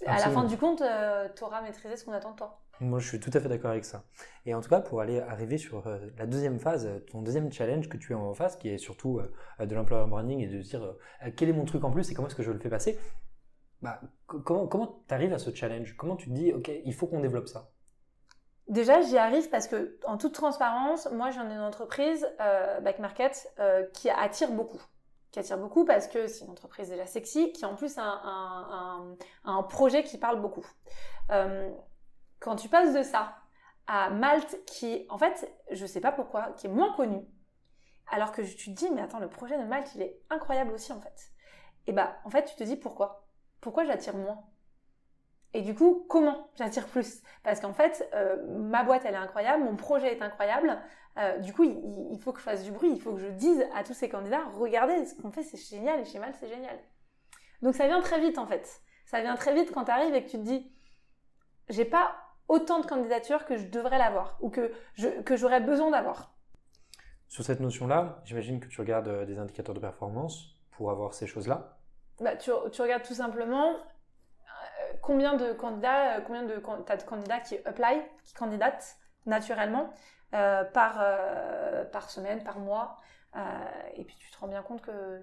À 0.07 0.19
la 0.19 0.29
fin 0.29 0.43
du 0.43 0.57
compte, 0.57 0.81
euh, 0.81 1.29
tu 1.35 1.43
auras 1.43 1.61
maîtrisé 1.61 1.95
ce 1.95 2.03
qu'on 2.03 2.11
attend 2.11 2.31
de 2.31 2.37
toi. 2.37 2.59
Moi, 2.81 2.99
je 2.99 3.07
suis 3.07 3.19
tout 3.19 3.31
à 3.33 3.39
fait 3.39 3.47
d'accord 3.47 3.71
avec 3.71 3.85
ça. 3.85 4.03
Et 4.45 4.53
en 4.53 4.61
tout 4.61 4.69
cas, 4.69 4.81
pour 4.81 4.99
aller 4.99 5.19
arriver 5.19 5.57
sur 5.57 5.87
euh, 5.87 5.97
la 6.17 6.25
deuxième 6.25 6.59
phase, 6.59 6.89
ton 7.09 7.21
deuxième 7.21 7.51
challenge 7.51 7.87
que 7.87 7.97
tu 7.97 8.13
as 8.13 8.17
en 8.17 8.33
face, 8.33 8.57
qui 8.57 8.69
est 8.69 8.77
surtout 8.77 9.19
euh, 9.19 9.65
de 9.65 9.73
l'employer 9.75 10.05
branding 10.07 10.41
et 10.41 10.47
de 10.47 10.61
dire 10.61 10.83
euh, 10.83 11.31
quel 11.35 11.49
est 11.49 11.53
mon 11.53 11.65
truc 11.65 11.83
en 11.83 11.91
plus 11.91 12.11
et 12.11 12.13
comment 12.13 12.27
est-ce 12.27 12.35
que 12.35 12.43
je 12.43 12.51
le 12.51 12.59
fais 12.59 12.69
passer, 12.69 12.99
bah, 13.81 14.01
comment 14.25 15.03
tu 15.07 15.13
arrives 15.13 15.33
à 15.33 15.37
ce 15.37 15.53
challenge? 15.53 15.95
Comment 15.95 16.15
tu 16.17 16.27
te 16.27 16.33
dis, 16.33 16.51
OK, 16.51 16.69
il 16.83 16.93
faut 16.93 17.07
qu'on 17.07 17.21
développe 17.21 17.47
ça? 17.47 17.71
Déjà, 18.67 19.01
j'y 19.01 19.17
arrive 19.17 19.49
parce 19.49 19.67
que, 19.67 19.99
en 20.05 20.17
toute 20.17 20.33
transparence, 20.33 21.07
moi, 21.11 21.29
j'en 21.29 21.47
ai 21.49 21.53
une 21.53 21.59
entreprise, 21.59 22.27
Back 22.39 22.97
Market, 22.97 23.47
qui 23.93 24.09
attire 24.09 24.51
beaucoup 24.51 24.81
qui 25.35 25.39
attire 25.39 25.57
beaucoup 25.57 25.83
parce 25.83 26.07
que 26.07 26.27
c'est 26.27 26.45
une 26.45 26.51
entreprise 26.51 26.87
déjà 26.87 27.05
sexy, 27.05 27.51
qui 27.51 27.65
en 27.65 27.75
plus 27.75 27.97
a 27.97 28.21
un, 29.43 29.63
projet 29.63 30.01
qui 30.03 30.17
parle 30.17 30.39
beaucoup. 30.39 30.65
Euh, 31.29 31.69
quand 32.45 32.55
tu 32.55 32.69
passes 32.69 32.93
de 32.93 33.01
ça 33.01 33.35
à 33.87 34.11
Malte, 34.11 34.63
qui, 34.67 35.07
en 35.09 35.17
fait, 35.17 35.51
je 35.71 35.83
sais 35.87 35.99
pas 35.99 36.11
pourquoi, 36.11 36.53
qui 36.57 36.67
est 36.67 36.69
moins 36.69 36.93
connu, 36.93 37.25
alors 38.11 38.31
que 38.31 38.43
tu 38.43 38.55
te 38.55 38.69
dis, 38.69 38.87
mais 38.91 39.01
attends, 39.01 39.19
le 39.19 39.27
projet 39.27 39.57
de 39.57 39.63
Malte, 39.63 39.95
il 39.95 40.03
est 40.03 40.21
incroyable 40.29 40.71
aussi, 40.71 40.93
en 40.93 41.01
fait. 41.01 41.31
Et 41.87 41.91
bah, 41.91 42.17
en 42.23 42.29
fait, 42.29 42.45
tu 42.45 42.55
te 42.55 42.63
dis 42.63 42.75
pourquoi? 42.75 43.25
Pourquoi 43.61 43.83
j'attire 43.83 44.15
moins? 44.15 44.43
Et 45.55 45.63
du 45.63 45.73
coup, 45.73 46.05
comment 46.07 46.51
j'attire 46.55 46.85
plus? 46.85 47.23
Parce 47.43 47.59
qu'en 47.59 47.73
fait, 47.73 48.07
euh, 48.13 48.37
ma 48.59 48.83
boîte, 48.83 49.05
elle 49.05 49.15
est 49.15 49.17
incroyable, 49.17 49.63
mon 49.63 49.75
projet 49.75 50.15
est 50.15 50.21
incroyable. 50.21 50.79
Euh, 51.17 51.39
du 51.39 51.51
coup, 51.51 51.63
il, 51.63 52.19
faut 52.19 52.31
que 52.31 52.39
je 52.39 52.43
fasse 52.43 52.63
du 52.63 52.71
bruit, 52.71 52.91
il 52.91 53.01
faut 53.01 53.13
que 53.13 53.21
je 53.21 53.29
dise 53.29 53.65
à 53.73 53.83
tous 53.83 53.95
ces 53.95 54.07
candidats, 54.07 54.43
regardez, 54.53 55.03
ce 55.05 55.15
qu'on 55.15 55.31
fait, 55.31 55.41
c'est 55.41 55.57
génial, 55.57 55.99
et 55.99 56.05
chez 56.05 56.19
Malte, 56.19 56.35
c'est 56.39 56.49
génial. 56.49 56.77
Donc 57.63 57.73
ça 57.73 57.87
vient 57.87 58.01
très 58.01 58.19
vite, 58.19 58.37
en 58.37 58.45
fait. 58.45 58.83
Ça 59.07 59.21
vient 59.21 59.35
très 59.35 59.55
vite 59.55 59.71
quand 59.71 59.85
tu 59.85 59.91
arrives 59.91 60.13
et 60.13 60.23
que 60.23 60.29
tu 60.29 60.37
te 60.37 60.43
dis, 60.43 60.71
j'ai 61.69 61.85
pas 61.85 62.24
autant 62.47 62.79
de 62.79 62.85
candidatures 62.85 63.45
que 63.45 63.57
je 63.57 63.67
devrais 63.67 63.97
l'avoir 63.97 64.37
ou 64.41 64.49
que, 64.49 64.71
que 65.23 65.35
j'aurais 65.35 65.61
besoin 65.61 65.91
d'avoir. 65.91 66.35
Sur 67.27 67.43
cette 67.43 67.59
notion-là, 67.59 68.21
j'imagine 68.23 68.59
que 68.59 68.67
tu 68.67 68.79
regardes 68.79 69.07
euh, 69.07 69.25
des 69.25 69.39
indicateurs 69.39 69.75
de 69.75 69.79
performance 69.79 70.55
pour 70.71 70.91
avoir 70.91 71.13
ces 71.13 71.27
choses-là. 71.27 71.77
Bah, 72.21 72.35
tu, 72.35 72.51
tu, 72.71 72.81
regardes 72.81 73.03
tout 73.03 73.15
simplement 73.15 73.71
euh, 73.71 74.93
combien 75.01 75.33
de 75.33 75.51
candidats, 75.53 76.17
euh, 76.17 76.21
combien 76.21 76.43
de, 76.43 76.61
as 76.87 76.97
de 76.97 77.03
candidats 77.03 77.39
qui 77.39 77.57
apply, 77.65 78.01
qui 78.23 78.33
candidatent 78.33 78.97
naturellement 79.25 79.89
par, 80.31 81.01
par 81.93 82.09
semaine, 82.09 82.43
par 82.43 82.59
mois. 82.59 82.97
Et 83.95 84.03
puis 84.03 84.15
tu 84.17 84.31
te 84.31 84.37
rends 84.37 84.47
bien 84.47 84.61
compte 84.61 84.81
que, 84.81 85.21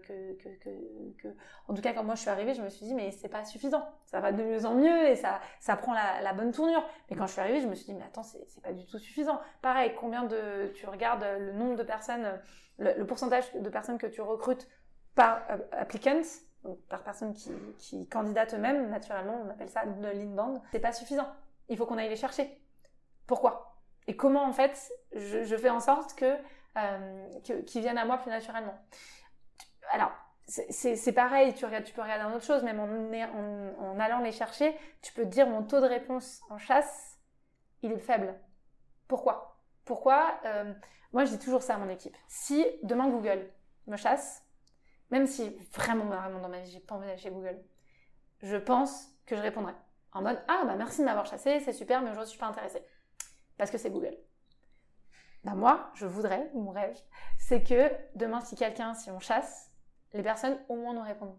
en 1.68 1.74
tout 1.74 1.80
cas 1.80 1.92
quand 1.92 2.04
moi 2.04 2.14
je 2.14 2.20
suis 2.20 2.30
arrivée, 2.30 2.54
je 2.54 2.62
me 2.62 2.68
suis 2.68 2.84
dit 2.84 2.94
mais 2.94 3.10
c'est 3.10 3.28
pas 3.28 3.44
suffisant, 3.44 3.88
ça 4.04 4.20
va 4.20 4.32
de 4.32 4.42
mieux 4.42 4.66
en 4.66 4.74
mieux 4.74 5.08
et 5.08 5.16
ça, 5.16 5.40
ça 5.60 5.76
prend 5.76 5.94
la, 5.94 6.32
bonne 6.34 6.52
tournure. 6.52 6.84
Mais 7.10 7.16
quand 7.16 7.26
je 7.26 7.32
suis 7.32 7.40
arrivée, 7.40 7.60
je 7.60 7.68
me 7.68 7.74
suis 7.74 7.86
dit 7.86 7.94
mais 7.94 8.04
attends 8.04 8.22
c'est 8.22 8.62
pas 8.62 8.72
du 8.72 8.84
tout 8.86 8.98
suffisant. 8.98 9.40
Pareil, 9.62 9.94
combien 9.98 10.24
de 10.24 10.72
tu 10.74 10.86
regardes 10.86 11.24
le 11.38 11.52
nombre 11.52 11.76
de 11.76 11.82
personnes, 11.82 12.40
le, 12.78 13.04
pourcentage 13.04 13.52
de 13.54 13.68
personnes 13.70 13.98
que 13.98 14.06
tu 14.06 14.20
recrutes 14.20 14.68
par 15.14 15.42
applicants, 15.72 16.22
donc 16.64 16.78
par 16.88 17.02
personnes 17.02 17.32
qui, 17.32 17.50
qui 17.78 18.08
candidatent 18.08 18.54
eux-mêmes, 18.54 18.90
naturellement, 18.90 19.42
on 19.44 19.50
appelle 19.50 19.70
ça 19.70 19.84
de 19.86 20.08
l'inbound, 20.08 20.60
c'est 20.72 20.80
pas 20.80 20.92
suffisant. 20.92 21.28
Il 21.68 21.76
faut 21.76 21.86
qu'on 21.86 21.98
aille 21.98 22.10
les 22.10 22.16
chercher. 22.16 22.60
Pourquoi? 23.26 23.78
Et 24.06 24.16
comment 24.16 24.44
en 24.44 24.52
fait 24.52 24.92
je 25.14 25.56
fais 25.56 25.70
en 25.70 25.80
sorte 25.80 26.14
que 26.14 26.36
euh, 26.76 27.40
qui 27.66 27.80
viennent 27.80 27.98
à 27.98 28.04
moi 28.04 28.18
plus 28.18 28.30
naturellement. 28.30 28.74
Alors, 29.90 30.12
c'est 30.46 31.12
pareil, 31.12 31.54
tu, 31.54 31.66
tu 31.84 31.92
peux 31.92 32.02
regarder 32.02 32.24
une 32.24 32.34
autre 32.34 32.44
chose, 32.44 32.62
même 32.62 32.80
en, 32.80 33.84
en, 33.84 34.00
allant 34.00 34.20
les 34.20 34.32
chercher, 34.32 34.76
tu 35.00 35.12
peux 35.12 35.22
te 35.22 35.28
dire 35.28 35.46
mon 35.46 35.62
taux 35.62 35.80
de 35.80 35.86
réponse 35.86 36.42
en 36.50 36.58
chasse, 36.58 37.18
il 37.82 37.92
est 37.92 37.98
faible. 37.98 38.34
Pourquoi? 39.08 39.56
Pourquoi? 39.84 40.38
Euh, 40.44 40.72
Moi, 41.12 41.24
je 41.24 41.32
dis 41.32 41.38
toujours 41.38 41.62
ça 41.62 41.74
à 41.74 41.78
mon 41.78 41.88
équipe. 41.88 42.16
Si 42.28 42.64
demain 42.82 43.08
Google 43.08 43.50
me 43.86 43.96
chasse, 43.96 44.44
même 45.10 45.26
si 45.26 45.50
vraiment, 45.72 46.06
vraiment 46.06 46.40
dans 46.40 46.48
ma 46.48 46.60
vie, 46.60 46.70
j'ai 46.70 46.80
pas 46.80 46.94
envie 46.94 47.06
d'aller 47.06 47.18
chez 47.18 47.30
Google, 47.30 47.60
je 48.40 48.56
pense 48.56 49.08
que 49.26 49.36
je 49.36 49.42
répondrai 49.42 49.74
en 50.12 50.22
mode 50.22 50.38
Ah, 50.48 50.62
bah 50.66 50.74
merci 50.76 51.00
de 51.00 51.04
m'avoir 51.04 51.26
chassé, 51.26 51.60
c'est 51.60 51.72
super, 51.72 52.00
mais 52.02 52.10
aujourd'hui 52.10 52.26
je 52.26 52.30
suis 52.30 52.40
pas 52.40 52.46
intéressée. 52.46 52.84
Parce 53.58 53.70
que 53.70 53.78
c'est 53.78 53.90
Google 53.90 54.16
bah 55.44 55.54
moi, 55.54 55.90
je 55.94 56.06
voudrais, 56.06 56.50
mon 56.54 56.70
rêve, 56.70 56.96
c'est 57.38 57.62
que 57.62 57.90
demain, 58.14 58.40
si 58.40 58.56
quelqu'un, 58.56 58.94
si 58.94 59.10
on 59.10 59.18
chasse, 59.18 59.72
les 60.12 60.22
personnes 60.22 60.58
au 60.68 60.76
moins 60.76 60.94
nous 60.94 61.02
répondent. 61.02 61.36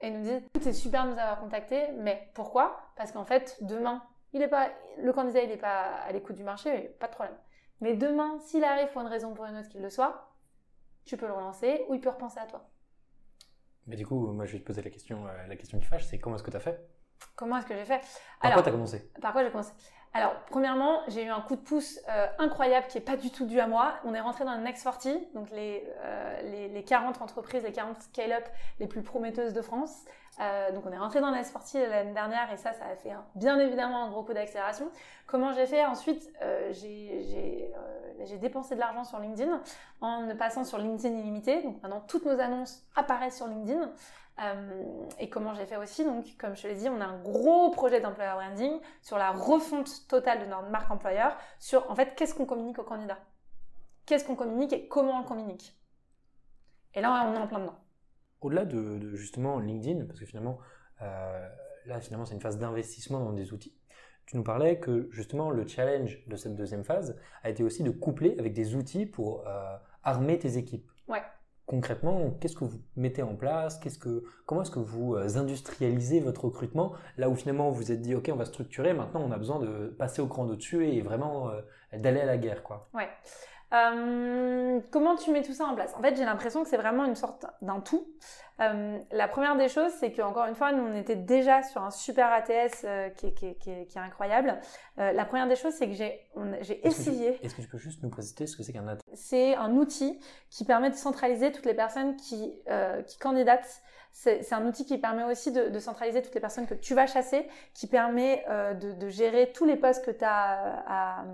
Et 0.00 0.10
nous 0.10 0.22
disent, 0.22 0.42
c'est 0.60 0.72
super 0.72 1.04
de 1.04 1.10
nous 1.10 1.18
avoir 1.18 1.40
contactés, 1.40 1.92
mais 1.92 2.30
pourquoi? 2.34 2.76
Parce 2.96 3.12
qu'en 3.12 3.24
fait, 3.24 3.56
demain, 3.62 4.02
il 4.32 4.42
est 4.42 4.48
pas, 4.48 4.70
le 4.98 5.12
candidat, 5.12 5.42
il 5.42 5.48
n'est 5.48 5.56
pas 5.56 5.84
à 5.84 6.12
l'écoute 6.12 6.36
du 6.36 6.44
marché, 6.44 6.96
pas 7.00 7.06
de 7.06 7.12
problème. 7.12 7.36
Mais 7.80 7.94
demain, 7.94 8.38
s'il 8.40 8.64
arrive 8.64 8.90
pour 8.92 9.02
une 9.02 9.08
raison 9.08 9.30
ou 9.30 9.34
pour 9.34 9.46
une 9.46 9.56
autre 9.56 9.68
qu'il 9.68 9.82
le 9.82 9.90
soit, 9.90 10.32
tu 11.04 11.16
peux 11.16 11.26
le 11.26 11.32
relancer 11.32 11.84
ou 11.88 11.94
il 11.94 12.00
peut 12.00 12.08
repenser 12.08 12.40
à 12.40 12.46
toi. 12.46 12.68
Mais 13.86 13.96
du 13.96 14.04
coup, 14.04 14.32
moi, 14.32 14.46
je 14.46 14.52
vais 14.54 14.58
te 14.58 14.64
poser 14.64 14.82
la 14.82 14.90
question, 14.90 15.26
euh, 15.26 15.46
la 15.46 15.56
question 15.56 15.78
qui 15.78 15.86
fâche, 15.86 16.04
c'est 16.04 16.18
comment 16.18 16.36
est-ce 16.36 16.42
que 16.42 16.50
tu 16.50 16.56
as 16.56 16.60
fait? 16.60 16.84
Comment 17.36 17.58
est-ce 17.58 17.66
que 17.66 17.74
j'ai 17.76 17.84
fait? 17.84 18.00
Par 18.40 18.52
quoi 18.52 18.62
tu 18.62 18.68
as 18.68 18.72
commencé? 18.72 19.10
Par 19.20 19.32
quoi 19.32 19.44
j'ai 19.44 19.50
commencé? 19.50 19.72
Alors, 20.16 20.34
premièrement, 20.50 21.00
j'ai 21.08 21.24
eu 21.24 21.28
un 21.28 21.42
coup 21.42 21.56
de 21.56 21.60
pouce 21.60 22.00
euh, 22.08 22.26
incroyable 22.38 22.86
qui 22.86 22.96
n'est 22.96 23.04
pas 23.04 23.16
du 23.16 23.30
tout 23.30 23.44
dû 23.44 23.60
à 23.60 23.66
moi. 23.66 23.92
On 24.04 24.14
est 24.14 24.20
rentré 24.20 24.46
dans 24.46 24.54
le 24.56 24.62
Next 24.62 24.82
40, 24.82 25.34
donc 25.34 25.50
les, 25.50 25.84
euh, 25.98 26.40
les, 26.42 26.68
les, 26.68 26.82
40 26.82 27.20
entreprises, 27.20 27.62
les 27.64 27.72
40 27.72 28.00
scale-up 28.00 28.48
les 28.80 28.86
plus 28.86 29.02
prometteuses 29.02 29.52
de 29.52 29.60
France. 29.60 30.06
Euh, 30.40 30.72
donc, 30.72 30.84
on 30.86 30.92
est 30.92 30.96
rentré 30.96 31.20
dans 31.20 31.28
le 31.28 31.36
Next 31.36 31.52
40 31.52 31.90
l'année 31.90 32.14
dernière 32.14 32.50
et 32.50 32.56
ça, 32.56 32.72
ça 32.72 32.86
a 32.90 32.96
fait 32.96 33.12
bien 33.34 33.58
évidemment 33.58 34.04
un 34.04 34.08
gros 34.08 34.22
coup 34.22 34.32
d'accélération. 34.32 34.90
Comment 35.26 35.52
j'ai 35.52 35.66
fait? 35.66 35.84
Ensuite, 35.84 36.32
j'ai 36.70 38.38
dépensé 38.38 38.74
de 38.74 38.80
l'argent 38.80 39.04
sur 39.04 39.18
LinkedIn 39.18 39.60
en 40.00 40.34
passant 40.38 40.64
sur 40.64 40.78
LinkedIn 40.78 41.14
illimité. 41.14 41.62
Donc, 41.62 41.82
maintenant, 41.82 42.02
toutes 42.08 42.24
nos 42.24 42.40
annonces 42.40 42.86
apparaissent 42.94 43.36
sur 43.36 43.48
LinkedIn. 43.48 43.90
Euh, 44.42 45.08
et 45.18 45.30
comment 45.30 45.54
j'ai 45.54 45.64
fait 45.64 45.76
aussi, 45.76 46.04
donc 46.04 46.36
comme 46.36 46.54
je 46.54 46.68
l'ai 46.68 46.74
dit, 46.74 46.88
on 46.88 47.00
a 47.00 47.06
un 47.06 47.18
gros 47.22 47.70
projet 47.70 48.00
d'employer 48.00 48.30
branding 48.32 48.80
sur 49.00 49.16
la 49.16 49.30
refonte 49.32 50.06
totale 50.08 50.40
de 50.40 50.46
notre 50.46 50.68
marque 50.68 50.90
employeur, 50.90 51.36
sur 51.58 51.90
en 51.90 51.94
fait 51.94 52.14
qu'est-ce 52.16 52.34
qu'on 52.34 52.44
communique 52.44 52.78
aux 52.78 52.84
candidats, 52.84 53.18
qu'est-ce 54.04 54.26
qu'on 54.26 54.36
communique 54.36 54.74
et 54.74 54.88
comment 54.88 55.16
on 55.16 55.20
le 55.20 55.26
communique? 55.26 55.74
Et 56.94 57.00
là, 57.00 57.26
on 57.28 57.34
est 57.34 57.38
en 57.38 57.46
plein 57.46 57.60
dedans. 57.60 57.78
Au-delà 58.42 58.66
de, 58.66 59.14
justement 59.16 59.58
LinkedIn, 59.58 60.04
parce 60.04 60.20
que 60.20 60.26
finalement, 60.26 60.58
euh, 61.00 61.48
là 61.86 62.00
finalement 62.00 62.26
c'est 62.26 62.34
une 62.34 62.40
phase 62.40 62.58
d'investissement 62.58 63.20
dans 63.20 63.32
des 63.32 63.52
outils. 63.52 63.74
Tu 64.26 64.36
nous 64.36 64.42
parlais 64.42 64.80
que 64.80 65.08
justement 65.12 65.50
le 65.50 65.66
challenge 65.66 66.26
de 66.26 66.36
cette 66.36 66.56
deuxième 66.56 66.84
phase 66.84 67.16
a 67.42 67.50
été 67.50 67.62
aussi 67.62 67.82
de 67.82 67.90
coupler 67.90 68.34
avec 68.38 68.52
des 68.52 68.74
outils 68.74 69.06
pour 69.06 69.46
euh, 69.46 69.76
armer 70.02 70.38
tes 70.38 70.58
équipes. 70.58 70.90
Concrètement, 71.66 72.30
qu'est-ce 72.40 72.54
que 72.54 72.64
vous 72.64 72.78
mettez 72.96 73.22
en 73.22 73.34
place? 73.34 73.80
Comment 74.46 74.62
est-ce 74.62 74.70
que 74.70 74.78
vous 74.78 75.16
euh, 75.16 75.36
industrialisez 75.36 76.20
votre 76.20 76.44
recrutement? 76.44 76.92
Là 77.16 77.28
où 77.28 77.34
finalement 77.34 77.70
vous 77.70 77.76
vous 77.76 77.92
êtes 77.92 78.00
dit, 78.00 78.14
OK, 78.14 78.30
on 78.32 78.36
va 78.36 78.44
structurer, 78.44 78.94
maintenant 78.94 79.22
on 79.22 79.32
a 79.32 79.36
besoin 79.36 79.58
de 79.58 79.88
passer 79.98 80.22
au 80.22 80.28
cran 80.28 80.46
au-dessus 80.46 80.86
et 80.86 81.02
vraiment 81.02 81.50
euh, 81.50 81.60
d'aller 81.92 82.20
à 82.20 82.26
la 82.26 82.38
guerre. 82.38 82.62
Quoi. 82.62 82.88
Euh, 83.74 84.80
comment 84.90 85.16
tu 85.16 85.30
mets 85.32 85.42
tout 85.42 85.52
ça 85.52 85.66
en 85.66 85.74
place? 85.74 85.92
En 85.96 86.02
fait, 86.02 86.16
j'ai 86.16 86.24
l'impression 86.24 86.62
que 86.62 86.68
c'est 86.68 86.76
vraiment 86.76 87.04
une 87.04 87.16
sorte 87.16 87.46
d'un 87.62 87.80
tout. 87.80 88.06
Euh, 88.60 88.98
la 89.10 89.28
première 89.28 89.56
des 89.56 89.68
choses, 89.68 89.90
c'est 89.98 90.12
qu'encore 90.12 90.46
une 90.46 90.54
fois, 90.54 90.72
nous, 90.72 90.82
on 90.82 90.94
était 90.94 91.16
déjà 91.16 91.62
sur 91.62 91.82
un 91.82 91.90
super 91.90 92.32
ATS 92.32 92.84
euh, 92.84 93.10
qui, 93.10 93.26
est, 93.26 93.32
qui, 93.32 93.54
qui, 93.56 93.70
est, 93.70 93.96
incroyable. 93.96 94.58
La 94.96 95.24
première 95.24 95.48
des 95.48 95.56
choses, 95.56 95.74
c'est 95.74 95.88
que 95.88 95.94
j'ai 95.94 96.86
essayé... 96.86 97.44
Est-ce 97.44 97.54
que 97.54 97.62
tu 97.62 97.68
peux 97.68 97.78
juste 97.78 98.02
nous 98.02 98.08
préciser 98.08 98.46
ce 98.46 98.56
que 98.56 98.62
c'est 98.62 98.72
qu'un 98.72 98.86
ATS 98.86 99.02
C'est 99.14 99.54
un 99.56 99.72
outil 99.72 100.20
qui 100.48 100.64
permet 100.64 100.90
de 100.90 100.94
centraliser 100.94 101.52
toutes 101.52 101.66
les 101.66 101.74
personnes 101.74 102.16
qui, 102.16 102.54
qui 103.06 103.18
candidatent 103.18 103.82
c'est 104.18 104.52
un 104.54 104.64
outil 104.64 104.86
qui 104.86 104.96
permet 104.96 105.24
aussi 105.24 105.52
de, 105.52 105.78
centraliser 105.78 106.22
toutes 106.22 106.34
les 106.34 106.40
personnes 106.40 106.66
que 106.66 106.72
tu 106.72 106.94
vas 106.94 107.06
chasser, 107.06 107.46
qui 107.74 107.86
permet 107.86 108.44
euh, 108.48 108.72
de, 108.72 109.08
gérer 109.10 109.52
tous 109.52 109.66
les 109.66 109.76
postes 109.76 110.04
que 110.06 110.10
tu 110.10 110.24
as, 110.24 110.82
à, 110.86 111.24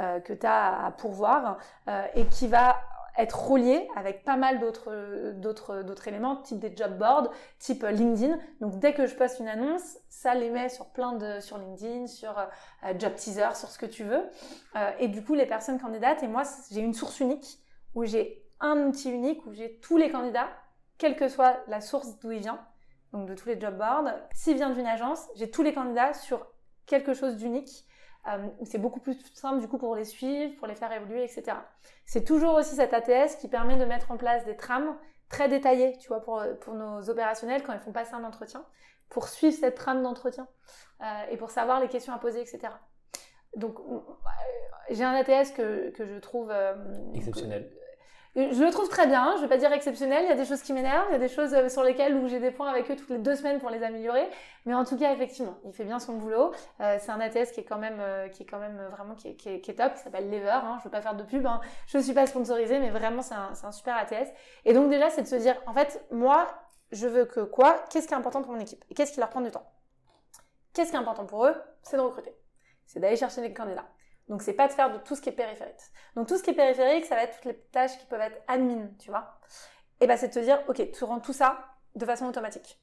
euh, 0.00 0.20
à 0.42 0.90
pourvoir 0.98 1.58
euh, 1.88 2.04
et 2.16 2.26
qui 2.26 2.48
va 2.48 2.76
être 3.16 3.50
relié 3.50 3.88
avec 3.94 4.24
pas 4.24 4.36
mal 4.36 4.58
d'autres 4.58 6.08
éléments 6.08 6.34
type 6.38 6.58
des 6.58 6.74
job 6.76 6.98
boards 6.98 7.30
type 7.60 7.84
LinkedIn. 7.84 8.36
Donc 8.60 8.80
dès 8.80 8.92
que 8.92 9.06
je 9.06 9.14
poste 9.14 9.38
une 9.38 9.46
annonce 9.46 9.98
ça 10.08 10.34
les 10.34 10.50
met 10.50 10.68
sur 10.68 10.86
plein 10.86 11.12
de 11.12 11.38
sur 11.38 11.56
LinkedIn 11.56 12.08
sur 12.08 12.34
job 12.98 13.14
teaser 13.14 13.54
sur 13.54 13.68
ce 13.68 13.78
que 13.78 13.86
tu 13.86 14.02
veux. 14.02 14.28
Et 14.98 15.06
du 15.06 15.22
coup 15.22 15.34
les 15.34 15.46
personnes 15.46 15.78
candidates 15.78 16.24
et 16.24 16.26
moi 16.26 16.42
j'ai 16.72 16.80
une 16.80 16.94
source 16.94 17.20
unique 17.20 17.60
où 17.94 18.04
j'ai 18.04 18.44
un 18.58 18.78
outil 18.88 19.12
unique 19.12 19.46
où 19.46 19.52
j'ai 19.52 19.78
tous 19.78 19.96
les 19.96 20.10
candidats 20.10 20.48
quelle 21.04 21.16
que 21.16 21.28
soit 21.28 21.58
la 21.68 21.82
source 21.82 22.18
d'où 22.20 22.30
il 22.30 22.38
vient, 22.38 22.58
donc 23.12 23.28
de 23.28 23.34
tous 23.34 23.46
les 23.46 23.60
job 23.60 23.76
boards. 23.76 24.08
S'il 24.32 24.56
vient 24.56 24.70
d'une 24.70 24.86
agence, 24.86 25.28
j'ai 25.36 25.50
tous 25.50 25.62
les 25.62 25.74
candidats 25.74 26.14
sur 26.14 26.46
quelque 26.86 27.12
chose 27.12 27.36
d'unique. 27.36 27.84
Euh, 28.26 28.48
c'est 28.62 28.78
beaucoup 28.78 29.00
plus 29.00 29.20
simple 29.34 29.60
du 29.60 29.68
coup 29.68 29.76
pour 29.76 29.94
les 29.96 30.06
suivre, 30.06 30.56
pour 30.56 30.66
les 30.66 30.74
faire 30.74 30.90
évoluer, 30.92 31.22
etc. 31.22 31.58
C'est 32.06 32.24
toujours 32.24 32.54
aussi 32.54 32.74
cet 32.74 32.94
ATS 32.94 33.36
qui 33.36 33.48
permet 33.48 33.76
de 33.76 33.84
mettre 33.84 34.12
en 34.12 34.16
place 34.16 34.46
des 34.46 34.56
trames 34.56 34.96
très 35.28 35.46
détaillées, 35.46 35.98
tu 35.98 36.08
vois, 36.08 36.22
pour, 36.22 36.42
pour 36.62 36.72
nos 36.72 37.10
opérationnels 37.10 37.62
quand 37.64 37.74
ils 37.74 37.80
font 37.80 37.92
passer 37.92 38.14
un 38.14 38.24
entretien, 38.24 38.64
pour 39.10 39.28
suivre 39.28 39.54
cette 39.54 39.74
trame 39.74 40.02
d'entretien 40.02 40.48
euh, 41.02 41.04
et 41.30 41.36
pour 41.36 41.50
savoir 41.50 41.80
les 41.80 41.88
questions 41.88 42.14
à 42.14 42.18
poser, 42.18 42.40
etc. 42.40 42.60
Donc, 43.56 43.78
euh, 43.78 44.00
j'ai 44.88 45.04
un 45.04 45.12
ATS 45.12 45.50
que, 45.50 45.90
que 45.90 46.06
je 46.06 46.18
trouve 46.18 46.50
exceptionnel. 47.12 47.70
Je 48.36 48.64
le 48.64 48.70
trouve 48.72 48.88
très 48.88 49.06
bien, 49.06 49.36
je 49.36 49.42
vais 49.42 49.48
pas 49.48 49.58
dire 49.58 49.72
exceptionnel, 49.72 50.24
il 50.24 50.28
y 50.28 50.32
a 50.32 50.34
des 50.34 50.44
choses 50.44 50.60
qui 50.60 50.72
m'énervent, 50.72 51.06
il 51.10 51.12
y 51.12 51.14
a 51.14 51.20
des 51.20 51.28
choses 51.28 51.54
euh, 51.54 51.68
sur 51.68 51.84
lesquelles 51.84 52.20
j'ai 52.26 52.40
des 52.40 52.50
points 52.50 52.68
avec 52.68 52.90
eux 52.90 52.96
toutes 52.96 53.10
les 53.10 53.18
deux 53.18 53.36
semaines 53.36 53.60
pour 53.60 53.70
les 53.70 53.84
améliorer, 53.84 54.28
mais 54.66 54.74
en 54.74 54.84
tout 54.84 54.98
cas 54.98 55.12
effectivement, 55.12 55.54
il 55.64 55.72
fait 55.72 55.84
bien 55.84 56.00
son 56.00 56.14
boulot. 56.14 56.50
Euh, 56.80 56.98
c'est 57.00 57.12
un 57.12 57.20
ATS 57.20 57.52
qui 57.52 57.60
est 57.60 57.64
quand 57.64 57.78
même 57.78 57.98
euh, 58.00 58.26
qui 58.28 58.42
est 58.42 58.46
quand 58.46 58.58
même 58.58 58.88
vraiment 58.90 59.14
qui 59.14 59.28
est, 59.28 59.76
top, 59.76 59.94
qui 59.94 60.00
s'appelle 60.00 60.28
Lever, 60.30 60.48
hein, 60.50 60.78
je 60.80 60.84
veux 60.84 60.90
pas 60.90 61.00
faire 61.00 61.14
de 61.14 61.22
pub, 61.22 61.46
hein. 61.46 61.60
je 61.86 61.98
suis 61.98 62.12
pas 62.12 62.26
sponsorisée, 62.26 62.80
mais 62.80 62.90
vraiment 62.90 63.22
c'est 63.22 63.36
un, 63.36 63.70
super 63.70 63.96
ATS. 63.96 64.32
Et 64.64 64.72
donc 64.72 64.90
déjà 64.90 65.10
c'est 65.10 65.22
de 65.22 65.28
se 65.28 65.36
dire, 65.36 65.54
en 65.68 65.72
fait 65.72 66.04
moi 66.10 66.48
je 66.90 67.06
veux 67.06 67.26
que 67.26 67.38
quoi? 67.38 67.84
Qu'est-ce 67.88 68.08
qui 68.08 68.14
est 68.14 68.16
important 68.16 68.42
pour 68.42 68.52
mon 68.52 68.60
équipe? 68.60 68.84
Et 68.90 68.94
qu'est-ce 68.94 69.12
qui 69.12 69.20
leur 69.20 69.30
prend 69.30 69.42
du 69.42 69.52
temps? 69.52 69.70
Qu'est-ce 70.72 70.90
qui 70.90 70.96
est 70.96 71.00
important 71.00 71.24
pour 71.24 71.46
eux? 71.46 71.54
C'est 71.84 71.96
de 71.96 72.02
recruter, 72.02 72.34
c'est 72.84 72.98
d'aller 72.98 73.16
chercher 73.16 73.42
des 73.42 73.54
candidats. 73.54 73.86
Donc 74.28 74.42
c'est 74.42 74.54
pas 74.54 74.68
de 74.68 74.72
faire 74.72 74.92
de 74.92 74.98
tout 74.98 75.16
ce 75.16 75.20
qui 75.20 75.28
est 75.28 75.32
périphérique. 75.32 75.80
Donc 76.16 76.28
tout 76.28 76.38
ce 76.38 76.42
qui 76.42 76.50
est 76.50 76.54
périphérique, 76.54 77.04
ça 77.04 77.14
va 77.14 77.24
être 77.24 77.36
toutes 77.36 77.44
les 77.44 77.58
tâches 77.72 77.98
qui 77.98 78.06
peuvent 78.06 78.20
être 78.20 78.40
admin, 78.48 78.88
tu 78.98 79.10
vois. 79.10 79.38
Et 80.00 80.06
bah 80.06 80.16
c'est 80.16 80.28
de 80.28 80.34
te 80.34 80.38
dire, 80.38 80.62
ok, 80.68 80.90
tu 80.92 81.04
rends 81.04 81.20
tout 81.20 81.32
ça 81.32 81.58
de 81.94 82.04
façon 82.04 82.26
automatique. 82.26 82.80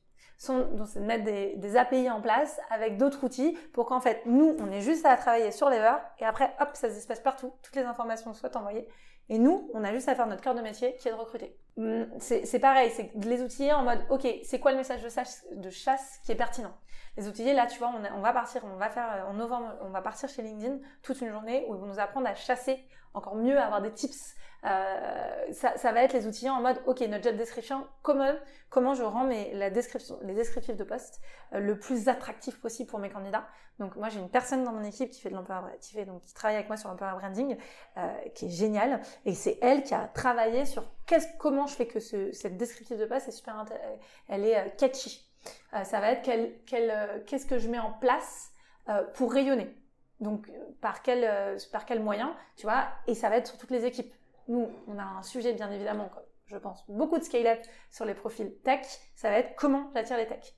Donc 0.47 0.87
c'est 0.87 0.99
de 0.99 1.05
mettre 1.05 1.23
des, 1.23 1.77
API 1.77 2.09
en 2.09 2.19
place 2.19 2.59
avec 2.71 2.97
d'autres 2.97 3.23
outils 3.23 3.55
pour 3.73 3.85
qu'en 3.85 4.01
fait 4.01 4.23
nous 4.25 4.55
on 4.59 4.71
ait 4.71 4.81
juste 4.81 5.05
à 5.05 5.15
travailler 5.15 5.51
sur 5.51 5.69
Lever 5.69 5.97
et 6.19 6.25
après 6.25 6.55
hop 6.59 6.69
ça 6.73 6.89
se 6.89 7.05
passe 7.05 7.19
partout, 7.19 7.53
toutes 7.61 7.75
les 7.75 7.83
informations 7.83 8.33
soient 8.33 8.55
envoyées 8.57 8.87
et 9.29 9.37
nous 9.37 9.69
on 9.75 9.83
a 9.83 9.93
juste 9.93 10.09
à 10.09 10.15
faire 10.15 10.25
notre 10.25 10.41
cœur 10.41 10.55
de 10.55 10.61
métier 10.61 10.95
qui 10.95 11.07
est 11.07 11.11
de 11.11 11.15
recruter. 11.15 11.55
Hum, 11.77 12.07
c'est 12.17 12.59
pareil, 12.59 12.89
c'est 12.89 13.15
de 13.15 13.29
les 13.29 13.43
outiller 13.43 13.71
en 13.71 13.83
mode 13.83 13.99
ok 14.09 14.27
c'est 14.43 14.59
quoi 14.59 14.71
le 14.71 14.77
message 14.77 15.03
de 15.03 15.69
chasse 15.69 16.19
qui 16.25 16.31
est 16.31 16.35
pertinent? 16.35 16.73
Les 17.17 17.27
outillés, 17.27 17.53
là, 17.53 17.67
tu 17.67 17.77
vois, 17.79 17.91
on, 18.15 18.21
va 18.21 18.33
partir, 18.33 18.63
on 18.63 18.77
va 18.77 18.89
faire 18.89 19.25
en 19.27 19.33
novembre, 19.33 19.73
on 19.81 19.89
va 19.89 20.01
partir 20.01 20.29
chez 20.29 20.41
LinkedIn 20.41 20.77
toute 21.01 21.19
une 21.21 21.29
journée 21.29 21.65
où 21.67 21.75
ils 21.75 21.79
vont 21.79 21.87
nous 21.87 21.99
apprendre 21.99 22.27
à 22.27 22.35
chasser 22.35 22.85
encore 23.13 23.35
mieux, 23.35 23.57
à 23.57 23.65
avoir 23.65 23.81
des 23.81 23.91
tips. 23.91 24.35
Euh, 24.63 25.53
ça, 25.53 25.91
va 25.91 26.03
être 26.03 26.13
les 26.13 26.27
outillés 26.27 26.51
en 26.51 26.61
mode, 26.61 26.79
ok, 26.85 27.01
notre 27.01 27.23
job 27.23 27.35
description, 27.35 27.87
comment, 28.03 28.31
comment 28.69 28.93
je 28.93 29.03
rends 29.03 29.23
mes, 29.23 29.53
la 29.55 29.71
description, 29.71 30.19
les 30.21 30.35
descriptifs 30.35 30.77
de 30.77 30.83
poste 30.83 31.19
euh, 31.53 31.59
le 31.59 31.79
plus 31.79 32.07
attractif 32.07 32.61
possible 32.61 32.87
pour 32.87 32.99
mes 32.99 33.09
candidats. 33.09 33.47
Donc 33.79 33.95
moi 33.95 34.09
j'ai 34.09 34.19
une 34.19 34.29
personne 34.29 34.63
dans 34.63 34.71
mon 34.71 34.83
équipe 34.83 35.09
qui 35.09 35.19
fait 35.19 35.31
de 35.31 36.19
qui 36.19 36.33
travaille 36.35 36.57
avec 36.57 36.67
moi 36.67 36.77
sur 36.77 36.89
l'emploi 36.89 37.11
branding, 37.15 37.57
euh, 37.97 38.07
qui 38.35 38.45
est 38.45 38.49
géniale, 38.49 39.01
et 39.25 39.33
c'est 39.33 39.57
elle 39.63 39.81
qui 39.81 39.95
a 39.95 40.07
travaillé 40.07 40.65
sur 40.65 40.83
comment 41.39 41.65
je 41.65 41.73
fais 41.73 41.87
que 41.87 41.99
ce, 41.99 42.31
cette 42.31 42.57
descriptif 42.57 42.97
de 42.97 43.05
poste 43.05 43.27
est 43.27 43.31
super, 43.31 43.65
elle 44.27 44.45
est 44.45 44.57
euh, 44.57 44.69
catchy. 44.77 45.30
Euh, 45.73 45.83
ça 45.83 45.99
va 45.99 46.11
être 46.11 46.21
qu'est-ce 47.25 47.45
que 47.45 47.57
je 47.57 47.69
mets 47.69 47.79
en 47.79 47.91
place 47.91 48.51
pour 49.13 49.31
rayonner. 49.31 49.73
Donc, 50.19 50.51
par 50.81 51.01
quel, 51.01 51.57
par 51.71 51.85
quel 51.85 52.01
moyen, 52.01 52.35
tu 52.57 52.63
vois, 52.63 52.87
et 53.07 53.15
ça 53.15 53.29
va 53.29 53.37
être 53.37 53.47
sur 53.47 53.57
toutes 53.57 53.71
les 53.71 53.85
équipes. 53.85 54.13
Nous, 54.47 54.69
on 54.87 54.99
a 54.99 55.03
un 55.03 55.23
sujet, 55.23 55.53
bien 55.53 55.71
évidemment, 55.71 56.09
je 56.47 56.57
pense, 56.57 56.83
beaucoup 56.89 57.17
de 57.17 57.23
scale-up 57.23 57.61
sur 57.89 58.05
les 58.05 58.13
profils 58.13 58.53
tech. 58.63 58.85
Ça 59.15 59.29
va 59.29 59.37
être 59.37 59.55
comment 59.55 59.89
j'attire 59.95 60.17
les 60.17 60.27
techs 60.27 60.55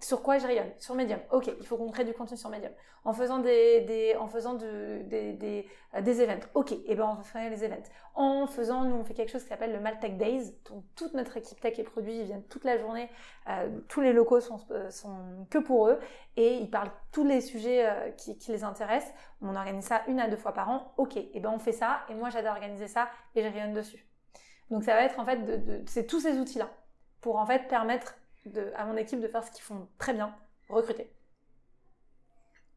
sur 0.00 0.22
quoi 0.22 0.38
je 0.38 0.46
rayonne? 0.46 0.70
Sur 0.78 0.94
Medium. 0.94 1.20
Ok, 1.30 1.50
il 1.58 1.66
faut 1.66 1.76
qu'on 1.76 1.90
crée 1.90 2.04
du 2.04 2.12
contenu 2.12 2.36
sur 2.36 2.50
Medium. 2.50 2.72
En 3.04 3.12
faisant 3.12 3.38
des, 3.38 3.80
des 3.82 4.14
en 4.16 4.28
faisant 4.28 4.54
de, 4.54 5.02
des, 5.02 5.66
euh, 5.94 6.00
des 6.00 6.20
events. 6.22 6.46
Ok, 6.54 6.72
et 6.72 6.82
eh 6.86 6.94
ben 6.94 7.04
on 7.04 7.14
va 7.14 7.22
faire 7.22 7.50
les 7.50 7.64
events. 7.64 7.88
En 8.14 8.46
faisant, 8.46 8.84
nous 8.84 8.96
on 8.96 9.04
fait 9.04 9.14
quelque 9.14 9.30
chose 9.30 9.42
qui 9.42 9.48
s'appelle 9.48 9.72
le 9.72 9.80
Maltech 9.80 10.16
Days. 10.16 10.54
Toute 10.96 11.14
notre 11.14 11.36
équipe 11.36 11.60
tech 11.60 11.78
et 11.78 11.82
produits, 11.82 12.16
ils 12.18 12.24
viennent 12.24 12.44
toute 12.44 12.64
la 12.64 12.78
journée. 12.78 13.08
Euh, 13.48 13.80
tous 13.88 14.00
les 14.00 14.12
locaux 14.12 14.40
sont, 14.40 14.60
euh, 14.70 14.90
sont 14.90 15.46
que 15.50 15.58
pour 15.58 15.88
eux 15.88 15.98
et 16.36 16.54
ils 16.54 16.70
parlent 16.70 16.92
tous 17.10 17.24
les 17.24 17.40
sujets 17.40 18.14
qui, 18.16 18.36
les 18.48 18.64
intéressent. 18.64 19.12
On 19.40 19.54
organise 19.54 19.84
ça 19.84 20.02
une 20.08 20.20
à 20.20 20.28
deux 20.28 20.36
fois 20.36 20.52
par 20.52 20.70
an. 20.70 20.92
Ok, 20.96 21.16
et 21.16 21.30
eh 21.34 21.40
ben 21.40 21.50
on 21.50 21.58
fait 21.58 21.72
ça 21.72 22.00
et 22.08 22.14
moi 22.14 22.30
j'adore 22.30 22.52
organiser 22.52 22.88
ça 22.88 23.08
et 23.34 23.42
je 23.42 23.48
rayonne 23.48 23.74
dessus. 23.74 24.06
Donc 24.70 24.84
ça 24.84 24.94
va 24.94 25.04
être 25.04 25.18
en 25.18 25.24
fait 25.24 25.38
de 25.44 25.82
c'est 25.86 26.06
tous 26.06 26.20
ces 26.20 26.38
outils 26.38 26.58
là 26.58 26.70
pour 27.20 27.36
en 27.36 27.46
fait 27.46 27.68
permettre 27.68 28.16
à 28.76 28.84
mon 28.86 28.96
équipe 28.96 29.20
de 29.20 29.28
faire 29.28 29.44
ce 29.44 29.50
qu'ils 29.50 29.62
font 29.62 29.88
très 29.98 30.14
bien, 30.14 30.34
recruter. 30.68 31.10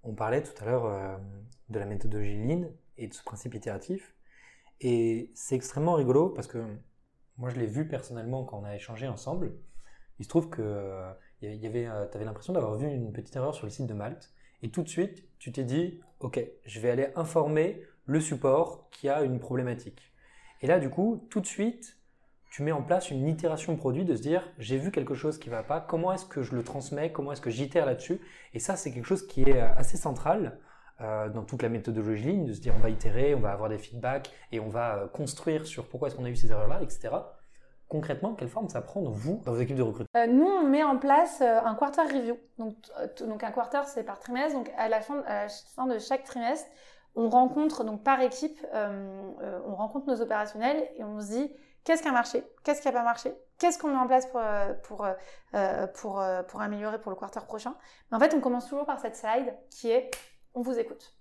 On 0.03 0.13
parlait 0.13 0.43
tout 0.43 0.53
à 0.61 0.65
l'heure 0.65 0.85
euh, 0.85 1.17
de 1.69 1.79
la 1.79 1.85
méthodologie 1.85 2.37
Lean 2.37 2.69
et 2.97 3.07
de 3.07 3.13
ce 3.13 3.23
principe 3.23 3.55
itératif. 3.55 4.15
Et 4.81 5.31
c'est 5.33 5.55
extrêmement 5.55 5.93
rigolo 5.93 6.29
parce 6.29 6.47
que 6.47 6.63
moi 7.37 7.49
je 7.49 7.55
l'ai 7.55 7.65
vu 7.65 7.87
personnellement 7.87 8.43
quand 8.43 8.59
on 8.59 8.65
a 8.65 8.75
échangé 8.75 9.07
ensemble. 9.07 9.53
Il 10.19 10.25
se 10.25 10.29
trouve 10.29 10.49
que 10.49 10.61
euh, 10.61 11.11
y 11.41 11.65
avait, 11.65 11.87
euh, 11.87 12.07
tu 12.07 12.15
avais 12.15 12.25
l'impression 12.25 12.53
d'avoir 12.53 12.75
vu 12.75 12.87
une 12.87 13.11
petite 13.11 13.35
erreur 13.35 13.55
sur 13.55 13.65
le 13.65 13.71
site 13.71 13.87
de 13.87 13.93
Malte. 13.93 14.31
Et 14.61 14.69
tout 14.69 14.83
de 14.83 14.89
suite, 14.89 15.27
tu 15.39 15.51
t'es 15.51 15.63
dit, 15.63 15.99
OK, 16.19 16.39
je 16.65 16.79
vais 16.79 16.89
aller 16.89 17.09
informer 17.15 17.81
le 18.05 18.19
support 18.19 18.89
qui 18.91 19.09
a 19.09 19.23
une 19.23 19.39
problématique. 19.39 20.13
Et 20.61 20.67
là, 20.67 20.79
du 20.79 20.89
coup, 20.89 21.27
tout 21.29 21.41
de 21.41 21.45
suite, 21.45 21.97
tu 22.49 22.63
mets 22.63 22.71
en 22.71 22.81
place 22.81 23.11
une 23.11 23.27
itération 23.27 23.75
produit 23.75 24.05
de 24.05 24.15
se 24.15 24.21
dire 24.21 24.41
j'ai 24.57 24.77
vu 24.77 24.91
quelque 24.91 25.13
chose 25.13 25.37
qui 25.37 25.49
va 25.49 25.63
pas, 25.63 25.81
comment 25.81 26.13
est-ce 26.13 26.25
que 26.25 26.41
je 26.41 26.55
le 26.55 26.63
transmets, 26.63 27.11
comment 27.11 27.31
est-ce 27.31 27.41
que 27.41 27.49
j'itère 27.49 27.85
là-dessus? 27.85 28.21
Et 28.53 28.59
ça, 28.59 28.75
c'est 28.75 28.93
quelque 28.93 29.05
chose 29.05 29.27
qui 29.27 29.41
est 29.41 29.57
euh, 29.57 29.73
assez 29.75 29.97
central 29.97 30.57
euh, 31.01 31.27
dans 31.29 31.43
toute 31.43 31.61
la 31.61 31.69
méthodologie 31.69 32.23
ligne, 32.23 32.45
de 32.45 32.53
se 32.53 32.61
dire 32.61 32.73
on 32.77 32.79
va 32.79 32.89
itérer, 32.89 33.35
on 33.35 33.41
va 33.41 33.51
avoir 33.51 33.69
des 33.69 33.77
feedbacks 33.77 34.31
et 34.51 34.59
on 34.59 34.69
va 34.69 34.95
euh, 34.95 35.07
construire 35.07 35.65
sur 35.65 35.89
pourquoi 35.89 36.07
est-ce 36.07 36.15
qu'on 36.15 36.23
a 36.23 36.29
eu 36.29 36.35
ces 36.37 36.51
erreurs-là, 36.51 36.81
etc. 36.81 37.09
Concrètement, 37.89 38.33
quelle 38.33 38.47
forme 38.47 38.69
ça 38.69 38.81
prend 38.81 39.03
vous, 39.03 39.41
dans 39.45 39.51
vos 39.51 39.59
équipes 39.59 39.75
de 39.75 39.83
recrutement? 39.83 40.27
Nous, 40.27 40.45
on 40.45 40.63
met 40.63 40.83
en 40.83 40.97
place 40.97 41.41
un 41.41 41.75
quarter 41.75 42.01
review. 42.03 42.37
Donc, 42.57 42.75
donc 43.19 43.43
un 43.43 43.51
quarter, 43.51 43.81
c'est 43.85 44.03
par 44.03 44.17
trimestre. 44.17 44.57
Donc 44.57 44.71
à 44.75 44.87
la, 44.87 45.01
fin, 45.01 45.21
à 45.27 45.43
la 45.43 45.49
fin 45.49 45.85
de 45.85 45.99
chaque 45.99 46.23
trimestre, 46.23 46.67
on 47.15 47.29
rencontre 47.29 47.83
donc 47.83 48.01
par 48.03 48.21
équipe, 48.21 48.57
on 48.73 49.75
rencontre 49.75 50.07
nos 50.07 50.19
opérationnels 50.19 50.89
et 50.97 51.03
on 51.03 51.19
se 51.21 51.27
dit 51.27 51.51
Qu'est-ce 51.85 52.01
qui 52.01 52.07
a 52.07 52.11
marché? 52.11 52.43
Qu'est-ce 52.63 52.81
qui 52.81 52.87
n'a 52.87 52.93
pas 52.93 53.03
marché? 53.03 53.31
Qu'est-ce 53.59 53.77
qu'on 53.77 53.89
met 53.89 53.97
en 53.97 54.07
place 54.07 54.25
pour, 54.25 54.41
euh, 54.41 54.73
pour, 54.83 55.05
euh, 55.05 55.87
pour, 55.87 56.19
euh, 56.19 56.41
pour 56.41 56.61
améliorer 56.61 56.99
pour 56.99 57.11
le 57.11 57.15
quarter 57.15 57.45
prochain? 57.45 57.75
En 58.11 58.19
fait, 58.19 58.33
on 58.33 58.41
commence 58.41 58.67
toujours 58.67 58.87
par 58.87 58.99
cette 58.99 59.15
slide 59.15 59.55
qui 59.69 59.91
est 59.91 60.09
on 60.55 60.61
vous 60.61 60.79
écoute. 60.79 61.13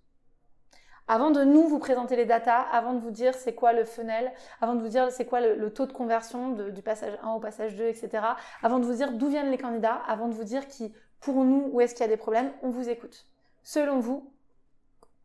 Avant 1.07 1.31
de 1.31 1.45
nous 1.45 1.69
vous 1.69 1.79
présenter 1.79 2.17
les 2.17 2.25
datas, 2.25 2.63
avant 2.63 2.95
de 2.95 3.01
vous 3.01 3.11
dire 3.11 3.35
c'est 3.35 3.55
quoi 3.55 3.75
le 3.75 3.85
funnel, 3.85 4.33
avant 4.63 4.75
de 4.75 4.81
vous 4.81 4.89
dire 4.89 5.13
c'est 5.13 5.27
quoi 5.27 5.43
le, 5.43 5.71
taux 5.71 5.85
de 5.85 5.93
conversion 5.93 6.53
du 6.53 6.83
passage 6.83 7.19
1 7.23 7.33
au 7.33 7.41
passage 7.41 7.77
2, 7.77 7.85
etc., 7.85 8.25
avant 8.63 8.79
de 8.79 8.87
vous 8.87 8.95
dire 8.95 9.13
d'où 9.13 9.29
viennent 9.29 9.51
les 9.51 9.59
candidats, 9.59 10.01
avant 10.09 10.29
de 10.29 10.35
vous 10.35 10.45
dire 10.45 10.67
qui, 10.67 10.95
pour 11.21 11.45
nous, 11.45 11.69
où 11.73 11.81
est-ce 11.83 11.95
qu'il 11.95 12.03
y 12.03 12.09
a 12.09 12.09
des 12.09 12.17
problèmes, 12.17 12.51
on 12.63 12.71
vous 12.71 12.89
écoute. 12.89 13.27
Selon 13.63 13.99
vous, 13.99 14.33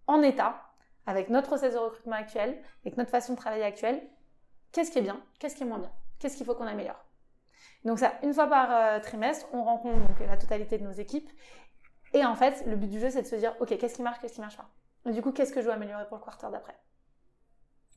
en 0.06 0.22
état, 0.22 0.62
avec 1.06 1.30
notre 1.30 1.48
process 1.48 1.74
de 1.74 1.80
recrutement 1.80 2.18
actuel, 2.18 2.62
avec 2.84 2.98
notre 2.98 3.12
façon 3.12 3.34
de 3.34 3.38
travailler 3.38 3.64
actuelle, 3.64 4.02
qu'est-ce 4.72 4.92
qui 4.92 5.00
est 5.00 5.04
bien, 5.04 5.22
qu'est-ce 5.40 5.56
qui 5.56 5.64
est 5.64 5.66
moins 5.66 5.80
bien, 5.80 5.92
qu'est-ce 6.20 6.38
qu'il 6.38 6.46
faut 6.46 6.56
qu'on 6.56 6.68
améliore. 6.68 7.04
Donc 7.86 8.00
ça, 8.00 8.14
une 8.24 8.34
fois 8.34 8.48
par 8.48 8.72
euh, 8.72 9.00
trimestre, 9.00 9.48
on 9.54 9.64
rencontre 9.64 10.00
donc 10.00 10.20
la 10.20 10.38
totalité 10.38 10.78
de 10.78 10.84
nos 10.84 10.92
équipes. 10.92 11.30
Et 12.14 12.26
en 12.26 12.36
fait, 12.36 12.64
le 12.66 12.76
but 12.76 12.90
du 12.90 13.00
jeu, 13.00 13.10
c'est 13.10 13.22
de 13.22 13.28
se 13.28 13.36
dire, 13.36 13.56
ok, 13.60 13.78
qu'est-ce 13.78 13.96
qui 13.96 14.02
marche, 14.02 14.20
qu'est-ce 14.20 14.34
qui 14.34 14.42
marche 14.42 14.58
pas. 14.58 14.70
Et 15.06 15.12
du 15.12 15.22
coup, 15.22 15.32
qu'est-ce 15.32 15.54
que 15.54 15.62
je 15.62 15.66
dois 15.66 15.76
améliorer 15.76 16.08
pour 16.08 16.18
le 16.18 16.24
quarter 16.24 16.48
d'après? 16.52 16.76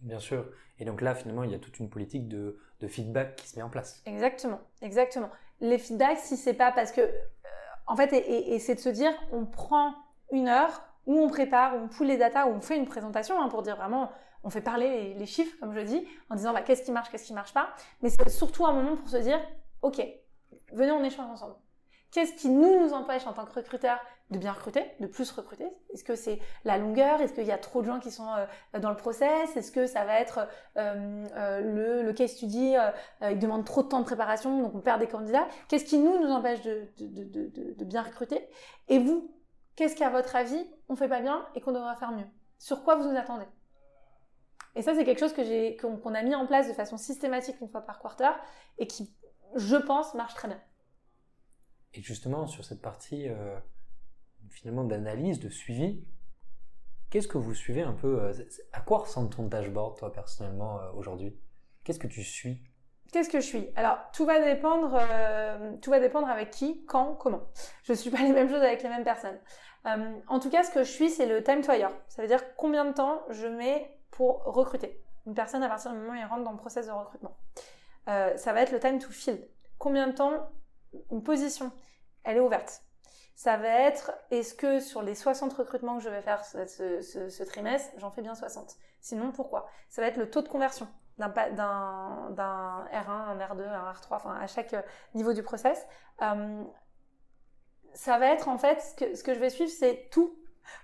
Bien 0.00 0.18
sûr. 0.18 0.46
Et 0.78 0.84
donc 0.84 1.00
là, 1.00 1.14
finalement, 1.14 1.44
il 1.44 1.50
y 1.50 1.54
a 1.54 1.58
toute 1.58 1.78
une 1.78 1.88
politique 1.88 2.28
de, 2.28 2.58
feedback 2.88 3.36
qui 3.36 3.48
se 3.48 3.56
met 3.56 3.62
en 3.62 3.70
place. 3.70 4.02
Exactement, 4.06 4.60
exactement. 4.80 5.30
Les 5.60 5.78
feedbacks, 5.78 6.18
si 6.18 6.36
c'est 6.36 6.54
pas 6.54 6.72
parce 6.72 6.90
que, 6.90 7.00
euh, 7.00 7.12
en 7.86 7.94
fait, 7.94 8.12
et, 8.12 8.58
c'est 8.58 8.74
de 8.74 8.80
se 8.80 8.88
dire, 8.88 9.12
on 9.30 9.46
prend 9.46 9.94
une 10.32 10.48
heure 10.48 10.82
où 11.06 11.18
on 11.18 11.28
prépare, 11.28 11.76
où 11.76 11.78
on 11.78 11.88
pousse 11.88 12.06
les 12.06 12.16
datas, 12.16 12.46
où 12.46 12.50
on 12.50 12.60
fait 12.60 12.76
une 12.76 12.86
présentation 12.86 13.40
hein, 13.40 13.48
pour 13.48 13.62
dire 13.62 13.76
vraiment, 13.76 14.10
on 14.44 14.50
fait 14.50 14.60
parler 14.60 15.14
les, 15.14 15.26
chiffres, 15.26 15.56
comme 15.60 15.72
je 15.72 15.80
dis, 15.80 16.06
en 16.30 16.34
disant 16.34 16.52
bah, 16.52 16.62
qu'est-ce 16.62 16.82
qui 16.82 16.92
marche, 16.92 17.10
qu'est-ce 17.10 17.26
qui 17.26 17.34
marche 17.34 17.54
pas. 17.54 17.70
Mais 18.02 18.10
c'est 18.10 18.28
surtout 18.28 18.66
un 18.66 18.72
moment 18.72 18.96
pour 18.96 19.08
se 19.08 19.18
dire, 19.18 19.40
ok, 19.82 20.04
venez 20.72 20.92
on 20.92 21.04
échange 21.04 21.30
ensemble. 21.30 21.54
Qu'est-ce 22.12 22.34
qui 22.34 22.50
nous 22.50 22.92
empêche 22.92 23.26
en 23.26 23.32
tant 23.32 23.46
que 23.46 23.54
recruteur 23.54 23.98
de 24.30 24.38
bien 24.38 24.52
recruter, 24.52 24.84
de 25.00 25.06
plus 25.06 25.30
recruter? 25.30 25.66
Est-ce 25.94 26.04
que 26.04 26.14
c'est 26.14 26.40
la 26.64 26.76
longueur? 26.76 27.22
Est-ce 27.22 27.32
qu'il 27.32 27.46
y 27.46 27.52
a 27.52 27.56
trop 27.56 27.80
de 27.80 27.86
gens 27.86 28.00
qui 28.00 28.10
sont 28.10 28.28
euh, 28.34 28.78
dans 28.78 28.90
le 28.90 28.96
process? 28.96 29.56
Est-ce 29.56 29.72
que 29.72 29.86
ça 29.86 30.04
va 30.04 30.20
être 30.20 30.46
euh, 30.76 31.26
euh, 31.34 32.02
le, 32.02 32.12
case 32.12 32.32
study 32.32 32.74
Il 33.22 33.38
demande 33.38 33.64
trop 33.64 33.82
de 33.82 33.88
temps 33.88 34.00
de 34.00 34.04
préparation, 34.04 34.60
donc 34.60 34.74
on 34.74 34.80
perd 34.80 35.00
des 35.00 35.06
candidats? 35.06 35.48
Qu'est-ce 35.68 35.86
qui 35.86 35.98
nous 35.98 36.30
empêche 36.30 36.60
de 36.62 37.84
bien 37.84 38.02
recruter? 38.02 38.46
Et 38.88 38.98
vous, 38.98 39.30
qu'est-ce 39.76 39.96
qu'à 39.96 40.10
votre 40.10 40.36
avis 40.36 40.64
on 40.88 40.96
fait 40.96 41.08
pas 41.08 41.20
bien 41.20 41.46
et 41.54 41.60
qu'on 41.60 41.72
devrait 41.72 41.96
faire 41.96 42.12
mieux? 42.12 42.26
Sur 42.58 42.84
quoi 42.84 42.96
vous 42.96 43.08
nous 43.08 43.16
attendez? 43.16 43.46
Et 44.74 44.82
ça, 44.82 44.94
c'est 44.94 45.04
quelque 45.04 45.20
chose 45.20 45.34
que 45.34 45.80
qu'on, 45.80 46.14
a 46.14 46.22
mis 46.22 46.34
en 46.34 46.46
place 46.46 46.68
de 46.68 46.72
façon 46.72 46.96
systématique 46.96 47.60
une 47.60 47.68
fois 47.68 47.82
par 47.82 47.98
quarter 48.00 48.30
et 48.78 48.86
qui, 48.86 49.14
je 49.54 49.76
pense, 49.76 50.14
marche 50.14 50.34
très 50.34 50.48
bien. 50.48 50.60
Et 51.94 52.00
justement, 52.00 52.46
sur 52.46 52.64
cette 52.64 52.80
partie 52.80 53.28
euh, 53.28 53.58
finalement 54.48 54.84
d'analyse, 54.84 55.40
de 55.40 55.50
suivi, 55.50 56.02
qu'est-ce 57.10 57.28
que 57.28 57.36
vous 57.36 57.54
suivez 57.54 57.82
un 57.82 57.92
peu? 57.92 58.22
Euh, 58.22 58.32
À 58.72 58.80
quoi 58.80 59.00
ressemble 59.00 59.28
ton 59.28 59.46
dashboard, 59.46 59.98
toi, 59.98 60.10
personnellement, 60.10 60.80
euh, 60.80 60.92
aujourd'hui? 60.92 61.36
Qu'est-ce 61.84 61.98
que 61.98 62.06
tu 62.06 62.22
suis? 62.22 62.62
Qu'est-ce 63.12 63.28
que 63.30 63.40
je 63.40 63.46
suis? 63.46 63.68
Alors, 63.76 63.98
tout 64.12 64.24
va 64.24 64.40
dépendre, 64.40 64.98
tout 65.80 65.90
va 65.90 66.00
dépendre 66.00 66.28
avec 66.28 66.50
qui, 66.50 66.84
quand, 66.86 67.14
comment. 67.14 67.42
Je 67.84 67.92
suis 67.92 68.10
pas 68.10 68.22
les 68.22 68.32
mêmes 68.32 68.48
choses 68.48 68.62
avec 68.62 68.82
les 68.82 68.88
mêmes 68.88 69.04
personnes. 69.04 69.38
en 69.84 70.40
tout 70.40 70.50
cas, 70.50 70.64
ce 70.64 70.70
que 70.70 70.82
je 70.82 70.90
suis, 70.90 71.10
c'est 71.10 71.26
le 71.26 71.42
time 71.42 71.60
to 71.60 71.72
hire. 71.72 71.90
Ça 72.08 72.22
veut 72.22 72.28
dire 72.28 72.42
combien 72.56 72.84
de 72.84 72.92
temps 72.92 73.22
je 73.28 73.46
mets 73.46 73.98
pour 74.10 74.42
recruter 74.44 75.02
une 75.26 75.34
personne 75.34 75.62
à 75.62 75.68
partir 75.68 75.92
du 75.92 75.98
moment 75.98 76.12
où 76.12 76.16
elle 76.16 76.26
rentre 76.26 76.44
dans 76.44 76.52
le 76.52 76.58
process 76.58 76.86
de 76.86 76.92
recrutement. 76.92 77.36
Euh, 78.08 78.36
ça 78.36 78.52
va 78.52 78.62
être 78.62 78.72
le 78.72 78.80
time 78.80 78.98
to 78.98 79.10
fill. 79.10 79.46
Combien 79.78 80.08
de 80.08 80.12
temps 80.12 80.50
une 81.10 81.22
position, 81.22 81.72
elle 82.24 82.36
est 82.36 82.40
ouverte 82.40 82.82
Ça 83.34 83.56
va 83.56 83.68
être, 83.68 84.12
est-ce 84.30 84.54
que 84.54 84.80
sur 84.80 85.02
les 85.02 85.14
60 85.14 85.52
recrutements 85.52 85.96
que 85.98 86.04
je 86.04 86.08
vais 86.08 86.22
faire 86.22 86.44
ce, 86.44 87.42
trimestre, 87.44 87.92
j'en 87.98 88.10
fais 88.10 88.22
bien 88.22 88.34
60 88.34 88.76
Sinon, 89.00 89.32
pourquoi? 89.32 89.68
Ça 89.88 90.02
va 90.02 90.08
être 90.08 90.16
le 90.16 90.30
taux 90.30 90.42
de 90.42 90.48
conversion 90.48 90.88
d'un 91.28 92.86
R1, 92.92 93.10
un 93.10 93.38
R2, 93.38 93.62
un 93.62 93.92
R3, 93.92 94.06
enfin 94.10 94.34
à 94.34 94.46
chaque 94.46 94.74
niveau 95.14 95.32
du 95.32 95.42
process. 95.42 95.86
Euh, 96.22 96.62
ça 97.94 98.18
va 98.18 98.32
être 98.32 98.48
en 98.48 98.58
fait, 98.58 98.80
ce 98.80 99.22
que, 99.22 99.34
je 99.34 99.38
vais 99.38 99.50
suivre, 99.50 99.70
c'est 99.70 100.08
tout 100.10 100.34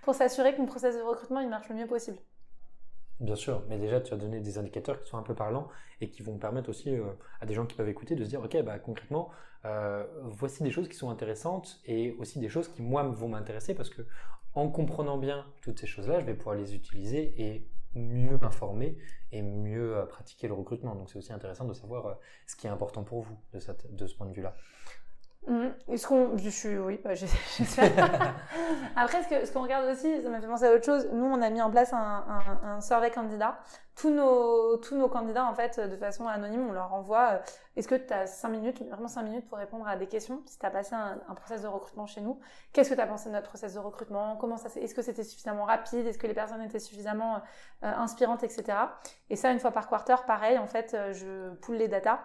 pour 0.02 0.14
s'assurer 0.14 0.54
que 0.54 0.60
mon 0.60 0.66
process 0.66 0.96
de 0.96 1.02
recrutement 1.02 1.40
il 1.40 1.48
marche 1.48 1.68
le 1.68 1.76
mieux 1.76 1.86
possible. 1.86 2.18
Bien 3.20 3.36
sûr, 3.36 3.64
mais 3.68 3.78
déjà 3.78 4.00
tu 4.00 4.14
as 4.14 4.16
donné 4.16 4.40
des 4.40 4.58
indicateurs 4.58 5.00
qui 5.00 5.08
sont 5.08 5.18
un 5.18 5.22
peu 5.22 5.34
parlants 5.34 5.68
et 6.00 6.10
qui 6.10 6.22
vont 6.22 6.38
permettre 6.38 6.70
aussi 6.70 6.94
euh, 6.94 7.04
à 7.40 7.46
des 7.46 7.54
gens 7.54 7.66
qui 7.66 7.74
peuvent 7.74 7.88
écouter 7.88 8.14
de 8.14 8.22
se 8.24 8.28
dire 8.28 8.40
ok 8.40 8.62
bah 8.62 8.78
concrètement 8.78 9.30
euh, 9.64 10.06
voici 10.22 10.62
des 10.62 10.70
choses 10.70 10.88
qui 10.88 10.94
sont 10.94 11.10
intéressantes 11.10 11.80
et 11.84 12.12
aussi 12.20 12.38
des 12.38 12.48
choses 12.48 12.68
qui 12.68 12.80
moi 12.80 13.02
vont 13.02 13.28
m'intéresser 13.28 13.74
parce 13.74 13.90
que 13.90 14.02
en 14.54 14.68
comprenant 14.68 15.18
bien 15.18 15.46
toutes 15.62 15.78
ces 15.78 15.86
choses-là, 15.86 16.20
je 16.20 16.26
vais 16.26 16.34
pouvoir 16.34 16.56
les 16.56 16.74
utiliser 16.74 17.34
et 17.40 17.68
mieux 17.94 18.38
m'informer 18.38 18.96
et 19.32 19.42
mieux 19.42 19.96
euh, 19.96 20.06
pratiquer 20.06 20.48
le 20.48 20.54
recrutement. 20.54 20.94
Donc 20.94 21.10
c'est 21.10 21.18
aussi 21.18 21.32
intéressant 21.32 21.64
de 21.64 21.74
savoir 21.74 22.18
ce 22.46 22.56
qui 22.56 22.66
est 22.66 22.70
important 22.70 23.04
pour 23.04 23.22
vous 23.22 23.38
de, 23.52 23.60
de 23.90 24.06
ce 24.06 24.14
point 24.14 24.26
de 24.26 24.32
vue-là. 24.32 24.54
Mhm. 25.46 25.72
Est-ce 25.88 26.06
qu'on, 26.06 26.36
je 26.36 26.50
suis, 26.50 26.76
oui, 26.76 27.00
bah, 27.02 27.14
j'espère. 27.56 27.90
Après, 28.96 29.22
ce 29.22 29.28
que, 29.28 29.46
ce 29.46 29.52
qu'on 29.52 29.62
regarde 29.62 29.86
aussi, 29.86 30.20
ça 30.22 30.28
m'a 30.28 30.40
fait 30.42 30.46
penser 30.46 30.66
à 30.66 30.72
autre 30.74 30.84
chose. 30.84 31.08
Nous, 31.12 31.24
on 31.24 31.40
a 31.40 31.48
mis 31.48 31.62
en 31.62 31.70
place 31.70 31.92
un, 31.94 31.96
un, 32.28 32.68
un 32.76 32.80
survey 32.82 33.10
candidat. 33.10 33.58
Tous 33.96 34.10
nos, 34.10 34.76
tous 34.76 34.94
nos 34.94 35.08
candidats, 35.08 35.46
en 35.46 35.54
fait, 35.54 35.80
de 35.80 35.96
façon 35.96 36.28
anonyme, 36.28 36.66
on 36.68 36.72
leur 36.72 36.92
envoie. 36.92 37.30
euh, 37.32 37.38
Est-ce 37.76 37.88
que 37.88 37.94
tu 37.94 38.12
as 38.12 38.26
5 38.26 38.48
minutes, 38.50 38.82
vraiment 38.90 39.08
5 39.08 39.22
minutes 39.22 39.48
pour 39.48 39.56
répondre 39.58 39.88
à 39.88 39.96
des 39.96 40.06
questions? 40.06 40.42
Si 40.44 40.58
tu 40.58 40.66
as 40.66 40.70
passé 40.70 40.94
un, 40.94 41.18
un 41.28 41.34
process 41.34 41.62
de 41.62 41.66
recrutement 41.68 42.06
chez 42.06 42.20
nous, 42.20 42.38
qu'est-ce 42.74 42.90
que 42.90 42.94
tu 42.94 43.00
as 43.00 43.06
pensé 43.06 43.30
de 43.30 43.34
notre 43.34 43.48
process 43.48 43.72
de 43.74 43.78
recrutement? 43.78 44.36
Comment 44.36 44.58
ça 44.58 44.68
s'est- 44.68 44.80
Est-ce 44.82 44.94
que 44.94 45.02
c'était 45.02 45.24
suffisamment 45.24 45.64
rapide? 45.64 46.06
Est-ce 46.06 46.18
que 46.18 46.26
les 46.26 46.34
personnes 46.34 46.60
étaient 46.62 46.78
suffisamment 46.78 47.36
euh, 47.84 47.92
inspirantes, 47.96 48.44
etc. 48.44 48.78
Et 49.30 49.36
ça, 49.36 49.50
une 49.50 49.60
fois 49.60 49.70
par 49.72 49.88
quarter, 49.88 50.16
pareil, 50.26 50.58
en 50.58 50.66
fait, 50.66 50.92
euh, 50.94 51.12
je 51.14 51.54
poule 51.54 51.76
les 51.76 51.88
datas. 51.88 52.20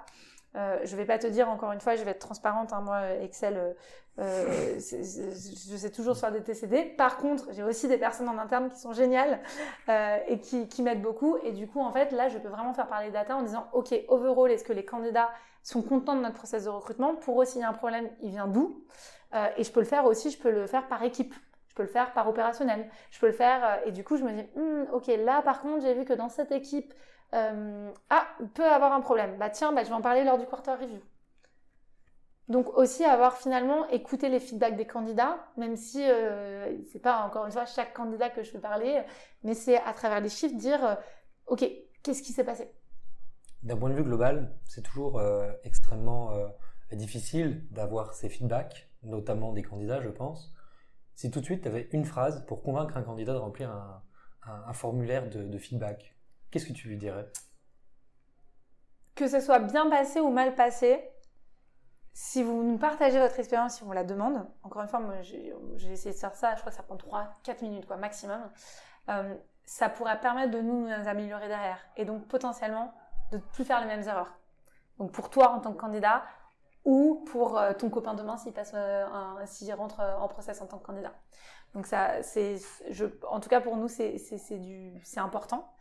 Euh, 0.56 0.80
je 0.84 0.96
vais 0.96 1.06
pas 1.06 1.18
te 1.18 1.26
dire 1.26 1.50
encore 1.50 1.72
une 1.72 1.80
fois, 1.80 1.96
je 1.96 2.04
vais 2.04 2.12
être 2.12 2.20
transparente. 2.20 2.74
Hein, 2.74 2.82
moi, 2.82 3.02
Excel, 3.22 3.58
euh, 3.58 3.74
euh, 4.20 4.76
je 4.78 5.78
sais 5.78 5.92
toujours 5.92 6.18
faire 6.18 6.32
des 6.32 6.44
TCD. 6.44 6.84
Par 6.98 7.18
contre, 7.18 7.48
j'ai 7.52 7.64
aussi 7.64 7.88
des 7.88 7.98
personnes 7.98 8.30
en 8.30 8.38
interne 8.38 8.70
qui 8.70 8.80
sont 8.80 8.94
géniales 8.94 9.40
et 10.28 10.40
qui, 10.40 10.82
m'aident 10.82 11.02
beaucoup. 11.02 11.38
Et 11.44 11.52
du 11.52 11.68
coup, 11.68 11.82
en 11.82 11.92
fait, 11.92 12.12
là, 12.12 12.30
je 12.30 12.38
peux 12.38 12.50
vraiment 12.50 12.74
faire 12.74 12.88
parler 12.88 13.10
data 13.10 13.36
en 13.36 13.42
disant, 13.42 13.68
ok, 13.74 13.94
overall, 14.10 14.52
est-ce 14.52 14.64
que 14.64 14.74
les 14.74 14.86
candidats 14.86 15.30
sont 15.64 15.82
contents 15.82 16.16
de 16.16 16.22
notre 16.22 16.36
process 16.36 16.66
de 16.66 16.70
recrutement? 16.70 17.16
Pour 17.16 17.42
eux, 17.42 17.46
s'il 17.46 17.62
y 17.62 17.64
a 17.64 17.70
un 17.70 17.74
problème, 17.74 18.10
il 18.22 18.30
vient 18.30 18.48
d'où? 18.48 18.86
Et 19.58 19.64
je 19.64 19.72
peux 19.72 19.80
le 19.80 19.88
faire 19.88 20.06
aussi, 20.06 20.30
je 20.30 20.38
peux 20.38 20.52
le 20.52 20.68
faire 20.68 20.88
par 20.88 21.02
équipe. 21.02 21.34
Je 21.70 21.76
peux 21.76 21.82
le 21.82 21.90
faire 21.90 22.14
par 22.14 22.30
opérationnel. 22.30 22.88
Je 23.10 23.20
peux 23.20 23.26
le 23.26 23.34
faire. 23.34 23.80
et 23.88 23.92
du 23.92 24.04
coup, 24.04 24.18
je 24.18 24.24
me 24.24 24.32
dis, 24.32 24.46
Hmm, 24.56 24.84
ok, 24.94 25.08
là, 25.08 25.42
par 25.42 25.62
contre, 25.62 25.82
j'ai 25.82 25.96
vu 25.96 26.06
que 26.06 26.14
dans 26.14 26.30
cette 26.30 26.52
équipe, 26.52 26.94
euh, 27.34 27.92
ah, 28.10 28.28
peut 28.54 28.66
avoir 28.66 28.94
un 28.94 29.02
problème. 29.02 29.38
Bah 29.38 29.50
tiens, 29.50 29.72
bah, 29.74 29.84
je 29.84 29.90
vais 29.90 29.96
en 29.96 30.02
parler 30.02 30.24
lors 30.24 30.38
du 30.38 30.46
quarter 30.46 30.74
review. 30.74 31.00
Donc 32.50 32.78
aussi 32.78 33.06
avoir 33.06 33.38
finalement 33.38 33.88
écouté 33.90 34.28
les 34.28 34.40
feedbacks 34.40 34.76
des 34.76 34.86
candidats, 34.86 35.38
même 35.58 35.78
si 35.78 36.04
euh, 36.04 36.78
c'est 36.92 37.00
pas 37.00 37.26
encore 37.26 37.46
une 37.46 37.52
fois 37.52 37.66
chaque 37.66 37.94
candidat 37.94 38.30
que 38.30 38.44
je 38.44 38.52
fais 38.52 38.60
parler, 38.60 39.02
mais 39.44 39.54
c'est 39.54 39.78
à 39.78 39.94
travers 39.94 40.20
les 40.20 40.30
chiffres 40.30 40.56
dire, 40.56 40.84
euh, 40.86 40.96
ok, 41.48 41.66
qu'est-ce 42.04 42.22
qui 42.22 42.34
s'est 42.34 42.44
passé? 42.44 42.70
D'un 43.64 43.78
point 43.78 43.90
de 43.90 43.96
vue 43.96 44.04
global, 44.04 44.54
c'est 44.66 44.82
toujours 44.82 45.20
euh, 45.20 45.54
extrêmement 45.64 46.32
difficile 46.92 47.66
d'avoir 47.72 48.14
ces 48.14 48.28
feedbacks, 48.28 48.90
notamment 49.04 49.54
des 49.54 49.64
candidats, 49.64 50.02
je 50.02 50.10
pense. 50.10 50.54
Si 51.16 51.32
tout 51.32 51.40
de 51.40 51.46
suite 51.46 51.62
tu 51.62 51.70
avais 51.70 51.88
une 51.94 52.04
phrase 52.04 52.46
pour 52.46 52.62
convaincre 52.62 52.98
un 52.98 53.04
candidat 53.04 53.34
de 53.34 53.38
remplir 53.38 53.72
un, 53.72 54.74
formulaire 54.74 55.30
de 55.30 55.58
feedback, 55.58 56.14
qu'est-ce 56.54 56.68
que 56.68 56.74
tu 56.74 56.88
lui 56.88 56.98
dirais? 56.98 57.28
Que 59.16 59.28
ce 59.28 59.40
soit 59.40 59.58
bien 59.58 59.90
passé 59.90 60.20
ou 60.20 60.30
mal 60.30 60.54
passé, 60.54 61.04
si 62.14 62.44
vous 62.44 62.62
nous 62.62 62.78
partagez 62.78 63.20
votre 63.20 63.40
expérience, 63.40 63.78
si 63.78 63.84
on 63.84 63.92
la 63.92 64.04
demande, 64.04 64.48
encore 64.62 64.84
une 64.84 64.88
fois, 64.88 65.02
j'ai 65.24 65.92
essayé 65.92 66.14
de 66.14 66.20
faire 66.20 66.36
ça, 66.36 66.54
je 66.54 66.60
crois 66.60 66.72
que 66.72 66.78
ça 66.78 66.84
prend 66.84 66.96
3-4 66.96 67.64
minutes 67.64 67.88
quoi, 67.88 67.98
maximum, 67.98 68.40
euh, 69.10 69.36
ça 69.66 69.90
pourrait 69.90 70.20
permettre 70.20 70.52
de 70.52 70.62
nous, 70.62 70.88
améliorer 71.08 71.48
derrière 71.48 71.80
et 71.98 72.06
donc 72.06 72.28
potentiellement 72.28 72.94
de 73.32 73.38
ne 73.38 73.42
plus 73.42 73.66
faire 73.66 73.82
les 73.82 73.88
mêmes 73.88 74.08
erreurs. 74.08 74.38
Donc 75.00 75.12
pour 75.12 75.32
toi 75.32 75.50
en 75.50 75.60
tant 75.60 75.74
que 75.74 75.80
candidat 75.80 76.24
ou 76.86 77.24
pour 77.32 77.58
euh, 77.58 77.74
ton 77.74 77.90
copain 77.90 78.14
demain 78.14 78.38
s'il 78.38 78.54
passe 78.54 78.74
euh, 78.76 79.06
s'il 79.46 79.74
rentre 79.74 80.02
en 80.02 80.28
process 80.28 80.62
en 80.62 80.68
tant 80.68 80.78
que 80.78 80.86
candidat. 80.86 81.14
Donc 81.74 81.88
ça 81.88 82.22
c'est 82.22 82.58
en 83.28 83.40
tout 83.40 83.50
cas 83.50 83.60
pour 83.60 83.76
nous 83.76 83.88
c'est 83.88 84.20
c'est 84.20 85.20
important. 85.20 85.74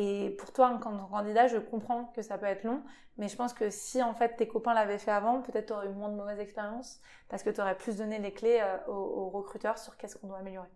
Et 0.00 0.30
pour 0.38 0.52
toi, 0.52 0.68
en 0.68 0.78
tant 0.78 0.96
que 0.96 1.10
candidat, 1.10 1.48
je 1.48 1.56
comprends 1.56 2.04
que 2.14 2.22
ça 2.22 2.38
peut 2.38 2.46
être 2.46 2.62
long, 2.62 2.84
mais 3.16 3.26
je 3.26 3.34
pense 3.34 3.52
que 3.52 3.68
si 3.68 4.00
en 4.00 4.14
fait 4.14 4.36
tes 4.36 4.46
copains 4.46 4.72
l'avaient 4.72 4.96
fait 4.96 5.10
avant, 5.10 5.42
peut-être 5.42 5.66
tu 5.66 5.72
aurais 5.72 5.88
eu 5.88 5.92
moins 5.92 6.08
de 6.08 6.14
mauvaises 6.14 6.38
expériences 6.38 7.00
parce 7.28 7.42
que 7.42 7.50
tu 7.50 7.60
aurais 7.60 7.76
plus 7.76 7.96
donné 7.96 8.20
les 8.20 8.32
clés 8.32 8.60
euh, 8.62 8.76
aux, 8.86 9.28
recruteurs 9.30 9.76
sur 9.76 9.96
qu'est-ce 9.96 10.14
qu'on 10.16 10.28
doit 10.28 10.38
améliorer. 10.38 10.68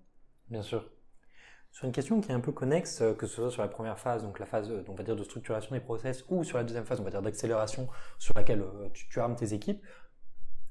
Bien 0.48 0.62
sûr. 0.62 0.90
Sur 1.70 1.84
une 1.84 1.92
question 1.92 2.20
qui 2.20 2.32
est 2.32 2.34
un 2.34 2.40
peu 2.40 2.50
connexe, 2.50 3.00
euh, 3.00 3.14
que 3.14 3.28
ce 3.28 3.36
soit 3.36 3.50
sur 3.52 3.62
la 3.62 3.68
première 3.68 3.96
phase, 3.96 4.24
donc 4.24 4.40
la 4.40 4.44
phase 4.44 4.72
euh, 4.72 4.84
on 4.88 4.94
va 4.94 5.04
dire 5.04 5.14
de 5.14 5.22
structuration 5.22 5.72
des 5.72 5.80
process, 5.80 6.24
ou 6.28 6.42
sur 6.42 6.58
la 6.58 6.64
deuxième 6.64 6.84
phase, 6.84 6.98
on 6.98 7.04
va 7.04 7.10
dire 7.10 7.22
d'accélération, 7.22 7.86
sur 8.18 8.34
laquelle 8.34 8.64
tu, 8.92 9.08
tu 9.08 9.20
armes 9.20 9.36
tes 9.36 9.54
équipes, 9.54 9.86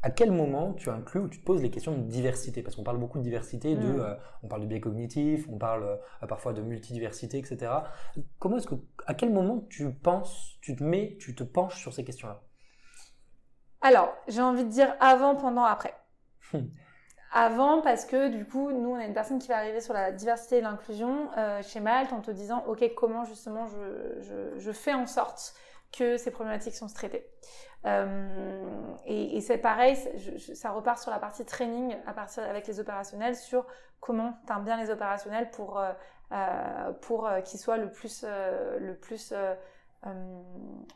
à 0.04 0.10
quel 0.12 0.32
moment 0.32 0.74
tu 0.74 0.90
inclus 0.90 1.20
ou 1.22 1.28
tu 1.30 1.40
te 1.40 1.46
poses 1.46 1.62
les 1.62 1.70
questions 1.72 1.94
de 1.98 2.02
diversité? 2.04 2.64
Parce 2.64 2.76
qu'on 2.76 2.84
parle 2.84 2.98
beaucoup 2.98 3.20
de 3.20 3.24
diversité, 3.24 3.76
de, 3.76 3.88
Mm. 3.88 4.00
euh, 4.00 4.16
on 4.44 4.48
parle 4.48 4.62
de 4.62 4.68
biais 4.68 4.82
cognitif, 4.82 5.48
on 5.50 5.58
parle 5.58 5.84
euh, 5.84 6.28
parfois 6.28 6.54
de 6.54 6.62
multidiversité, 6.62 7.38
etc. 7.40 7.72
Comment 8.40 8.58
est-ce 8.58 8.68
que, 8.68 8.76
à 9.06 9.14
quel 9.14 9.32
moment 9.32 9.66
tu 9.70 9.92
penses, 9.94 10.58
tu 10.62 10.76
te 10.76 10.84
mets, 10.84 11.18
tu 11.20 11.36
te 11.36 11.44
penches 11.44 11.80
sur 11.80 11.94
ces 11.94 12.04
questions-là? 12.04 12.42
Alors, 13.82 14.16
j'ai 14.28 14.42
envie 14.42 14.64
de 14.64 14.70
dire 14.70 14.96
avant, 15.00 15.36
pendant, 15.36 15.64
après. 15.66 15.94
Hmm. 16.54 16.68
Avant, 17.34 17.82
parce 17.82 18.06
que 18.06 18.30
du 18.30 18.46
coup, 18.46 18.72
nous, 18.72 18.90
on 18.92 18.96
a 18.96 19.06
une 19.06 19.14
personne 19.14 19.40
qui 19.40 19.48
va 19.48 19.58
arriver 19.58 19.80
sur 19.80 19.94
la 19.94 20.12
diversité 20.12 20.58
et 20.58 20.62
l'inclusion 20.62 21.30
euh, 21.38 21.62
chez 21.64 21.80
Malte 21.80 22.12
en 22.12 22.20
te 22.22 22.32
disant, 22.32 22.64
OK, 22.68 22.84
comment 22.96 23.24
justement 23.24 23.68
je, 23.68 24.22
je, 24.22 24.60
je 24.60 24.72
fais 24.72 24.94
en 24.94 25.08
sorte 25.08 25.54
que 25.94 26.18
ces 26.18 26.32
problématiques 26.32 26.76
sont 26.76 26.88
traitées? 26.88 27.26
Euh, 27.86 28.96
et 29.06 29.42
c'est 29.42 29.58
pareil, 29.58 29.98
ça 30.54 30.72
repart 30.72 31.00
sur 31.00 31.12
la 31.12 31.20
partie 31.20 31.46
training 31.46 31.98
à 32.06 32.14
partir 32.14 32.44
avec 32.44 32.68
les 32.68 32.80
opérationnels 32.80 33.36
sur 33.36 33.66
comment 34.00 34.38
tu 34.48 34.54
bien 34.62 34.78
les 34.78 34.92
opérationnels 34.92 35.50
pour, 35.50 35.80
euh, 35.80 35.92
euh, 36.32 36.92
pour 37.02 37.30
qu'ils 37.44 37.60
soient 37.60 37.78
le 37.78 37.90
plus, 37.90 38.24
le 38.24 38.94
plus 38.94 39.34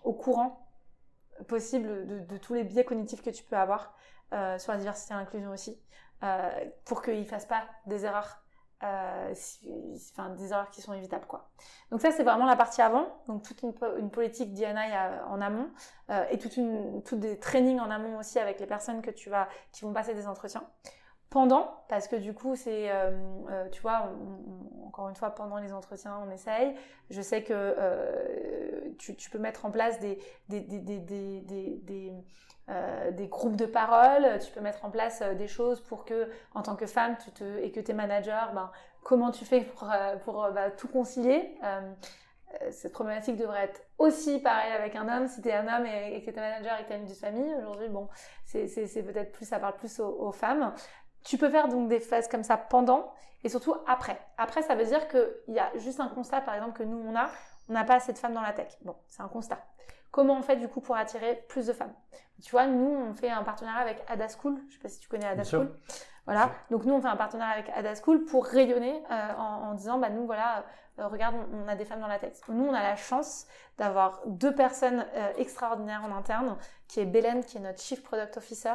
au 0.04 0.14
courant 0.14 0.68
possible 1.48 2.06
de, 2.08 2.20
de 2.20 2.38
tous 2.38 2.54
les 2.54 2.64
biais 2.64 2.86
cognitifs 2.86 3.24
que 3.24 3.30
tu 3.32 3.44
peux 3.44 3.58
avoir 3.58 3.96
sur 4.58 4.72
la 4.72 4.78
diversité 4.78 5.14
et 5.14 5.18
l'inclusion 5.18 5.52
aussi, 5.52 5.82
pour 6.86 7.02
qu'ils 7.02 7.20
ne 7.20 7.26
fassent 7.26 7.48
pas 7.48 7.64
des 7.88 8.06
erreurs, 8.06 8.45
euh, 8.84 9.34
enfin 10.12 10.30
des 10.32 10.52
erreurs 10.52 10.70
qui 10.70 10.82
sont 10.82 10.94
évitables 10.94 11.26
quoi. 11.28 11.50
Donc 11.92 12.02
ça 12.02 12.12
c'est 12.12 12.24
vraiment 12.24 12.46
la 12.46 12.56
partie 12.56 12.82
avant, 12.82 13.08
donc 13.28 13.44
toute 13.44 13.62
une, 13.64 13.74
po- 13.74 13.96
une 13.98 14.12
politique 14.12 14.54
D&I 14.54 14.66
à- 14.94 15.26
en 15.30 15.42
amont 15.42 15.70
euh, 16.10 16.26
et 16.30 16.38
toute 16.38 16.58
une, 16.58 17.02
toutes 17.04 17.20
des 17.20 17.40
trainings 17.40 17.80
en 17.80 17.90
amont 17.90 18.18
aussi 18.20 18.40
avec 18.40 18.60
les 18.60 18.68
personnes 18.68 19.02
que 19.02 19.12
tu 19.12 19.30
vas, 19.30 19.48
qui 19.72 19.84
vont 19.86 19.94
passer 19.94 20.14
des 20.14 20.28
entretiens. 20.28 20.64
Pendant, 21.36 21.84
parce 21.90 22.08
que 22.08 22.16
du 22.16 22.34
coup, 22.34 22.56
c'est, 22.56 22.90
euh, 22.90 23.12
euh, 23.50 23.68
tu 23.68 23.82
vois, 23.82 24.10
encore 24.88 25.10
une 25.10 25.18
fois, 25.18 25.32
pendant 25.32 25.58
les 25.58 25.74
entretiens, 25.74 26.18
on 26.26 26.32
essaye. 26.32 26.74
Je 27.10 27.22
sais 27.22 27.44
que 27.44 27.52
euh, 27.54 28.94
tu, 28.98 29.30
peux 29.30 29.38
mettre 29.38 29.66
en 29.66 29.70
place 29.70 30.00
des, 30.00 30.18
groupes 33.28 33.58
de 33.58 33.66
parole, 33.66 34.40
tu 34.40 34.50
peux 34.54 34.62
mettre 34.62 34.86
en 34.86 34.90
place 34.92 35.22
des 35.38 35.48
choses 35.48 35.82
pour 35.82 36.06
que, 36.06 36.30
en 36.54 36.62
tant 36.62 36.78
que 36.78 36.86
femme, 36.86 37.18
tu 37.22 37.32
te, 37.32 37.44
et 37.58 37.74
que 37.74 37.82
tu 37.82 37.92
es 37.92 37.94
manager, 37.94 38.54
ben, 38.54 38.72
comment 39.04 39.32
tu 39.32 39.44
fais 39.44 39.60
pour, 40.24 40.48
bah, 40.54 40.72
tout 40.72 40.88
concilier? 40.88 41.60
Cette 42.72 42.94
problématique 42.94 43.36
devrait 43.36 43.66
être 43.66 43.82
aussi 43.98 44.40
pareil 44.40 44.72
avec 44.72 44.96
un 44.96 45.10
homme. 45.10 45.28
Si 45.28 45.42
tu 45.42 45.50
es 45.50 45.54
un 45.54 45.68
homme 45.68 45.86
et, 45.86 46.16
et 46.16 46.22
que 46.24 46.32
tu 46.32 46.38
es 46.38 46.40
manager 46.40 46.80
et 46.80 46.84
que 46.84 46.88
tu 46.88 46.94
as 46.94 46.96
une 46.96 47.04
vie 47.04 47.12
de 47.12 47.18
famille, 47.18 47.54
aujourd'hui, 47.56 47.90
bon, 47.90 48.08
c'est 48.46 49.04
peut-être 49.04 49.34
plus, 49.34 49.44
ça 49.44 49.60
parle 49.60 49.76
plus 49.76 50.00
aux 50.00 50.32
femmes. 50.32 50.74
Tu 51.26 51.38
peux 51.38 51.50
faire 51.50 51.68
donc 51.68 51.90
des 51.90 52.00
phases 52.00 52.28
comme 52.28 52.44
ça 52.44 52.56
pendant 52.56 53.12
et 53.44 53.50
surtout 53.50 53.76
après. 53.88 54.20
Après, 54.38 54.62
ça 54.62 54.76
veut 54.76 54.86
dire 54.86 55.08
qu'il 55.08 55.54
y 55.54 55.60
a 55.60 55.72
juste 55.78 56.00
un 56.00 56.08
constat, 56.08 56.42
par 56.42 56.56
exemple, 56.56 56.78
que 56.78 56.84
nous, 56.84 56.98
on 56.98 57.16
a, 57.16 57.30
on 57.68 57.74
n'a 57.74 57.84
pas 57.84 57.96
assez 57.96 58.14
de 58.14 58.18
femmes 58.18 58.34
dans 58.34 58.42
la 58.42 58.54
tech. 58.54 58.78
Bon, 58.82 58.96
c'est 59.08 59.22
un 59.22 59.28
constat. 59.28 59.60
Comment 60.12 60.38
on 60.38 60.42
fait 60.42 60.56
du 60.56 60.68
coup 60.68 60.82
pour 60.82 60.96
attirer 60.96 61.44
plus 61.50 61.68
de 61.68 61.74
femmes? 61.74 61.94
Tu 62.44 62.52
vois, 62.52 62.68
nous, 62.68 62.96
on 63.10 63.14
fait 63.14 63.30
un 63.30 63.44
partenariat 63.44 63.82
avec 63.82 64.04
Ada 64.08 64.28
School. 64.28 64.62
Je 64.70 64.76
sais 64.76 64.82
pas 64.82 64.90
si 64.90 65.00
tu 65.00 65.08
connais 65.08 65.26
Ada. 65.26 65.44
School. 65.44 65.72
Voilà. 66.26 66.52
Donc 66.72 66.86
nous, 66.86 66.94
on 66.94 67.02
fait 67.02 67.08
un 67.08 67.16
partenariat 67.16 67.54
avec 67.54 67.70
Ada 67.70 67.94
School 67.96 68.26
pour 68.26 68.46
rayonner 68.46 69.04
euh, 69.12 69.34
en, 69.38 69.70
en 69.70 69.74
disant, 69.76 70.00
bah 70.00 70.10
nous, 70.10 70.26
voilà, 70.26 70.66
euh, 71.00 71.08
regarde, 71.08 71.36
on, 71.54 71.66
on 71.66 71.68
a 71.68 71.76
des 71.76 71.86
femmes 71.86 72.00
dans 72.00 72.08
la 72.08 72.20
tech. 72.20 72.34
Nous, 72.48 72.66
on 72.66 72.74
a 72.74 72.82
la 72.82 72.96
chance 72.96 73.46
d'avoir 73.78 74.22
deux 74.26 74.56
personnes 74.56 75.06
euh, 75.16 75.34
extraordinaires 75.38 76.04
en 76.04 76.16
interne, 76.16 76.58
qui 76.88 77.00
est 77.00 77.06
Belen, 77.06 77.44
qui 77.44 77.58
est 77.58 77.62
notre 77.62 77.82
Chief 77.82 78.02
Product 78.02 78.38
Officer, 78.38 78.74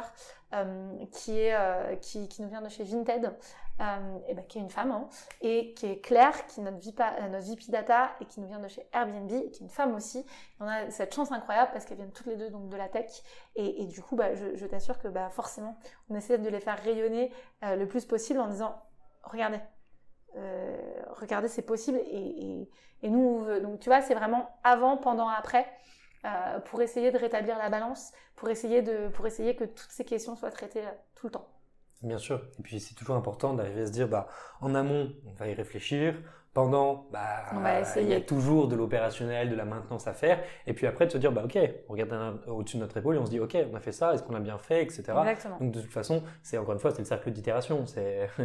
euh, 0.53 1.05
qui, 1.11 1.39
est, 1.39 1.55
euh, 1.55 1.95
qui, 1.95 2.27
qui 2.27 2.41
nous 2.41 2.49
vient 2.49 2.61
de 2.61 2.69
chez 2.69 2.83
Vinted, 2.83 3.33
euh, 3.79 4.17
et 4.27 4.35
ben, 4.35 4.45
qui 4.45 4.59
est 4.59 4.61
une 4.61 4.69
femme, 4.69 4.91
hein, 4.91 5.07
et 5.41 5.73
qui 5.73 5.87
est 5.87 5.99
Claire, 6.01 6.45
qui 6.45 6.59
est 6.59 6.63
notre 6.63 6.77
VP, 6.77 7.01
euh, 7.01 7.29
notre 7.29 7.47
VP 7.47 7.71
Data, 7.71 8.11
et 8.19 8.25
qui 8.25 8.39
nous 8.39 8.47
vient 8.47 8.59
de 8.59 8.67
chez 8.67 8.85
Airbnb, 8.93 9.31
et 9.31 9.49
qui 9.49 9.63
est 9.63 9.65
une 9.65 9.69
femme 9.69 9.95
aussi. 9.95 10.19
Et 10.19 10.25
on 10.59 10.67
a 10.67 10.91
cette 10.91 11.15
chance 11.15 11.31
incroyable 11.31 11.71
parce 11.73 11.85
qu'elles 11.85 11.97
viennent 11.97 12.11
toutes 12.11 12.27
les 12.27 12.35
deux 12.35 12.51
donc, 12.51 12.69
de 12.69 12.77
la 12.77 12.89
tech, 12.89 13.09
et, 13.55 13.85
du 13.85 14.01
coup, 14.01 14.15
bah, 14.15 14.33
je, 14.33 14.65
t'assure 14.65 14.97
que 14.99 15.07
bah, 15.07 15.29
forcément, 15.29 15.77
on 16.09 16.15
essaie 16.15 16.37
de 16.37 16.49
les 16.49 16.61
faire 16.61 16.81
rayonner 16.81 17.31
euh, 17.63 17.75
le 17.75 17.85
plus 17.85 18.05
possible 18.05 18.39
en 18.39 18.47
disant, 18.47 18.81
regardez, 19.23 19.59
euh, 20.37 20.77
regardez, 21.09 21.49
c'est 21.49 21.61
possible, 21.61 21.97
et, 21.97 22.69
et, 23.03 23.09
nous. 23.09 23.45
Donc, 23.59 23.79
tu 23.79 23.89
vois, 23.89 24.01
c'est 24.01 24.15
vraiment 24.15 24.49
avant, 24.63 24.95
pendant, 24.95 25.27
après, 25.27 25.67
euh, 26.25 26.59
pour 26.59 26.81
essayer 26.81 27.11
de 27.11 27.17
rétablir 27.17 27.57
la 27.57 27.69
balance, 27.69 28.13
pour 28.35 28.49
essayer, 28.49 28.81
de, 28.81 29.09
pour 29.09 29.27
essayer 29.27 29.55
que 29.55 29.65
toutes 29.65 29.91
ces 29.91 30.05
questions 30.05 30.35
soient 30.35 30.51
traitées 30.51 30.83
tout 31.15 31.27
le 31.27 31.31
temps. 31.31 31.47
Bien 32.03 32.17
sûr. 32.17 32.41
Et 32.59 32.61
puis 32.63 32.79
c'est 32.79 32.95
toujours 32.95 33.15
important 33.15 33.53
d'arriver 33.53 33.81
à 33.83 33.87
se 33.87 33.91
dire, 33.91 34.07
bah, 34.07 34.27
en 34.59 34.73
amont, 34.75 35.11
on 35.27 35.33
va 35.33 35.47
y 35.47 35.53
réfléchir. 35.53 36.15
Pendant, 36.53 37.07
bah, 37.13 37.45
On 37.53 37.59
va 37.61 37.79
il 38.01 38.09
y 38.09 38.13
a 38.13 38.19
toujours 38.19 38.67
de 38.67 38.75
l'opérationnel, 38.75 39.49
de 39.49 39.55
la 39.55 39.63
maintenance 39.63 40.05
à 40.07 40.11
faire. 40.13 40.43
Et 40.67 40.73
puis 40.73 40.85
après, 40.85 41.05
de 41.05 41.11
se 41.11 41.17
dire, 41.17 41.31
bah, 41.31 41.43
ok, 41.45 41.57
on 41.87 41.93
regarde 41.93 42.41
au-dessus 42.45 42.75
de 42.75 42.81
notre 42.81 42.97
épaule 42.97 43.15
et 43.15 43.19
on 43.19 43.25
se 43.25 43.29
dit, 43.31 43.39
ok, 43.39 43.55
on 43.71 43.75
a 43.75 43.79
fait 43.79 43.93
ça, 43.93 44.13
est-ce 44.13 44.21
qu'on 44.23 44.35
a 44.35 44.41
bien 44.41 44.57
fait, 44.57 44.83
etc. 44.83 45.03
Exactement. 45.21 45.59
Donc 45.59 45.71
de 45.71 45.79
toute 45.79 45.93
façon, 45.93 46.23
c'est 46.43 46.57
encore 46.57 46.73
une 46.73 46.81
fois, 46.81 46.91
c'est 46.91 46.99
le 46.99 47.05
cercle 47.05 47.31
d'itération. 47.31 47.85
C'est 47.85 48.27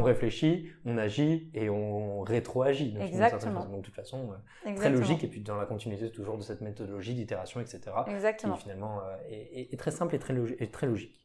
on 0.00 0.02
réfléchit, 0.04 0.70
on 0.86 0.96
agit 0.96 1.50
et 1.52 1.68
on 1.68 2.22
rétro-agit. 2.22 2.92
donc, 2.94 3.02
Exactement. 3.02 3.66
Donc 3.66 3.80
de 3.82 3.84
toute 3.84 3.94
façon, 3.94 4.30
euh, 4.32 4.34
très 4.76 4.88
logique. 5.00 5.24
Et 5.24 5.28
puis 5.28 5.42
dans 5.42 5.56
la 5.56 5.66
continuité 5.66 6.10
toujours 6.10 6.38
de 6.38 6.42
cette 6.42 6.62
méthodologie 6.62 7.12
d'itération, 7.12 7.60
etc. 7.60 7.80
Exactement. 8.06 8.54
qui 8.54 8.62
finalement 8.62 9.00
euh, 9.00 9.16
est, 9.28 9.60
est- 9.60 9.74
est 9.74 9.76
très 9.76 9.90
simple 9.90 10.14
et 10.14 10.18
très, 10.18 10.32
logi- 10.32 10.56
et 10.60 10.70
très 10.70 10.86
logique. 10.86 11.20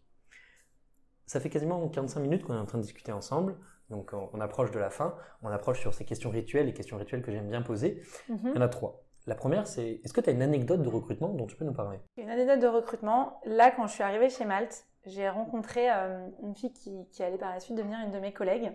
Ça 1.26 1.40
fait 1.40 1.50
quasiment 1.50 1.88
45 1.88 2.20
minutes 2.20 2.44
qu'on 2.44 2.54
est 2.54 2.60
en 2.60 2.66
train 2.66 2.78
de 2.78 2.84
discuter 2.84 3.12
ensemble. 3.12 3.58
Donc 3.90 4.12
on, 4.14 4.30
on 4.34 4.42
approche 4.42 4.72
de 4.72 4.80
la 4.80 4.90
fin, 4.90 5.16
on 5.44 5.50
approche 5.50 5.80
sur 5.80 5.94
ces 5.94 6.06
questions 6.06 6.30
rituelles, 6.30 6.66
les 6.66 6.74
questions 6.74 6.98
rituelles 6.98 7.22
que 7.22 7.32
j'aime 7.32 7.50
bien 7.50 7.62
poser. 7.62 8.02
Mhm. 8.30 8.40
Il 8.44 8.56
y 8.56 8.58
en 8.58 8.62
a 8.62 8.70
trois. 8.70 9.06
La 9.28 9.36
première, 9.36 9.66
c'est 9.66 10.02
est-ce 10.04 10.14
que 10.14 10.22
tu 10.22 10.30
as 10.30 10.34
une 10.34 10.44
anecdote 10.44 10.82
de 10.82 10.90
recrutement 10.90 11.30
dont 11.30 11.48
tu 11.48 11.56
peux 11.56 11.66
nous 11.66 11.74
parler? 11.74 12.00
Une 12.18 12.30
anecdote 12.30 12.60
de 12.60 12.68
recrutement. 12.68 13.42
Là, 13.46 13.72
quand 13.72 13.88
je 13.88 13.94
suis 13.94 14.04
arrivée 14.04 14.30
chez 14.30 14.46
Malte, 14.46 14.86
j'ai 15.06 15.30
rencontré 15.30 15.92
euh, 15.92 16.28
une 16.44 16.56
fille 16.56 16.74
qui, 16.74 17.08
qui 17.10 17.24
allait 17.24 17.38
par 17.38 17.52
la 17.52 17.60
suite 17.60 17.76
devenir 17.76 17.98
une 18.06 18.12
de 18.12 18.20
mes 18.20 18.34
collègues. 18.34 18.72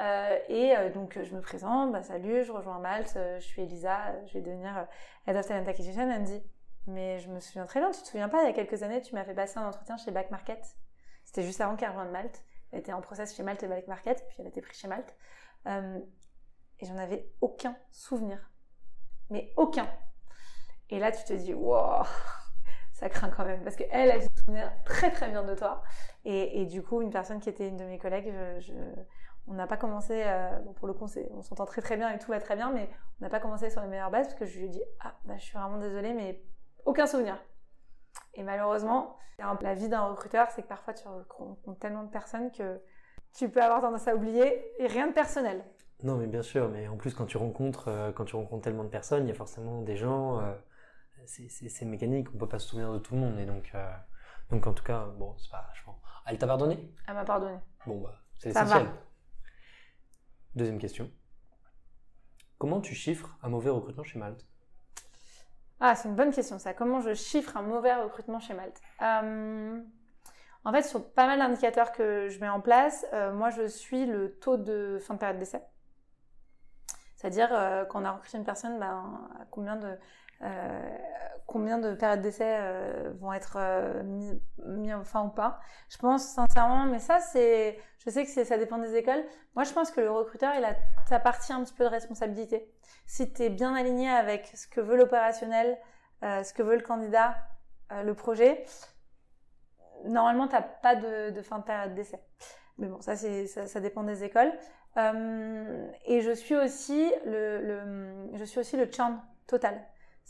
Euh, 0.00 0.38
et 0.48 0.76
euh, 0.76 0.92
donc, 0.92 1.18
je 1.22 1.34
me 1.34 1.40
présente, 1.40 1.92
bah, 1.92 2.02
salut, 2.02 2.42
je 2.42 2.50
rejoins 2.50 2.80
Malte, 2.80 3.16
je 3.38 3.44
suis 3.44 3.62
Elisa, 3.62 3.96
je 4.26 4.34
vais 4.34 4.40
devenir 4.40 4.86
Head 5.26 5.36
of 5.36 5.46
Talent 5.46 5.66
Acquisition. 5.66 6.10
Elle 6.10 6.20
me 6.20 6.26
dit, 6.26 6.42
mais 6.88 7.20
je 7.20 7.30
me 7.30 7.38
souviens 7.38 7.64
très 7.64 7.78
bien, 7.78 7.90
tu 7.92 8.02
te 8.02 8.08
souviens 8.08 8.28
pas, 8.28 8.42
il 8.42 8.46
y 8.46 8.50
a 8.50 8.52
quelques 8.52 8.82
années, 8.82 9.00
tu 9.00 9.14
m'as 9.14 9.24
fait 9.24 9.34
passer 9.34 9.58
un 9.58 9.68
entretien 9.68 9.96
chez 9.96 10.10
Back 10.10 10.30
Market? 10.32 10.76
C'était 11.26 11.42
juste 11.42 11.60
avant 11.60 11.76
qu'elle 11.76 11.90
rejoigne 11.90 12.10
Malte. 12.10 12.42
Elle 12.72 12.78
était 12.78 12.92
en 12.92 13.00
process 13.00 13.34
chez 13.34 13.42
Malte 13.42 13.62
et 13.62 13.68
Back 13.68 13.86
Market, 13.88 14.24
puis 14.28 14.36
elle 14.38 14.46
a 14.46 14.48
été 14.48 14.62
prise 14.62 14.78
chez 14.78 14.88
Malte. 14.88 15.14
Euh, 15.66 15.98
et 16.78 16.86
j'en 16.86 16.96
avais 16.96 17.30
aucun 17.40 17.76
souvenir. 17.90 18.50
Mais 19.28 19.52
aucun. 19.56 19.88
Et 20.88 20.98
là, 20.98 21.10
tu 21.10 21.24
te 21.24 21.32
dis, 21.32 21.52
wow, 21.52 22.04
ça 22.92 23.08
craint 23.08 23.30
quand 23.30 23.44
même. 23.44 23.62
Parce 23.64 23.76
qu'elle, 23.76 24.10
elle 24.10 24.22
se 24.22 24.28
souvenait 24.38 24.70
très 24.84 25.10
très 25.10 25.28
bien 25.28 25.42
de 25.42 25.54
toi. 25.54 25.82
Et, 26.24 26.64
du 26.66 26.82
coup, 26.82 27.02
une 27.02 27.10
personne 27.10 27.40
qui 27.40 27.48
était 27.48 27.68
une 27.68 27.76
de 27.76 27.84
mes 27.84 27.98
collègues, 27.98 28.32
on 29.48 29.54
n'a 29.54 29.66
pas 29.66 29.76
commencé, 29.76 30.24
euh, 30.26 30.58
bon, 30.60 30.72
pour 30.72 30.88
le 30.88 30.94
coup, 30.94 31.06
on 31.30 31.42
s'entend 31.42 31.66
très 31.66 31.82
très 31.82 31.96
bien 31.96 32.12
et 32.12 32.18
tout 32.18 32.30
va 32.30 32.40
très 32.40 32.56
bien, 32.56 32.72
mais 32.72 32.90
on 33.20 33.24
n'a 33.24 33.30
pas 33.30 33.38
commencé 33.38 33.70
sur 33.70 33.80
les 33.80 33.88
meilleures 33.88 34.10
bases 34.10 34.26
parce 34.26 34.38
que 34.38 34.46
je 34.46 34.58
lui 34.58 34.66
ai 34.66 34.68
dit, 34.68 34.82
ah, 35.00 35.14
bah, 35.24 35.34
je 35.36 35.44
suis 35.44 35.56
vraiment 35.56 35.78
désolée, 35.78 36.14
mais 36.14 36.42
aucun 36.84 37.06
souvenir. 37.06 37.38
Et 38.34 38.42
malheureusement, 38.42 39.16
la 39.38 39.74
vie 39.74 39.88
d'un 39.88 40.02
recruteur, 40.06 40.50
c'est 40.50 40.62
que 40.62 40.68
parfois 40.68 40.94
tu 40.94 41.06
rencontres 41.08 41.78
tellement 41.78 42.04
de 42.04 42.10
personnes 42.10 42.50
que 42.52 42.80
tu 43.34 43.48
peux 43.50 43.62
avoir 43.62 43.80
tendance 43.80 44.08
à 44.08 44.14
oublier 44.14 44.72
et 44.82 44.86
rien 44.86 45.08
de 45.08 45.12
personnel. 45.12 45.64
Non, 46.02 46.16
mais 46.16 46.26
bien 46.26 46.42
sûr, 46.42 46.68
mais 46.68 46.88
en 46.88 46.96
plus, 46.96 47.14
quand 47.14 47.24
tu 47.26 47.36
rencontres, 47.38 47.88
euh, 47.88 48.12
quand 48.12 48.24
tu 48.26 48.36
rencontres 48.36 48.64
tellement 48.64 48.84
de 48.84 48.88
personnes, 48.90 49.24
il 49.24 49.28
y 49.28 49.32
a 49.32 49.34
forcément 49.34 49.82
des 49.82 49.96
gens. 49.96 50.40
euh, 50.40 50.54
c'est- 51.24 51.84
mécanique, 51.84 52.28
on 52.34 52.38
peut 52.38 52.48
pas 52.48 52.58
se 52.58 52.68
souvenir 52.68 52.92
de 52.92 52.98
tout 52.98 53.14
le 53.14 53.20
monde. 53.20 53.38
Et 53.38 53.46
donc, 53.46 53.70
euh, 53.74 53.90
donc 54.50 54.66
en 54.66 54.72
tout 54.74 54.84
cas, 54.84 55.06
bon, 55.06 55.34
c'est 55.38 55.50
pas. 55.50 55.68
Je 55.74 55.82
pense- 55.84 55.96
Ah, 56.24 56.30
Elle 56.32 56.38
t'a 56.38 56.46
pardonné? 56.46 56.92
Elle 57.08 57.14
m'a 57.14 57.24
pardonné. 57.24 57.58
Bon, 57.86 58.00
bah, 58.00 58.14
c'est 58.38 58.52
Ça 58.52 58.62
essentiel. 58.62 58.86
va. 58.86 58.92
Deuxième 60.54 60.78
question. 60.78 61.10
Comment 62.58 62.80
tu 62.80 62.94
chiffres 62.94 63.36
un 63.42 63.48
mauvais 63.48 63.70
recrutement 63.70 64.04
chez 64.04 64.18
Malte? 64.18 64.46
Ah, 65.80 65.94
c'est 65.94 66.08
une 66.08 66.14
bonne 66.16 66.32
question 66.32 66.58
ça. 66.58 66.72
Comment 66.74 67.00
je 67.00 67.14
chiffre 67.14 67.56
un 67.56 67.62
mauvais 67.62 67.94
recrutement 67.94 68.40
chez 68.40 68.54
Malte 68.54 68.80
Euh, 69.02 69.80
En 70.64 70.72
fait, 70.72 70.82
sur 70.82 71.12
pas 71.12 71.26
mal 71.26 71.38
d'indicateurs 71.38 71.92
que 71.92 72.28
je 72.28 72.40
mets 72.40 72.48
en 72.48 72.60
place, 72.60 73.06
euh, 73.12 73.32
moi 73.32 73.50
je 73.50 73.66
suis 73.66 74.06
le 74.06 74.38
taux 74.38 74.56
de 74.56 74.98
fin 75.00 75.14
de 75.14 75.18
période 75.18 75.38
d'essai. 75.38 75.62
C'est-à-dire, 77.14 77.48
euh, 77.52 77.84
quand 77.84 78.02
on 78.02 78.04
a 78.04 78.12
recruté 78.12 78.36
une 78.38 78.44
personne, 78.44 78.78
ben, 78.78 79.28
à 79.40 79.44
combien 79.50 79.76
de, 79.76 79.96
combien 81.46 81.78
de 81.78 81.94
périodes 81.94 82.20
d'essai 82.20 82.56
euh, 82.58 83.12
vont 83.20 83.32
être 83.32 83.56
euh, 83.56 84.02
mis, 84.02 84.92
en 84.92 85.04
fin 85.04 85.24
ou 85.24 85.28
pas. 85.28 85.60
Je 85.88 85.96
pense 85.96 86.24
sincèrement, 86.24 86.86
mais 86.86 86.98
ça, 86.98 87.20
c'est, 87.20 87.78
je 88.04 88.10
sais 88.10 88.24
que 88.24 88.44
ça 88.44 88.58
dépend 88.58 88.78
des 88.78 88.96
écoles. 88.96 89.24
Moi, 89.54 89.64
je 89.64 89.72
pense 89.72 89.90
que 89.90 90.00
le 90.00 90.10
recruteur, 90.10 90.54
il 90.56 90.64
a 90.64 90.74
sa 91.08 91.18
partie 91.20 91.52
un 91.52 91.62
petit 91.62 91.74
peu 91.74 91.84
de 91.84 91.88
responsabilité. 91.88 92.70
Si 93.06 93.32
tu 93.32 93.42
es 93.42 93.48
bien 93.50 93.74
aligné 93.74 94.10
avec 94.10 94.50
ce 94.54 94.66
que 94.66 94.80
veut 94.80 94.96
l'opérationnel, 94.96 95.78
euh, 96.24 96.42
ce 96.42 96.52
que 96.52 96.62
veut 96.62 96.76
le 96.76 96.82
candidat, 96.82 97.36
le 97.90 98.14
projet, 98.14 98.64
normalement, 100.04 100.48
tu 100.48 100.54
n'as 100.54 100.62
pas 100.62 100.96
de, 100.96 101.40
fin 101.42 101.60
de 101.60 101.64
période 101.64 101.94
d'essai. 101.94 102.20
Mais 102.78 102.88
bon, 102.88 103.00
ça, 103.00 103.14
ça, 103.14 103.80
dépend 103.80 104.02
des 104.02 104.24
écoles. 104.24 104.52
Et 104.96 106.20
je 106.20 106.32
suis 106.34 106.56
aussi 106.56 107.12
le, 107.24 107.60
le- 107.60 108.36
je 108.36 108.42
suis 108.42 108.58
aussi 108.58 108.76
le 108.76 108.90
total. 109.46 109.86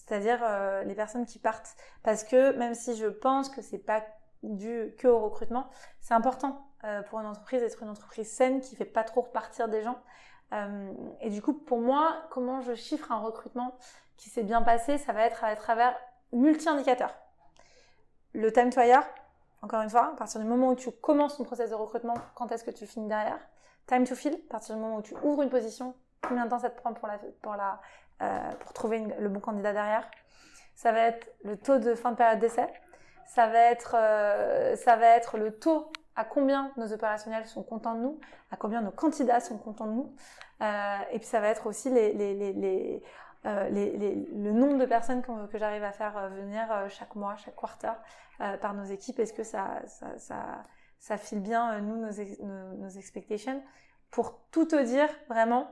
C'est-à-dire 0.06 0.40
euh, 0.42 0.84
les 0.84 0.94
personnes 0.94 1.26
qui 1.26 1.38
partent. 1.38 1.76
Parce 2.02 2.24
que 2.24 2.52
même 2.56 2.74
si 2.74 2.96
je 2.96 3.06
pense 3.06 3.48
que 3.48 3.62
c'est 3.62 3.78
pas 3.78 4.04
dû 4.42 4.94
que 4.98 5.08
au 5.08 5.18
recrutement, 5.18 5.68
c'est 6.00 6.14
important 6.14 6.70
euh, 6.84 7.02
pour 7.02 7.20
une 7.20 7.26
entreprise 7.26 7.60
d'être 7.60 7.82
une 7.82 7.88
entreprise 7.88 8.30
saine 8.30 8.60
qui 8.60 8.76
fait 8.76 8.84
pas 8.84 9.02
trop 9.02 9.22
repartir 9.22 9.68
des 9.68 9.82
gens. 9.82 9.98
Euh, 10.52 10.92
et 11.20 11.30
du 11.30 11.42
coup, 11.42 11.54
pour 11.54 11.80
moi, 11.80 12.22
comment 12.30 12.60
je 12.60 12.74
chiffre 12.74 13.10
un 13.10 13.18
recrutement 13.18 13.76
qui 14.16 14.30
s'est 14.30 14.44
bien 14.44 14.62
passé, 14.62 14.98
ça 14.98 15.12
va 15.12 15.22
être 15.26 15.42
à 15.44 15.54
travers 15.56 15.96
multi-indicateurs. 16.32 17.14
Le 18.32 18.52
time 18.52 18.70
to 18.70 18.80
hire, 18.80 19.02
encore 19.62 19.82
une 19.82 19.90
fois, 19.90 20.12
à 20.12 20.16
partir 20.16 20.40
du 20.40 20.46
moment 20.46 20.70
où 20.70 20.74
tu 20.76 20.90
commences 20.92 21.36
ton 21.36 21.44
process 21.44 21.70
de 21.70 21.74
recrutement, 21.74 22.14
quand 22.34 22.52
est-ce 22.52 22.64
que 22.64 22.70
tu 22.70 22.86
finis 22.86 23.08
derrière? 23.08 23.40
Time 23.86 24.04
to 24.04 24.14
fill, 24.14 24.34
à 24.34 24.50
partir 24.50 24.76
du 24.76 24.80
moment 24.80 24.96
où 24.96 25.02
tu 25.02 25.14
ouvres 25.22 25.42
une 25.42 25.50
position, 25.50 25.94
combien 26.22 26.44
de 26.44 26.50
temps 26.50 26.58
ça 26.58 26.70
te 26.70 26.80
prend 26.80 26.92
pour, 26.92 27.08
la, 27.08 27.18
pour, 27.42 27.54
la, 27.56 27.80
euh, 28.22 28.50
pour 28.60 28.72
trouver 28.72 29.06
le 29.18 29.28
bon 29.28 29.40
candidat 29.40 29.74
derrière 29.74 30.10
Ça 30.74 30.90
va 30.90 31.00
être 31.00 31.28
le 31.44 31.58
taux 31.58 31.78
de 31.78 31.94
fin 31.94 32.12
de 32.12 32.16
période 32.16 32.38
d'essai. 32.38 32.66
Ça 33.26 33.46
va 33.46 33.58
être, 33.58 33.94
euh, 33.98 34.74
ça 34.76 34.96
va 34.96 35.08
être 35.08 35.36
le 35.36 35.58
taux 35.58 35.92
à 36.14 36.24
combien 36.24 36.72
nos 36.78 36.92
opérationnels 36.94 37.44
sont 37.46 37.62
contents 37.62 37.94
de 37.94 38.00
nous, 38.00 38.18
à 38.50 38.56
combien 38.56 38.80
nos 38.80 38.90
candidats 38.90 39.40
sont 39.40 39.58
contents 39.58 39.86
de 39.86 39.92
nous. 39.92 40.14
Euh, 40.62 40.98
et 41.12 41.18
puis 41.18 41.26
ça 41.26 41.40
va 41.40 41.48
être 41.48 41.66
aussi 41.66 41.90
le 41.90 43.00
nombre 44.52 44.78
de 44.78 44.86
personnes 44.86 45.22
que 45.22 45.58
j'arrive 45.58 45.84
à 45.84 45.92
faire 45.92 46.30
venir 46.30 46.68
chaque 46.88 47.14
mois, 47.16 47.36
chaque 47.36 47.56
quarter 47.56 47.92
par 48.38 48.72
nos 48.72 48.84
équipes. 48.84 49.18
Est-ce 49.18 49.34
que 49.34 49.44
ça, 49.44 49.82
ça, 50.16 50.64
ça, 50.98 51.18
file 51.18 51.40
bien, 51.40 51.80
nous, 51.80 51.96
nos 51.96 52.88
expectations? 52.88 53.62
Pour 54.10 54.40
tout 54.50 54.64
te 54.64 54.82
dire, 54.82 55.10
vraiment, 55.28 55.68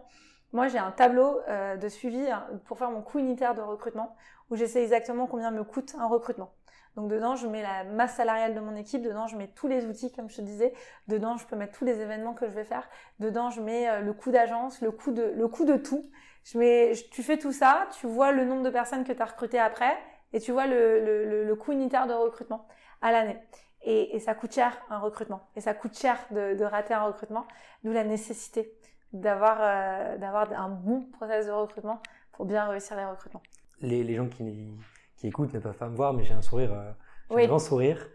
moi 0.54 0.68
j'ai 0.68 0.78
un 0.78 0.92
tableau 0.92 1.40
euh, 1.48 1.76
de 1.76 1.88
suivi 1.88 2.26
hein, 2.30 2.46
pour 2.64 2.78
faire 2.78 2.90
mon 2.90 3.02
coût 3.02 3.18
unitaire 3.18 3.54
de 3.54 3.60
recrutement 3.60 4.16
où 4.50 4.56
je 4.56 4.64
sais 4.64 4.82
exactement 4.82 5.26
combien 5.26 5.50
me 5.50 5.64
coûte 5.64 5.94
un 5.98 6.06
recrutement. 6.06 6.54
Donc 6.96 7.08
dedans, 7.10 7.34
je 7.34 7.48
mets 7.48 7.62
la 7.62 7.82
masse 7.82 8.14
salariale 8.14 8.54
de 8.54 8.60
mon 8.60 8.76
équipe, 8.76 9.02
dedans, 9.02 9.26
je 9.26 9.36
mets 9.36 9.48
tous 9.48 9.66
les 9.66 9.86
outils, 9.86 10.12
comme 10.12 10.30
je 10.30 10.36
te 10.36 10.42
disais, 10.42 10.72
dedans, 11.08 11.36
je 11.36 11.46
peux 11.46 11.56
mettre 11.56 11.76
tous 11.76 11.84
les 11.84 12.00
événements 12.00 12.34
que 12.34 12.46
je 12.46 12.52
vais 12.52 12.64
faire, 12.64 12.88
dedans, 13.18 13.50
je 13.50 13.60
mets 13.60 13.88
euh, 13.88 14.00
le 14.00 14.12
coût 14.12 14.30
d'agence, 14.30 14.80
le 14.80 14.92
coût 14.92 15.10
de, 15.10 15.32
le 15.36 15.48
coût 15.48 15.64
de 15.64 15.76
tout. 15.76 16.08
Je 16.44 16.58
mets, 16.58 16.92
tu 17.10 17.22
fais 17.22 17.36
tout 17.36 17.52
ça, 17.52 17.88
tu 17.98 18.06
vois 18.06 18.30
le 18.30 18.44
nombre 18.44 18.62
de 18.62 18.70
personnes 18.70 19.02
que 19.02 19.12
tu 19.12 19.20
as 19.20 19.24
recrutées 19.24 19.58
après, 19.58 19.96
et 20.32 20.40
tu 20.40 20.52
vois 20.52 20.66
le, 20.66 21.44
le, 21.44 21.56
coût 21.56 21.72
unitaire 21.72 22.06
de 22.06 22.12
recrutement 22.12 22.68
à 23.02 23.10
l'année. 23.10 23.38
Et, 23.82 24.14
et 24.14 24.20
ça 24.20 24.34
coûte 24.34 24.52
cher 24.52 24.80
un 24.88 24.98
recrutement, 24.98 25.40
et 25.56 25.60
ça 25.60 25.74
coûte 25.74 25.98
cher 25.98 26.18
de, 26.30 26.54
de 26.54 26.64
rater 26.64 26.94
un 26.94 27.02
recrutement, 27.02 27.46
d'où 27.82 27.92
la 27.92 28.04
nécessité 28.04 28.72
d'avoir 29.14 29.58
euh, 29.60 30.18
d'avoir 30.18 30.52
un 30.52 30.68
bon 30.68 31.06
process 31.12 31.46
de 31.46 31.52
recrutement 31.52 32.00
pour 32.32 32.44
bien 32.46 32.68
réussir 32.68 32.96
les 32.96 33.04
recrutements. 33.06 33.42
les, 33.80 34.04
les 34.04 34.14
gens 34.16 34.28
qui, 34.28 34.72
qui 35.16 35.26
écoutent 35.28 35.52
ne 35.54 35.60
peuvent 35.60 35.76
pas 35.76 35.88
me 35.88 35.96
voir, 35.96 36.12
mais 36.12 36.24
j'ai 36.24 36.34
un 36.34 36.42
sourire, 36.42 36.72
euh, 36.72 36.92
j'ai 37.30 37.36
Oui. 37.36 37.44
un 37.44 37.48
grand 37.48 37.58
sourire. 37.58 38.08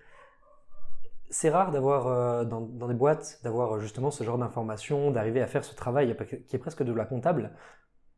C'est 1.32 1.50
rare 1.50 1.72
d'avoir 1.72 2.08
euh, 2.08 2.43
dans, 2.43 2.62
dans 2.62 2.88
des 2.88 2.95
boîtes 2.95 3.39
d'avoir 3.43 3.80
justement 3.80 4.10
ce 4.10 4.24
genre 4.24 4.38
d'informations, 4.39 5.12
d'arriver 5.12 5.41
à 5.41 5.47
faire 5.47 5.64
ce 5.64 5.76
travail 5.76 6.16
qui 6.47 6.56
est 6.56 6.60
presque 6.60 6.84
de 6.84 6.91
la 6.91 7.06
comptable. 7.06 7.52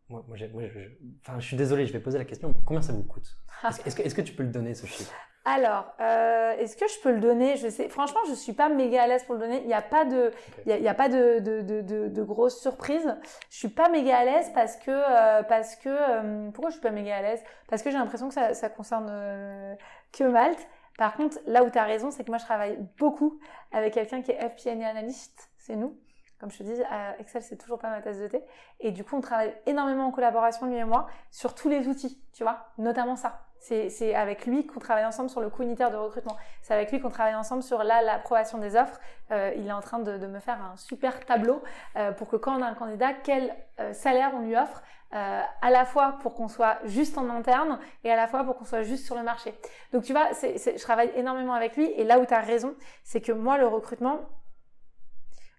Moi, 0.09 0.23
moi, 0.27 0.37
je, 0.37 0.45
je- 0.45 0.89
enfin, 1.21 1.39
je 1.39 1.45
suis 1.45 1.57
désolé, 1.57 1.85
je 1.87 1.93
vais 1.93 1.99
poser 1.99 2.17
la 2.17 2.25
question. 2.25 2.49
mais 2.49 2.61
Combien 2.65 2.81
ça 2.81 2.93
vous 2.93 3.03
coûte? 3.03 3.37
Est-ce 3.85 3.95
que, 3.95 4.01
est-ce 4.01 4.15
que 4.15 4.21
tu 4.21 4.33
peux 4.33 4.43
le 4.43 4.49
donner 4.49 4.73
ce 4.73 4.85
chiffre? 4.85 5.13
Alors, 5.43 5.91
euh, 5.99 6.55
est-ce 6.57 6.77
que 6.77 6.87
je 6.87 6.99
peux 7.01 7.11
le 7.11 7.19
donner? 7.19 7.57
Je 7.57 7.67
sais, 7.67 7.89
franchement, 7.89 8.19
je 8.29 8.33
suis 8.35 8.53
pas 8.53 8.69
méga 8.69 9.03
à 9.03 9.07
l'aise 9.07 9.23
pour 9.23 9.33
le 9.35 9.41
donner. 9.41 9.61
Il 9.61 9.67
n'y 9.67 9.73
a 9.73 9.81
pas 9.81 10.05
de, 10.05 10.31
il 10.67 10.81
y 10.81 10.87
a, 10.87 10.93
pas 10.93 11.09
de, 11.09 11.39
de, 11.39 11.61
de, 11.61 12.07
de, 12.09 12.23
grosses 12.23 12.61
surprises. 12.61 13.17
Je 13.49 13.57
suis 13.57 13.69
pas 13.69 13.89
méga 13.89 14.19
à 14.19 14.23
l'aise 14.23 14.51
parce 14.53 14.75
que, 14.75 14.91
euh, 14.91 15.41
parce 15.41 15.75
que, 15.75 15.89
euh, 15.89 16.51
pourquoi 16.51 16.69
je 16.69 16.75
suis 16.75 16.81
pas 16.83 16.91
méga 16.91 17.17
à 17.17 17.21
l'aise? 17.23 17.43
Parce 17.69 17.81
que 17.81 17.89
j'ai 17.89 17.97
l'impression 17.97 18.27
que 18.27 18.35
ça, 18.35 18.53
ça 18.53 18.69
concerne 18.69 19.07
euh, 19.09 19.73
que 20.11 20.23
Malte. 20.25 20.67
Par 20.99 21.15
contre, 21.15 21.39
là 21.47 21.63
où 21.63 21.71
tu 21.71 21.77
as 21.79 21.85
raison, 21.85 22.11
c'est 22.11 22.23
que 22.23 22.29
moi, 22.29 22.37
je 22.37 22.45
travaille 22.45 22.77
beaucoup 22.99 23.39
avec 23.71 23.95
quelqu'un 23.95 24.21
qui 24.21 24.31
est 24.31 24.49
FP&A 24.49 24.87
analyste, 24.87 25.49
c'est 25.57 25.75
nous. 25.75 25.97
Comme 26.41 26.51
je 26.51 26.57
te 26.57 26.63
dis, 26.63 26.81
Excel, 27.19 27.43
c'est 27.43 27.55
toujours 27.55 27.77
pas 27.77 27.91
ma 27.91 28.01
tasse 28.01 28.17
de 28.17 28.27
thé. 28.27 28.43
Et 28.79 28.89
du 28.89 29.03
coup, 29.03 29.15
on 29.15 29.21
travaille 29.21 29.53
énormément 29.67 30.07
en 30.07 30.11
collaboration, 30.11 30.65
lui 30.65 30.75
et 30.75 30.83
moi, 30.83 31.07
sur 31.29 31.53
tous 31.53 31.69
les 31.69 31.87
outils, 31.87 32.19
tu 32.33 32.41
vois, 32.41 32.65
notamment 32.79 33.15
ça. 33.15 33.41
C'est 33.61 34.15
avec 34.15 34.47
lui 34.47 34.65
qu'on 34.65 34.79
travaille 34.79 35.05
ensemble 35.05 35.29
sur 35.29 35.39
le 35.39 35.51
coût 35.51 35.61
unitaire 35.61 35.91
de 35.91 35.95
recrutement. 35.95 36.35
C'est 36.63 36.73
avec 36.73 36.91
lui 36.91 36.99
qu'on 36.99 37.11
travaille 37.11 37.35
ensemble 37.35 37.61
sur 37.61 37.83
l'approbation 37.83 38.57
des 38.57 38.75
offres. 38.75 38.99
Euh, 39.31 39.53
il 39.55 39.67
est 39.67 39.71
en 39.71 39.81
train 39.81 39.99
de, 39.99 40.25
me 40.25 40.39
faire 40.39 40.59
un 40.59 40.75
super 40.77 41.23
tableau 41.25 41.61
euh, 41.95 42.11
pour 42.11 42.27
que 42.27 42.37
quand 42.37 42.57
on 42.57 42.63
a 42.63 42.65
un 42.65 42.73
candidat, 42.73 43.13
quel 43.13 43.55
euh, 43.79 43.93
salaire 43.93 44.31
on 44.33 44.39
lui 44.39 44.57
offre, 44.57 44.81
à 45.13 45.69
la 45.69 45.83
fois 45.83 46.15
pour 46.21 46.35
qu'on 46.35 46.47
soit 46.47 46.77
juste 46.85 47.17
en 47.17 47.29
interne 47.29 47.79
et 48.05 48.11
à 48.13 48.15
la 48.15 48.27
fois 48.27 48.45
pour 48.45 48.55
qu'on 48.55 48.63
soit 48.63 48.83
juste 48.83 49.05
sur 49.05 49.17
le 49.17 49.23
marché. 49.23 49.53
Donc 49.91 50.03
tu 50.03 50.13
vois, 50.13 50.29
je 50.31 50.81
travaille 50.81 51.11
énormément 51.17 51.51
avec 51.51 51.75
lui 51.75 51.91
et 51.97 52.05
là 52.05 52.17
où 52.17 52.25
tu 52.25 52.33
as 52.33 52.39
raison, 52.39 52.75
c'est 53.03 53.19
que 53.19 53.33
moi, 53.33 53.57
le 53.57 53.67
recrutement, 53.67 54.21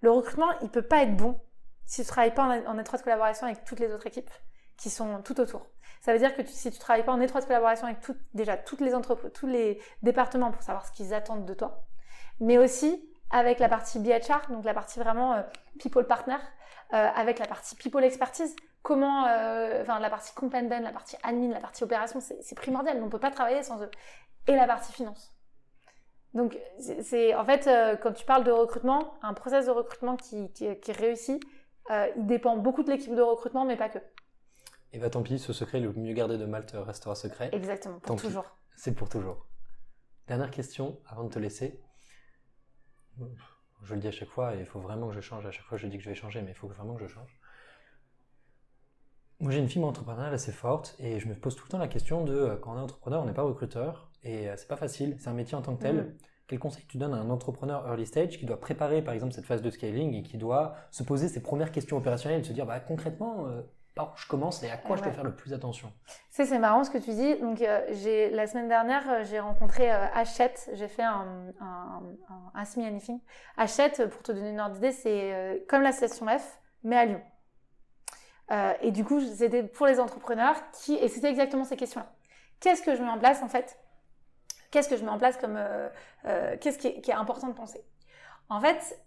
le 0.03 0.11
recrutement, 0.11 0.51
il 0.61 0.69
peut 0.69 0.83
pas 0.83 1.03
être 1.03 1.17
bon 1.17 1.41
si 1.87 2.03
tu 2.03 2.09
travailles 2.09 2.35
pas 2.35 2.61
en 2.67 2.79
étroite 2.79 3.03
collaboration 3.03 3.47
avec 3.47 3.65
toutes 3.65 3.81
les 3.81 3.93
autres 3.93 4.07
équipes 4.07 4.31
qui 4.77 4.91
sont 4.91 5.23
tout 5.23 5.41
autour. 5.41 5.67
Ça 6.01 6.13
veut 6.13 6.19
dire 6.19 6.35
que 6.35 6.45
si 6.45 6.71
tu 6.71 6.79
travailles 6.79 7.05
pas 7.05 7.13
en 7.13 7.21
étroite 7.21 7.47
collaboration 7.47 7.87
avec 7.87 7.99
déjà 8.35 8.57
toutes 8.57 8.81
les 8.81 8.95
entreprises, 8.95 9.31
tous 9.33 9.47
les 9.47 9.81
départements 10.03 10.51
pour 10.51 10.63
savoir 10.63 10.87
ce 10.87 10.93
qu'ils 10.93 11.15
attendent 11.15 11.47
de 11.47 11.55
toi, 11.55 11.85
mais 12.41 12.59
aussi 12.59 13.09
avec 13.31 13.61
la 13.61 13.69
partie 13.69 13.99
BHR, 13.99 14.51
donc 14.51 14.65
la 14.65 14.75
partie 14.75 14.99
vraiment 14.99 15.35
euh, 15.35 15.43
people 15.79 16.07
partner, 16.07 16.37
euh, 16.93 17.09
avec 17.15 17.39
la 17.39 17.47
partie 17.47 17.77
people 17.77 18.05
expertise, 18.05 18.55
comment, 18.83 19.27
euh, 19.29 19.85
la 19.85 20.11
partie 20.11 20.35
complaint 20.35 20.69
la 20.69 20.91
partie 20.91 21.17
admin, 21.23 21.49
la 21.51 21.61
partie 21.61 21.85
opération, 21.85 22.21
c'est 22.21 22.55
primordial. 22.57 22.99
On 23.01 23.07
ne 23.07 23.11
peut 23.11 23.21
pas 23.21 23.31
travailler 23.31 23.63
sans 23.63 23.81
eux. 23.83 23.91
Et 24.49 24.57
la 24.57 24.67
partie 24.67 24.93
finance. 24.93 25.33
Donc 26.35 26.59
c'est 26.78 27.35
en 27.35 27.45
fait 27.45 27.68
quand 28.03 28.12
tu 28.12 28.24
parles 28.24 28.45
de 28.45 28.51
recrutement, 28.51 29.14
un 29.22 29.35
process 29.35 29.66
de 29.66 29.70
recrutement 29.70 30.16
qui, 30.16 30.51
qui, 30.53 30.78
qui 30.80 30.93
réussit, 30.93 31.43
il 31.91 32.26
dépend 32.26 32.57
beaucoup 32.57 32.83
de 32.83 32.91
l'équipe 32.91 33.14
de 33.14 33.22
recrutement, 33.22 33.64
mais 33.64 33.76
pas 33.76 33.89
que. 33.89 33.99
Et 34.95 34.99
bah 34.99 35.11
tant 35.11 35.22
pis, 35.22 35.39
ce 35.39 35.53
secret 35.53 35.80
le 35.80 35.93
mieux 35.93 36.12
gardé 36.12 36.37
de 36.39 36.45
Malte 36.45 36.72
restera 36.74 37.14
secret. 37.14 37.51
Exactement, 37.53 37.99
pour 38.01 38.16
toujours. 38.16 38.45
C'est 38.76 38.95
pour 38.95 39.09
toujours. 39.09 39.47
Dernière 40.26 40.51
question 40.51 41.01
avant 41.07 41.24
de 41.24 41.30
te 41.30 41.39
laisser. 41.39 41.80
Je 43.83 43.95
le 43.95 44.01
dis 44.01 44.09
à 44.09 44.12
chaque 44.12 44.28
fois, 44.28 44.55
et 44.55 44.61
il 44.61 44.66
faut 44.66 44.80
vraiment 44.80 45.09
que 45.09 45.14
je 45.14 45.20
change. 45.20 45.45
À 45.47 45.51
chaque 45.51 45.64
fois, 45.64 45.76
je 45.76 45.87
dis 45.87 45.97
que 45.99 46.05
je 46.05 46.09
vais 46.09 46.14
changer, 46.14 46.41
mais 46.43 46.53
il 46.53 46.55
faut 46.55 46.68
vraiment 46.68 46.95
que 46.95 47.03
je 47.03 47.09
change. 47.09 47.41
Moi, 49.41 49.51
j'ai 49.51 49.59
une 49.59 49.68
fibre 49.68 49.89
entrepreneuriale 49.89 50.35
assez 50.35 50.53
forte, 50.53 50.95
et 51.01 51.18
je 51.18 51.26
me 51.26 51.35
pose 51.35 51.57
tout 51.57 51.64
le 51.64 51.70
temps 51.70 51.78
la 51.78 51.89
question 51.89 52.24
de 52.24 52.33
euh, 52.33 52.57
quand 52.57 52.74
on 52.74 52.78
est 52.78 52.80
entrepreneur, 52.80 53.22
on 53.22 53.26
n'est 53.26 53.35
pas 53.35 53.43
recruteur, 53.43 54.12
et 54.25 54.49
euh, 54.49 54.55
c'est 54.57 54.68
pas 54.68 54.77
facile. 54.77 55.16
C'est 55.18 55.29
un 55.29 55.35
métier 55.35 55.57
en 55.57 55.62
tant 55.62 55.77
que 55.77 55.83
tel. 55.83 55.97
Mm. 55.97 56.14
Quel 56.53 56.59
conseil 56.59 56.85
tu 56.87 56.99
donnes 56.99 57.14
à 57.14 57.16
un 57.16 57.31
entrepreneur 57.31 57.87
early 57.89 58.07
stage 58.07 58.39
qui 58.39 58.47
doit 58.47 58.61
préparer, 58.61 59.03
par 59.03 59.14
exemple, 59.14 59.33
cette 59.33 59.47
phase 59.47 59.62
de 59.62 59.70
scaling 59.70 60.14
et 60.14 60.23
qui 60.23 60.37
doit 60.37 60.75
se 60.91 61.03
poser 61.03 61.29
ses 61.29 61.41
premières 61.41 61.73
questions 61.73 61.97
opérationnelles 61.97 62.41
et 62.41 62.45
se 62.45 62.53
dire, 62.53 62.66
bah, 62.66 62.81
concrètement, 62.81 63.47
euh, 63.47 63.62
par 63.95 64.12
où 64.12 64.16
je 64.16 64.27
commence 64.27 64.62
et 64.62 64.70
à 64.70 64.77
quoi 64.77 64.97
je 64.97 65.03
dois 65.03 65.12
faire 65.12 65.25
le 65.25 65.35
plus 65.35 65.53
attention? 65.53 65.93
C'est 66.31 66.47
c'est 66.47 66.59
marrant 66.59 66.83
ce 66.85 66.91
que 66.91 66.99
tu 66.99 67.11
dis. 67.11 67.37
Donc 67.37 67.61
euh, 67.61 67.81
j'ai 67.91 68.31
la 68.31 68.47
semaine 68.47 68.68
dernière 68.68 69.25
j'ai 69.25 69.39
rencontré 69.39 69.93
euh, 69.93 70.07
Hachette. 70.14 70.70
J'ai 70.75 70.89
fait 70.89 71.03
un 71.03 71.53
un, 71.61 72.03
un, 72.55 72.64
semi 72.64 72.87
anything. 72.87 73.20
Hachette 73.57 74.09
pour 74.09 74.23
te 74.23 74.33
donner 74.33 74.51
une 74.51 74.61
ordre 74.61 74.75
d'idée 74.75 74.93
c'est 74.93 75.64
comme 75.68 75.83
la 75.83 75.93
station 75.93 76.27
F 76.27 76.59
mais 76.85 76.97
à 76.97 77.05
Lyon. 77.05 77.23
et 78.81 78.93
du 78.93 79.05
coup 79.05 79.20
c'était 79.20 79.62
pour 79.62 79.87
les 79.87 80.01
entrepreneurs 80.01 80.57
qui 80.73 80.95
et 80.95 81.09
c'était 81.09 81.29
exactement 81.29 81.64
ces 81.64 81.77
questions-là. 81.77 82.11
Qu'est-ce 82.61 82.83
que 82.83 82.97
je 82.97 83.03
mets 83.03 83.11
en 83.11 83.18
place 83.18 83.43
en 83.43 83.49
fait? 83.49 83.79
Qu'est-ce 84.73 84.89
que 84.89 84.97
je 84.97 85.05
mets 85.05 85.11
en 85.11 85.18
place 85.18 85.37
comme 85.37 85.61
qu'est-ce 86.61 86.79
qui 86.79 86.89
est, 86.89 87.01
qui 87.01 87.12
est 87.12 87.14
important 87.14 87.47
de 87.47 87.53
penser 87.53 87.85
En 88.49 88.61
fait 88.61 89.01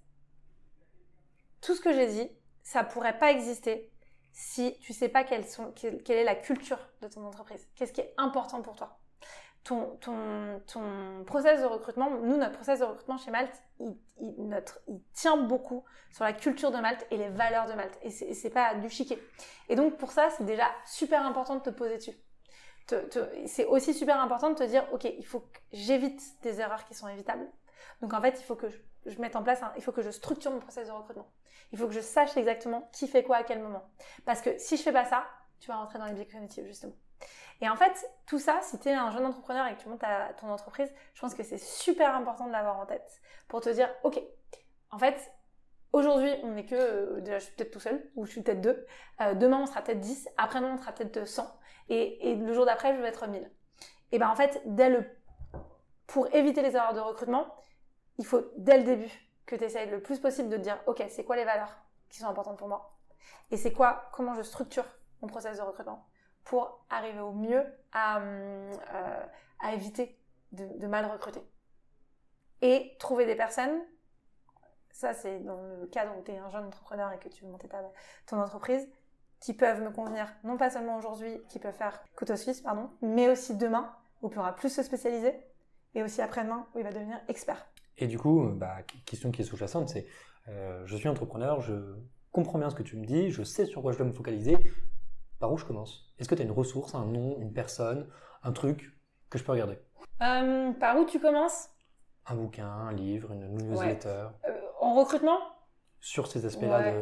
tout 1.59 1.76
ce 1.76 1.82
que 1.82 1.91
j'ai 1.91 2.07
dit 2.07 2.30
ça 2.66 2.84
pourrait 2.84 3.18
pas 3.18 3.32
exister 3.32 3.91
si 4.36 4.78
tu 4.80 4.91
sais 4.91 5.07
pas 5.07 5.24
quelle, 5.24 5.45
est 5.45 6.24
la 6.24 6.36
culture 6.36 6.80
de 7.01 7.07
ton 7.07 7.26
entreprise. 7.26 7.66
Qu'est-ce 7.76 7.93
qui 7.93 8.01
est 8.01 8.13
important 8.18 8.61
pour 8.61 8.76
toi? 8.76 8.99
Ton, 9.63 9.97
ton, 10.01 11.24
process 11.26 11.61
de 11.61 11.66
recrutement, 11.66 12.11
nous, 12.11 12.38
notre 12.38 12.51
process 12.51 12.80
de 12.80 12.86
recrutement 12.86 13.18
chez 13.18 13.32
Malte, 13.32 13.63
il 13.80 15.01
tient 15.13 15.38
beaucoup 15.38 15.86
sur 16.11 16.24
la 16.24 16.34
culture 16.34 16.72
de 16.72 16.78
Malte 16.78 17.07
et 17.11 17.18
les 17.18 17.30
valeurs 17.30 17.66
de 17.68 17.74
Malte. 17.74 17.97
Et 18.01 18.11
c'est 18.11 18.49
pas 18.49 18.76
du 18.76 18.89
chiquet. 18.89 19.18
Et 19.70 19.76
donc, 19.76 19.97
pour 19.97 20.11
ça, 20.11 20.30
c'est 20.32 20.45
déjà 20.45 20.68
super 20.86 21.26
important 21.26 21.55
de 21.55 21.61
te 21.61 21.70
poser 21.70 21.95
dessus. 21.97 22.16
C'est 23.47 23.65
aussi 23.65 23.93
super 23.93 24.19
important 24.19 24.49
de 24.49 24.55
te 24.55 24.63
dire, 24.63 24.88
OK, 24.93 25.05
il 25.05 25.25
faut 25.25 25.41
que 25.41 25.59
j'évite 25.71 26.21
des 26.41 26.59
erreurs 26.61 26.86
qui 26.86 26.93
sont 26.93 27.07
évitables. 27.07 27.47
Donc, 28.01 28.13
en 28.13 28.21
fait, 28.21 28.39
il 28.39 28.43
faut 28.43 28.55
que 28.55 28.67
je, 29.05 29.19
mette 29.19 29.36
en 29.36 29.43
place, 29.43 29.61
il 29.75 29.83
faut 29.83 29.91
que 29.91 30.01
je 30.01 30.11
structure 30.11 30.51
mon 30.51 30.59
process 30.59 30.88
de 30.88 30.91
recrutement. 30.91 31.31
Il 31.71 31.79
faut 31.79 31.88
que 31.88 31.93
je 31.93 32.01
sache 32.01 32.38
exactement 32.38 32.89
qui 32.91 33.07
fait 33.07 33.23
quoi 33.23 33.38
à 33.38 33.43
quel 33.43 33.59
moment. 33.59 33.89
Parce 34.25 34.41
que 34.41 34.57
si 34.57 34.77
je 34.77 34.83
fais 34.83 34.91
pas 34.91 35.05
ça, 35.05 35.25
tu 35.59 35.67
vas 35.67 35.77
rentrer 35.77 35.99
dans 35.99 36.05
les 36.05 36.13
biais 36.13 36.27
cognitifs, 36.27 36.65
justement. 36.65 36.93
Et 37.61 37.69
en 37.69 37.75
fait, 37.75 38.05
tout 38.27 38.39
ça, 38.39 38.59
si 38.61 38.77
tu 38.79 38.89
es 38.89 38.93
un 38.93 39.11
jeune 39.11 39.25
entrepreneur 39.25 39.65
et 39.67 39.75
que 39.75 39.81
tu 39.81 39.89
montes 39.89 40.03
ton 40.39 40.49
entreprise, 40.49 40.93
je 41.13 41.21
pense 41.21 41.33
que 41.33 41.43
c'est 41.43 41.57
super 41.57 42.13
important 42.13 42.47
de 42.47 42.51
l'avoir 42.51 42.79
en 42.79 42.86
tête 42.86 43.21
pour 43.47 43.61
te 43.61 43.69
dire, 43.69 43.89
OK, 44.03 44.21
en 44.91 44.99
fait, 44.99 45.31
aujourd'hui, 45.93 46.31
on 46.43 46.51
n'est 46.51 46.65
que, 46.65 46.75
euh, 46.75 47.21
déjà, 47.21 47.39
je 47.39 47.45
suis 47.45 47.55
peut-être 47.55 47.71
tout 47.71 47.79
seul, 47.79 48.11
ou 48.15 48.25
je 48.25 48.31
suis 48.31 48.41
peut-être 48.41 48.61
deux. 48.61 48.86
Euh, 49.21 49.33
demain, 49.33 49.61
on 49.61 49.65
sera 49.65 49.81
peut-être 49.81 50.01
10. 50.01 50.29
Après-demain, 50.38 50.73
on 50.73 50.77
sera 50.77 50.91
peut-être 50.91 51.25
100. 51.25 51.47
Et, 51.89 52.36
le 52.36 52.53
jour 52.53 52.65
d'après, 52.65 52.95
je 52.95 53.01
vais 53.01 53.07
être 53.07 53.27
1000. 53.27 53.49
Et 54.11 54.19
ben 54.19 54.29
en 54.29 54.36
fait, 54.36 54.61
pour 56.07 56.33
éviter 56.33 56.61
les 56.61 56.75
erreurs 56.75 56.93
de 56.93 56.99
recrutement, 56.99 57.47
il 58.17 58.25
faut, 58.25 58.41
dès 58.57 58.77
le 58.77 58.83
début, 58.83 59.11
que 59.45 59.55
tu 59.55 59.63
essayes 59.63 59.89
le 59.89 60.01
plus 60.01 60.19
possible 60.19 60.49
de 60.49 60.57
te 60.57 60.61
dire, 60.61 60.79
OK, 60.88 61.03
c'est 61.09 61.23
quoi 61.23 61.36
les 61.36 61.45
valeurs 61.45 61.77
qui 62.09 62.19
sont 62.19 62.27
importantes 62.27 62.57
pour 62.57 62.67
moi? 62.67 62.97
Et 63.51 63.57
c'est 63.57 63.73
quoi, 63.73 64.09
comment 64.11 64.33
je 64.33 64.41
structure 64.41 64.86
mon 65.21 65.27
process 65.27 65.57
de 65.57 65.61
recrutement 65.61 66.07
pour 66.43 66.86
arriver 66.89 67.19
au 67.19 67.31
mieux 67.31 67.63
à, 67.91 68.19
euh, 68.19 69.25
éviter 69.71 70.19
de, 70.51 70.88
mal 70.88 71.05
recruter? 71.05 71.41
Et 72.61 72.95
trouver 72.99 73.25
des 73.25 73.36
personnes, 73.36 73.81
ça 74.91 75.13
c'est 75.13 75.39
dans 75.39 75.61
le 75.61 75.88
cadre 75.88 76.17
où 76.17 76.23
tu 76.23 76.31
es 76.31 76.38
un 76.38 76.49
jeune 76.49 76.65
entrepreneur 76.65 77.11
et 77.11 77.19
que 77.19 77.29
tu 77.29 77.43
veux 77.43 77.51
monter 77.51 77.67
ta, 77.67 77.81
ton 78.25 78.39
entreprise, 78.39 78.89
qui 79.46 79.54
peuvent 79.54 79.84
me 79.84 79.91
convenir, 79.91 80.28
non 80.43 80.58
pas 80.58 80.72
seulement 80.72 80.98
aujourd'hui, 80.98 81.39
qui 81.50 81.60
peuvent 81.60 81.76
faire 81.76 82.04
couteau 82.16 82.36
suisse, 82.36 82.62
pardon, 82.62 82.89
mais 83.04 83.30
aussi 83.30 83.56
demain, 83.56 83.93
où 84.24 84.28
il 84.28 84.32
pourra 84.32 84.56
plus 84.56 84.70
se 84.70 84.82
spécialiser, 84.82 85.36
et 85.93 86.02
aussi 86.02 86.20
après-demain, 86.24 86.66
où 86.74 86.80
il 86.80 86.84
va 86.84 86.91
devenir 86.91 87.20
expert. 87.28 87.68
Et 88.00 88.08
du 88.08 88.18
coup, 88.18 88.50
bah, 88.56 88.78
question 89.06 89.30
qui 89.30 89.43
est 89.43 89.46
sous-jacente, 89.46 89.89
c'est 89.89 90.08
euh, 90.48 90.82
je 90.88 90.98
suis 90.98 91.08
entrepreneur, 91.08 91.62
je 91.62 91.76
comprends 92.32 92.58
bien 92.58 92.72
ce 92.72 92.76
que 92.76 92.82
tu 92.82 92.98
me 92.98 93.06
dis, 93.06 93.30
je 93.30 93.43
sais 93.43 93.68
sur 93.68 93.84
quoi 93.84 93.91
je 93.91 94.00
dois 94.00 94.08
me 94.08 94.14
focaliser. 94.14 94.58
Par 95.39 95.54
où 95.54 95.58
je 95.58 95.66
commence? 95.66 96.12
Est-ce 96.18 96.28
que 96.28 96.34
tu 96.34 96.41
as 96.41 96.46
une 96.46 96.52
ressource, 96.52 96.96
un 96.96 97.06
nom, 97.06 97.38
une 97.39 97.54
personne, 97.54 98.10
un 98.41 98.52
truc 98.52 98.98
que 99.30 99.38
je 99.38 99.43
peux 99.43 99.52
regarder? 99.52 99.78
Euh, 100.24 100.72
Par 100.72 100.98
où 100.98 101.06
tu 101.06 101.20
commences? 101.20 101.70
Un 102.26 102.36
bouquin, 102.36 102.68
un 102.68 102.93
livre, 102.93 103.32
une 103.32 103.48
newsletter? 103.50 104.30
Euh, 104.48 104.60
en 104.80 104.96
recrutement? 104.96 105.38
Sur 106.06 106.28
ces 106.28 106.45
aspects-là, 106.45 106.93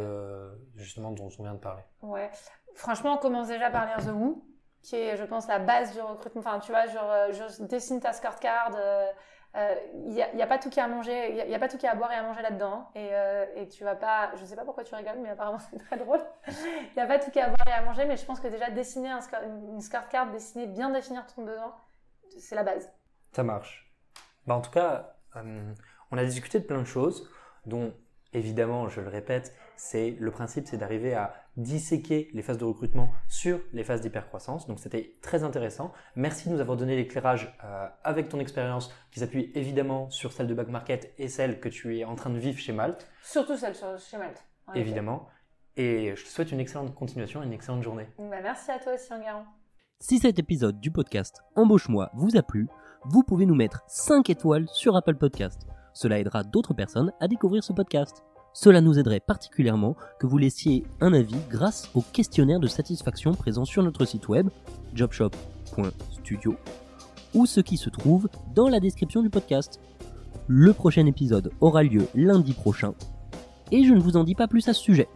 justement, 0.76 1.12
dont 1.12 1.30
on 1.38 1.44
vient 1.44 1.56
de 1.56 1.60
parler. 1.60 1.84
Ouais. 2.02 2.32
Franchement, 2.74 3.16
on 3.16 3.18
commence 3.18 3.50
déjà 3.50 3.70
par 3.70 3.86
lire 3.86 3.98
The 3.98 4.16
Who, 4.16 4.46
qui 4.82 4.96
est, 4.96 5.18
je 5.18 5.26
pense, 5.26 5.48
la 5.50 5.60
base 5.60 5.94
du 5.94 6.00
recrutement. 6.00 6.40
Enfin, 6.40 6.60
tu 6.60 6.72
vois, 6.72 6.88
genre, 6.88 7.12
je 7.32 7.64
dessine 7.66 8.00
ta 8.00 8.14
scorecard 8.14 8.72
il 9.56 9.60
euh, 9.60 9.76
n'y 10.06 10.22
a, 10.22 10.44
a, 10.44 10.48
pas 10.48 10.58
tout 10.58 10.72
qui 10.72 10.80
a 10.80 10.86
à 10.86 10.88
manger, 10.88 11.30
il 11.46 11.52
y, 11.52 11.54
a 11.54 11.60
pas 11.60 11.68
tout 11.68 11.78
qui 11.78 11.86
a 11.86 11.92
à 11.92 11.96
boire 11.96 12.12
et 12.12 12.16
à 12.16 12.24
manger 12.24 12.42
là-dedans. 12.42 12.90
Et, 12.96 13.10
euh, 13.12 13.46
et, 13.56 13.68
tu 13.68 13.84
vas 13.84 13.96
pas, 13.96 14.32
je 14.36 14.46
sais 14.46 14.56
pas 14.56 14.66
pourquoi 14.66 14.84
tu 14.84 14.96
rigoles, 14.96 15.20
mais 15.22 15.30
apparemment 15.30 15.60
c'est 15.70 15.78
très 15.78 15.98
drôle. 15.98 16.22
Il 16.48 16.96
n'y 16.98 17.02
a 17.04 17.06
pas 17.06 17.20
tout 17.20 17.30
qui 17.30 17.40
a 17.40 17.46
à 17.46 17.50
boire 17.50 17.68
et 17.68 17.72
à 17.72 17.84
manger, 17.84 18.06
mais 18.06 18.18
je 18.18 18.26
pense 18.26 18.40
que 18.40 18.48
déjà 18.48 18.72
dessiner 18.72 19.12
un, 19.12 19.20
une 19.44 19.80
card, 20.10 20.32
dessiner, 20.32 20.66
bien 20.66 20.90
définir 20.90 21.28
ton 21.28 21.44
besoin, 21.44 21.76
c'est 22.40 22.56
la 22.56 22.64
base. 22.64 22.92
Ça 23.32 23.44
marche. 23.44 23.94
Bah, 24.48 24.56
en 24.56 24.62
tout 24.62 24.72
cas, 24.72 25.18
euh, 25.36 25.74
on 26.10 26.18
a 26.18 26.26
discuté 26.26 26.60
de 26.60 26.66
plein 26.66 26.82
de 26.82 26.88
choses, 26.88 27.30
dont 27.68 27.94
évidemment, 28.34 28.88
je 28.90 29.02
le 29.02 29.10
répète, 29.10 29.56
c'est 29.76 30.16
le 30.20 30.32
principe, 30.32 30.68
c'est 30.68 30.78
d'arriver 30.78 31.14
à 31.14 31.34
disséquer 31.58 32.30
les 32.34 32.42
phases 32.42 32.58
de 32.58 32.66
recrutement 32.66 33.10
sur 33.28 33.60
les 33.74 33.84
phases 33.84 34.02
d'hypercroissance. 34.02 34.68
Donc 34.68 34.80
c'était 34.80 35.16
très 35.22 35.44
intéressant. 35.44 35.92
Merci 36.16 36.50
de 36.50 36.54
nous 36.54 36.62
avoir 36.62 36.78
donné 36.78 36.96
l'éclairage 36.96 37.56
euh, 37.64 37.88
avec 38.04 38.30
ton 38.30 38.40
expérience 38.40 38.94
qui 39.12 39.20
s'appuie 39.20 39.52
évidemment 39.56 40.10
sur 40.10 40.32
celle 40.32 40.48
de 40.48 40.54
Back 40.54 40.70
Market 40.70 41.14
et 41.18 41.28
celle 41.28 41.60
que 41.60 41.70
tu 41.70 41.98
es 41.98 42.06
en 42.06 42.16
train 42.16 42.30
de 42.30 42.40
vivre 42.40 42.58
chez 42.58 42.74
Malte. 42.74 43.08
Surtout 43.22 43.58
celle 43.58 43.76
chez 43.76 44.18
Malte. 44.18 44.44
Évidemment. 44.76 45.28
Et 45.76 46.16
je 46.16 46.24
te 46.24 46.30
souhaite 46.30 46.52
une 46.52 46.60
excellente 46.60 46.94
continuation 46.94 47.42
et 47.42 47.46
une 47.46 47.54
excellente 47.54 47.84
journée. 47.84 48.08
Bah, 48.18 48.42
merci 48.42 48.72
à 48.72 48.80
toi 48.80 48.94
aussi, 48.94 49.12
Enguerrand. 49.12 49.46
Si 50.00 50.20
cet 50.20 50.38
épisode 50.38 50.80
du 50.80 50.92
podcast 50.92 51.42
Embauche-moi 51.56 52.12
vous 52.14 52.36
a 52.38 52.44
plu, 52.44 52.68
vous 53.06 53.24
pouvez 53.24 53.46
nous 53.46 53.56
mettre 53.56 53.84
5 53.88 54.30
étoiles 54.30 54.68
sur 54.70 54.96
Apple 54.96 55.16
Podcast. 55.16 55.68
Cela 55.94 56.20
aidera 56.20 56.44
d'autres 56.44 56.74
personnes 56.74 57.12
à 57.20 57.28
découvrir 57.28 57.64
ce 57.64 57.74
podcast. 57.74 58.24
Cela 58.54 58.82
nous 58.82 59.00
aiderait 59.00 59.20
particulièrement 59.20 59.96
que 60.20 60.28
vous 60.28 60.38
laissiez 60.38 60.84
un 61.02 61.14
avis 61.14 61.36
grâce 61.50 61.90
au 61.96 62.02
questionnaire 62.02 62.60
de 62.60 62.68
satisfaction 62.68 63.34
présent 63.34 63.66
sur 63.66 63.82
notre 63.82 64.06
site 64.06 64.28
web 64.28 64.50
jobshop.studio 64.94 66.56
ou 67.34 67.46
ce 67.46 67.62
qui 67.62 67.78
se 67.78 67.90
trouve 67.90 68.30
dans 68.54 68.70
la 68.70 68.80
description 68.80 69.24
du 69.24 69.30
podcast. 69.30 69.80
Le 70.48 70.74
prochain 70.74 71.06
épisode 71.06 71.52
aura 71.62 71.84
lieu 71.84 72.08
lundi 72.14 72.54
prochain. 72.54 72.94
Et 73.72 73.84
je 73.86 73.94
ne 73.94 74.00
vous 74.00 74.18
en 74.18 74.24
dis 74.24 74.36
pas 74.36 74.48
plus 74.48 74.68
à 74.68 74.74
ce 74.74 74.82
sujet. 74.82 75.08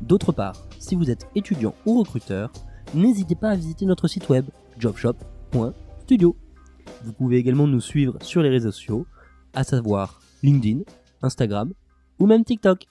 D'autre 0.00 0.32
part, 0.32 0.56
si 0.78 0.96
vous 0.96 1.10
êtes 1.10 1.28
étudiant 1.34 1.74
ou 1.86 2.00
recruteur, 2.00 2.50
n'hésitez 2.92 3.36
pas 3.36 3.50
à 3.50 3.56
visiter 3.56 3.86
notre 3.86 4.08
site 4.08 4.28
web 4.28 4.46
jobshop.studio. 4.78 6.36
Vous 7.04 7.12
pouvez 7.12 7.36
également 7.36 7.66
nous 7.66 7.80
suivre 7.80 8.16
sur 8.20 8.42
les 8.42 8.48
réseaux 8.48 8.72
sociaux, 8.72 9.06
à 9.54 9.64
savoir 9.64 10.20
LinkedIn, 10.42 10.80
Instagram 11.22 11.72
ou 12.18 12.26
même 12.26 12.44
TikTok. 12.44 12.86